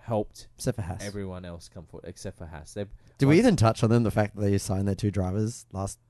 helped 0.00 0.48
Except 0.56 0.74
for 0.76 0.82
Haas. 0.82 1.04
everyone 1.06 1.44
else 1.44 1.68
come 1.72 1.84
forward 1.86 2.08
except 2.08 2.38
for 2.38 2.46
Haas. 2.46 2.74
They've 2.74 2.88
Did 3.18 3.26
we 3.26 3.38
even 3.38 3.54
touch 3.54 3.84
on 3.84 3.90
them? 3.90 4.02
The 4.02 4.10
fact 4.10 4.34
that 4.34 4.42
they 4.42 4.58
signed 4.58 4.88
their 4.88 4.96
two 4.96 5.12
drivers 5.12 5.64
last. 5.72 6.00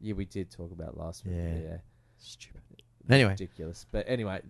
yeah, 0.00 0.14
we 0.14 0.24
did 0.24 0.50
talk 0.50 0.72
about 0.72 0.96
last 0.96 1.24
week. 1.24 1.34
Yeah. 1.36 1.58
yeah. 1.58 1.76
Stupid. 2.18 2.82
Anyway, 3.08 3.30
ridiculous. 3.30 3.86
But 3.92 4.06
anyway, 4.08 4.40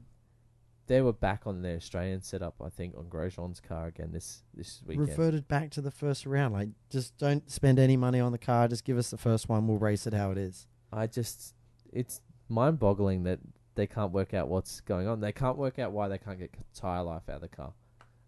they 0.87 1.01
were 1.01 1.13
back 1.13 1.47
on 1.47 1.63
their 1.63 1.77
Australian 1.77 2.23
setup. 2.23 2.55
I 2.65 2.69
think 2.69 2.97
on 2.97 3.05
Grosjean's 3.07 3.61
car 3.61 3.87
again 3.87 4.11
this 4.13 4.43
this 4.55 4.83
weekend. 4.87 5.09
reverted 5.09 5.49
back 5.49 5.71
to 5.73 5.81
the 5.81 5.91
first 5.91 6.27
round. 6.27 6.55
Like, 6.55 6.69
just 6.91 7.17
don't 7.19 7.51
spend 7.51 7.79
any 7.79 7.97
money 7.97 8.21
on 8.21 8.33
the 8.33 8.39
car. 8.39 8.69
Just 8.69 8.85
give 8.85 8.97
us 8.99 9.11
the 9.11 9.17
first 9.19 9.49
one. 9.49 9.67
We'll 9.67 9.79
race 9.79 10.07
it 10.07 10.13
how 10.15 10.31
it 10.31 10.39
is. 10.39 10.67
I 10.93 11.07
just 11.07 11.55
it's 11.93 12.21
mind-boggling 12.49 13.25
that 13.25 13.41
they 13.75 13.87
can't 13.87 14.13
work 14.13 14.33
out 14.35 14.49
what's 14.49 14.81
going 14.81 15.07
on. 15.09 15.21
They 15.21 15.33
can't 15.33 15.57
work 15.59 15.79
out 15.79 15.93
why 15.93 16.09
they 16.09 16.19
can't 16.19 16.39
get 16.39 16.55
tire 16.75 17.03
life 17.03 17.29
out 17.29 17.37
of 17.37 17.41
the 17.43 17.49
car. 17.49 17.73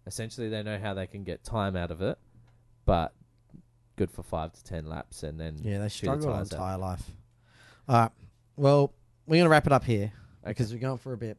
Essentially, 0.05 0.49
they 0.49 0.61
know 0.63 0.77
how 0.79 0.93
they 0.93 1.07
can 1.07 1.23
get 1.23 1.43
time 1.43 1.75
out 1.75 1.91
of 1.91 2.01
it, 2.01 2.17
but 2.85 3.13
good 3.95 4.11
for 4.11 4.23
five 4.23 4.51
to 4.53 4.63
ten 4.63 4.85
laps, 4.85 5.23
and 5.23 5.39
then 5.39 5.57
Yeah, 5.61 5.79
they 5.79 5.89
struggle 5.89 6.29
on 6.31 6.41
out. 6.41 6.49
tire 6.49 6.77
life. 6.77 7.03
All 7.87 7.95
right. 8.01 8.11
Well, 8.55 8.93
we're 9.27 9.37
gonna 9.37 9.49
wrap 9.49 9.65
it 9.67 9.73
up 9.73 9.83
here 9.85 10.11
Okay. 10.43 10.51
because 10.51 10.73
we're 10.73 10.79
going 10.79 10.97
for 10.97 11.13
a 11.13 11.17
bit. 11.17 11.37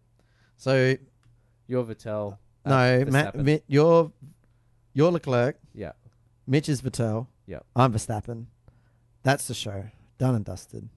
So 0.57 0.97
You're 1.71 1.85
Vettel. 1.85 2.37
uh, 2.65 2.69
no, 2.69 3.05
Matt, 3.05 3.35
Verstappen. 3.35 3.45
Mi- 3.45 3.63
you're 3.69 4.11
you're 4.93 5.13
Leclerc. 5.13 5.57
Yeah. 5.73 5.93
Mitch 6.45 6.69
is 6.69 6.83
Vettel. 6.83 7.29
Yeah. 7.47 7.61
I'm 7.77 7.93
Verstappen. 7.93 8.47
That's 9.23 9.47
the 9.47 9.55
show. 9.55 9.85
Done 10.19 10.35
and 10.35 10.45
dusted. 10.45 10.89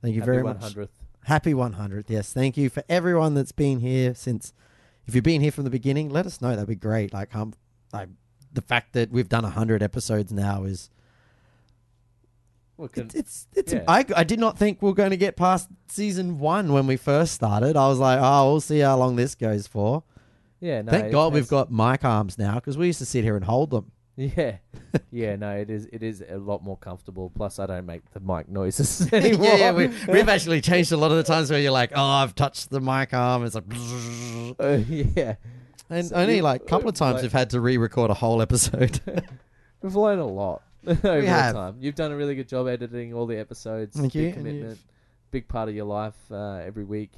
Thank 0.00 0.14
you 0.14 0.22
Happy 0.22 0.32
very 0.32 0.42
much. 0.42 0.60
100th. 0.60 0.88
Happy 1.24 1.52
100th. 1.52 2.06
Yes. 2.08 2.32
Thank 2.32 2.56
you 2.56 2.70
for 2.70 2.82
everyone 2.88 3.34
that's 3.34 3.52
been 3.52 3.80
here 3.80 4.14
since. 4.14 4.54
If 5.06 5.14
you've 5.14 5.24
been 5.24 5.42
here 5.42 5.52
from 5.52 5.64
the 5.64 5.70
beginning, 5.70 6.08
let 6.08 6.24
us 6.24 6.40
know. 6.40 6.50
That'd 6.50 6.68
be 6.68 6.74
great. 6.74 7.12
Like, 7.12 7.34
um, 7.36 7.52
like 7.92 8.08
the 8.50 8.62
fact 8.62 8.94
that 8.94 9.10
we've 9.10 9.28
done 9.28 9.42
100 9.42 9.82
episodes 9.82 10.32
now 10.32 10.64
is 10.64 10.88
it's 12.78 13.14
it's, 13.14 13.46
it's 13.54 13.72
yeah. 13.74 13.84
I, 13.86 14.06
I 14.16 14.24
did 14.24 14.38
not 14.38 14.56
think 14.56 14.80
we 14.80 14.90
are 14.90 14.94
going 14.94 15.10
to 15.10 15.18
get 15.18 15.36
past 15.36 15.68
season 15.88 16.38
one 16.38 16.72
when 16.72 16.86
we 16.86 16.96
first 16.96 17.34
started. 17.34 17.76
I 17.76 17.88
was 17.88 17.98
like, 17.98 18.18
oh, 18.22 18.52
we'll 18.52 18.60
see 18.62 18.78
how 18.78 18.96
long 18.96 19.16
this 19.16 19.34
goes 19.34 19.66
for. 19.66 20.02
Yeah, 20.60 20.82
no, 20.82 20.90
Thank 20.92 21.06
it 21.06 21.12
God 21.12 21.32
we've 21.32 21.42
has- 21.42 21.50
got 21.50 21.70
mic 21.72 22.04
arms 22.04 22.38
now 22.38 22.54
because 22.54 22.76
we 22.78 22.86
used 22.86 22.98
to 23.00 23.06
sit 23.06 23.24
here 23.24 23.36
and 23.36 23.44
hold 23.44 23.70
them. 23.70 23.90
Yeah, 24.16 24.58
yeah, 25.10 25.34
no, 25.34 25.56
it 25.56 25.70
is. 25.70 25.86
It 25.92 26.04
is 26.04 26.22
a 26.28 26.38
lot 26.38 26.62
more 26.62 26.76
comfortable. 26.76 27.32
Plus, 27.34 27.58
I 27.58 27.66
don't 27.66 27.84
make 27.84 28.08
the 28.12 28.20
mic 28.20 28.48
noises 28.48 29.08
anymore. 29.12 29.44
yeah, 29.46 29.56
yeah, 29.56 29.72
we, 29.72 29.88
we've 30.06 30.28
actually 30.28 30.60
changed 30.60 30.92
a 30.92 30.96
lot 30.96 31.10
of 31.10 31.16
the 31.16 31.24
times 31.24 31.50
where 31.50 31.58
you're 31.58 31.72
like, 31.72 31.90
oh, 31.96 32.00
I've 32.00 32.32
touched 32.36 32.70
the 32.70 32.80
mic 32.80 33.12
arm. 33.12 33.44
It's 33.44 33.56
like, 33.56 33.64
Uh, 34.60 34.78
yeah, 34.88 35.34
and 35.90 36.06
So 36.06 36.14
only 36.14 36.36
you- 36.36 36.42
like 36.42 36.62
a 36.62 36.64
couple 36.64 36.88
of 36.88 36.94
times 36.94 37.14
like- 37.14 37.22
we've 37.22 37.32
had 37.32 37.50
to 37.50 37.60
re-record 37.60 38.10
a 38.12 38.14
whole 38.14 38.40
episode. 38.40 39.00
we've 39.82 39.96
learned 39.96 40.20
a 40.20 40.24
lot 40.26 40.62
over 40.86 41.22
have. 41.26 41.54
time. 41.56 41.76
You've 41.80 41.96
done 41.96 42.12
a 42.12 42.16
really 42.16 42.36
good 42.36 42.48
job 42.48 42.68
editing 42.68 43.14
all 43.14 43.26
the 43.26 43.36
episodes. 43.36 43.96
Thank 43.98 44.12
big 44.12 44.22
you, 44.28 44.32
commitment, 44.32 44.78
big 45.32 45.48
part 45.48 45.68
of 45.68 45.74
your 45.74 45.86
life 45.86 46.14
uh, 46.30 46.60
every 46.64 46.84
week, 46.84 47.10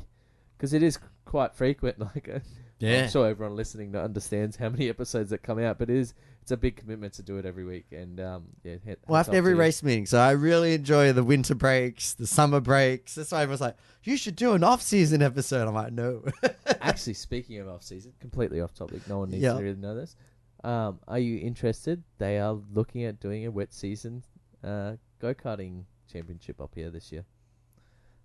because 0.57 0.73
it 0.73 0.83
is 0.83 0.99
quite 1.27 1.55
frequent. 1.55 1.99
Like, 1.99 2.31
uh, 2.35 2.39
I'm 2.83 3.09
sure 3.09 3.27
everyone 3.27 3.57
listening 3.57 3.97
understands 3.97 4.57
how 4.57 4.69
many 4.71 4.89
episodes 4.89 5.31
that 5.31 5.43
come 5.43 5.59
out, 5.59 5.79
but 5.79 5.89
it 5.91 5.97
is 5.97 6.15
it's 6.43 6.53
a 6.53 6.57
big 6.57 6.77
commitment 6.77 7.15
to 7.15 7.23
do 7.23 7.39
it 7.39 7.47
every 7.47 7.65
week. 7.65 7.87
And 7.91 8.21
um, 8.21 8.45
yeah, 8.63 8.77
hats 8.85 9.01
Well, 9.09 9.19
after 9.19 9.35
every 9.35 9.53
to 9.53 9.57
you. 9.57 9.61
race 9.61 9.83
meeting, 9.83 10.07
so 10.07 10.19
I 10.19 10.33
really 10.33 10.75
enjoy 10.75 11.13
the 11.13 11.25
winter 11.25 11.55
breaks, 11.55 12.13
the 12.13 12.27
summer 12.27 12.61
breaks. 12.61 13.15
That's 13.15 13.33
why 13.33 13.43
everyone's 13.43 13.61
like, 13.63 13.77
"You 14.05 14.17
should 14.17 14.37
do 14.37 14.53
an 14.53 14.63
off-season 14.63 15.23
episode." 15.23 15.67
I'm 15.67 15.75
like, 15.75 15.93
"No." 15.93 16.23
Actually, 16.81 17.15
speaking 17.15 17.59
of 17.59 17.69
off 17.69 17.83
season, 17.83 18.13
completely 18.21 18.61
off 18.61 18.75
topic. 18.75 19.09
No 19.09 19.19
one 19.21 19.31
needs 19.31 19.43
Yeah. 19.43 19.55
to 19.55 19.63
really 19.63 19.77
know 19.81 19.95
this. 19.95 20.15
Um, 20.63 21.01
are 21.09 21.19
you 21.19 21.39
interested? 21.39 22.03
They 22.19 22.39
are 22.39 22.59
looking 22.75 23.05
at 23.05 23.21
doing 23.21 23.47
a 23.47 23.51
wet 23.51 23.73
season 23.73 24.23
uh, 24.65 24.97
go 25.21 25.33
karting 25.33 25.85
championship 26.13 26.61
up 26.61 26.75
here 26.75 26.91
this 26.91 27.11
year. 27.13 27.25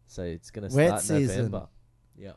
So 0.08 0.24
it's 0.24 0.52
going 0.52 0.70
to 0.70 0.76
Wet 0.76 0.88
start 1.02 1.02
season. 1.04 1.36
November. 1.52 1.68
Yeah. 2.18 2.34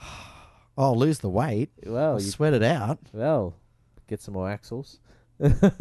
Oh, 0.76 0.92
lose 0.94 1.18
the 1.18 1.28
weight. 1.28 1.70
Well, 1.84 2.12
I'll 2.14 2.20
you, 2.20 2.26
sweat 2.30 2.54
it 2.54 2.62
out. 2.62 2.98
well, 3.12 3.54
get 4.08 4.20
some 4.20 4.34
more 4.34 4.48
axles. 4.50 4.98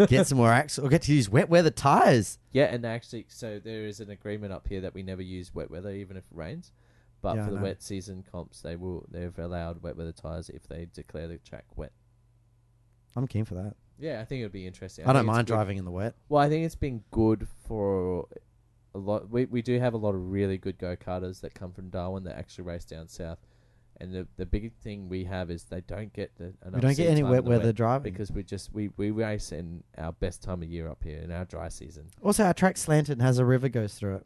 Get 0.08 0.26
some 0.28 0.38
more 0.40 0.52
axle. 0.52 0.86
Or 0.86 0.90
get 0.90 1.04
to 1.04 1.14
use 1.14 1.30
wet 1.30 1.48
weather 1.50 1.70
tires. 1.70 2.40
Yeah, 2.52 2.66
and 2.66 2.86
actually, 2.86 3.26
so 3.30 3.60
there 3.64 3.86
is 3.86 4.00
an 4.00 4.10
agreement 4.10 4.52
up 4.52 4.68
here 4.68 4.82
that 4.82 4.94
we 4.94 5.04
never 5.04 5.22
use 5.22 5.54
wet 5.54 5.70
weather, 5.70 5.92
even 5.92 6.18
if 6.18 6.24
it 6.24 6.36
rains. 6.36 6.72
But 7.22 7.36
Yeah, 7.36 7.42
I 7.42 7.46
for 7.46 7.52
the 7.52 7.58
know. 7.58 7.64
wet 7.64 7.84
season 7.84 8.24
comps, 8.32 8.62
they 8.62 8.76
will 8.76 9.06
they've 9.12 9.38
allowed 9.38 9.84
wet 9.84 9.96
weather 9.96 10.12
tires 10.12 10.50
if 10.50 10.68
they 10.68 10.88
declare 10.92 11.28
the 11.28 11.38
track 11.38 11.66
wet. 11.76 11.92
I'm 13.16 13.28
keen 13.28 13.46
for 13.46 13.54
that. 13.56 13.76
Yeah, 14.00 14.20
I 14.20 14.26
think 14.26 14.40
it 14.40 14.44
would 14.46 14.52
be 14.52 14.66
interesting. 14.66 15.06
I, 15.06 15.14
don't 15.14 15.22
think 15.22 15.30
it's 15.30 15.36
mind 15.36 15.48
good- 15.48 15.54
driving 15.54 15.78
in 15.78 15.86
the 15.86 15.92
wet. 15.92 16.16
Well, 16.30 16.42
I 16.42 16.50
think 16.50 16.66
it's 16.66 16.74
been 16.76 17.04
good 17.12 17.48
for 17.68 18.28
a 18.96 18.98
lot. 18.98 19.30
We 19.30 19.46
we 19.46 19.62
do 19.62 19.78
have 19.80 19.94
a 19.94 19.98
lot 19.98 20.16
of 20.16 20.32
really 20.32 20.58
good 20.58 20.80
go 20.80 20.96
karters 20.96 21.42
that 21.42 21.54
come 21.54 21.72
from 21.72 21.90
Darwin 21.90 22.24
that 22.24 22.36
actually 22.38 22.64
race 22.64 22.86
down 22.86 23.08
south. 23.08 23.38
And 24.02 24.12
the 24.14 24.28
the 24.36 24.46
big 24.48 24.74
thing 24.84 25.10
we 25.10 25.26
have 25.26 25.52
is 25.52 25.64
they 25.66 25.82
don't 25.82 26.12
get 26.12 26.36
the 26.38 26.46
enough 26.66 26.74
We 26.74 26.82
don't 26.82 26.98
get 26.98 27.10
any 27.10 27.22
wet 27.24 27.44
weather 27.44 27.72
driving. 27.72 28.12
because 28.12 28.32
we 28.32 28.42
just 28.44 28.74
we, 28.74 28.90
we 28.98 29.12
race 29.12 29.52
in 29.52 29.84
our 29.98 30.12
best 30.12 30.42
time 30.42 30.64
of 30.64 30.70
year 30.70 30.90
up 30.90 31.04
here 31.04 31.20
in 31.20 31.32
our 31.32 31.46
dry 31.46 31.70
season. 31.70 32.08
Also, 32.24 32.44
our 32.44 32.54
track 32.54 32.78
slanted 32.78 33.20
and 33.20 33.22
has 33.22 33.38
a 33.38 33.46
river 33.46 33.70
goes 33.70 33.94
through 33.94 34.16
it. 34.16 34.26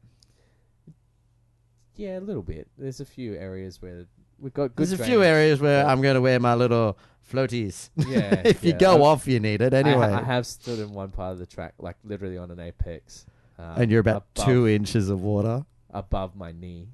Yeah, 1.95 2.19
a 2.19 2.21
little 2.21 2.41
bit. 2.41 2.67
There's 2.77 2.99
a 2.99 3.05
few 3.05 3.35
areas 3.35 3.81
where 3.81 4.05
we've 4.39 4.53
got 4.53 4.75
good. 4.75 4.87
There's 4.87 4.99
a 4.99 5.03
few 5.03 5.23
areas 5.23 5.59
where 5.61 5.83
Yeah. 5.83 5.91
I'm 5.91 6.01
going 6.01 6.15
to 6.15 6.21
wear 6.21 6.39
my 6.39 6.53
little 6.55 6.97
floaties. 7.31 7.89
Yeah, 7.95 8.41
if 8.45 8.63
you 8.63 8.73
go 8.73 8.95
I've- 8.95 9.03
off, 9.03 9.27
you 9.27 9.39
need 9.39 9.61
it 9.61 9.73
I 9.73 9.81
ha- 9.81 9.87
anyway. 9.89 10.07
I, 10.07 10.21
have 10.23 10.45
stood 10.45 10.79
in 10.79 10.93
one 10.93 11.11
part 11.11 11.33
of 11.33 11.39
the 11.39 11.45
track, 11.45 11.73
like 11.79 11.95
literally 12.03 12.37
on 12.37 12.51
an 12.51 12.59
apex, 12.59 13.25
um, 13.57 13.81
and 13.81 13.91
you're 13.91 14.01
about 14.01 14.25
above, 14.35 14.45
two 14.45 14.67
inches 14.67 15.09
of 15.09 15.21
water. 15.21 15.65
above 15.89 16.35
my 16.35 16.51
knee, 16.51 16.89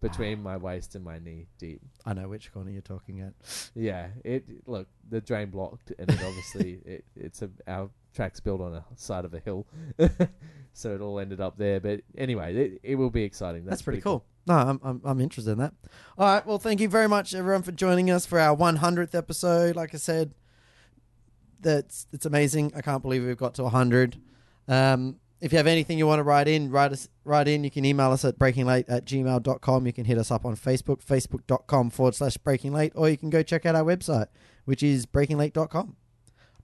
between 0.00 0.42
my 0.42 0.56
waist 0.56 0.94
and 0.94 1.04
my 1.04 1.18
knee 1.18 1.46
deep. 1.58 1.80
I 2.04 2.12
know 2.12 2.28
which 2.28 2.52
corner 2.52 2.70
you're 2.70 2.82
talking 2.82 3.20
at. 3.20 3.32
Yeah, 3.74 4.08
it 4.24 4.44
look 4.66 4.88
the 5.08 5.20
drain 5.20 5.50
blocked, 5.50 5.92
and 5.98 6.10
it 6.10 6.18
obviously 6.24 6.80
it 6.84 7.04
it's 7.16 7.42
a 7.42 7.50
our 7.66 7.90
track's 8.14 8.40
built 8.40 8.60
on 8.60 8.74
a 8.74 8.84
side 8.96 9.24
of 9.24 9.34
a 9.34 9.40
hill, 9.40 9.66
so 10.72 10.94
it 10.94 11.00
all 11.00 11.18
ended 11.18 11.40
up 11.40 11.56
there. 11.56 11.80
But 11.80 12.02
anyway, 12.16 12.54
it, 12.54 12.80
it 12.82 12.94
will 12.96 13.10
be 13.10 13.22
exciting. 13.22 13.64
That's, 13.64 13.82
pretty, 13.82 14.00
cool. 14.00 14.24
No, 14.46 14.54
I'm, 14.54 14.80
I'm 14.82 15.00
I'm 15.04 15.20
interested 15.20 15.52
in 15.52 15.58
that. 15.58 15.74
All 16.18 16.26
right. 16.26 16.46
Well, 16.46 16.58
thank 16.58 16.80
you 16.80 16.88
very 16.88 17.08
much, 17.08 17.34
everyone, 17.34 17.62
for 17.62 17.72
joining 17.72 18.10
us 18.10 18.26
for 18.26 18.38
our 18.38 18.56
100th 18.56 19.14
episode. 19.14 19.76
Like 19.76 19.94
I 19.94 19.98
said, 19.98 20.34
that's 21.60 22.06
it's 22.12 22.26
amazing. 22.26 22.72
I 22.76 22.82
can't 22.82 23.02
believe 23.02 23.24
we've 23.24 23.36
got 23.36 23.54
to 23.54 23.62
100. 23.64 24.20
Um, 24.68 25.16
if 25.40 25.52
you 25.52 25.58
have 25.58 25.66
anything 25.66 25.98
you 25.98 26.06
want 26.06 26.18
to 26.18 26.22
write 26.24 26.48
in, 26.48 26.70
write 26.70 26.92
us 26.92 27.08
write 27.24 27.48
in. 27.48 27.62
You 27.64 27.70
can 27.70 27.84
email 27.84 28.10
us 28.10 28.24
at 28.24 28.38
breakinglate 28.38 28.86
at 28.88 29.04
gmail.com. 29.04 29.86
You 29.86 29.92
can 29.92 30.04
hit 30.04 30.18
us 30.18 30.30
up 30.30 30.44
on 30.44 30.56
Facebook, 30.56 31.04
facebook.com 31.04 31.90
forward 31.90 32.14
slash 32.14 32.36
breakinglate, 32.38 32.92
or 32.94 33.08
you 33.08 33.16
can 33.16 33.30
go 33.30 33.42
check 33.42 33.66
out 33.66 33.74
our 33.74 33.84
website, 33.84 34.26
which 34.64 34.82
is 34.82 35.06
breakinglate.com. 35.06 35.96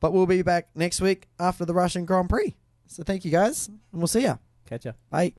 But 0.00 0.12
we'll 0.12 0.26
be 0.26 0.42
back 0.42 0.68
next 0.74 1.00
week 1.00 1.28
after 1.38 1.64
the 1.64 1.74
Russian 1.74 2.04
Grand 2.04 2.28
Prix. 2.28 2.56
So 2.88 3.02
thank 3.02 3.24
you 3.24 3.30
guys, 3.30 3.68
and 3.68 3.78
we'll 3.92 4.08
see 4.08 4.22
ya. 4.22 4.36
Catch 4.66 4.86
ya. 4.86 4.92
Bye. 5.10 5.30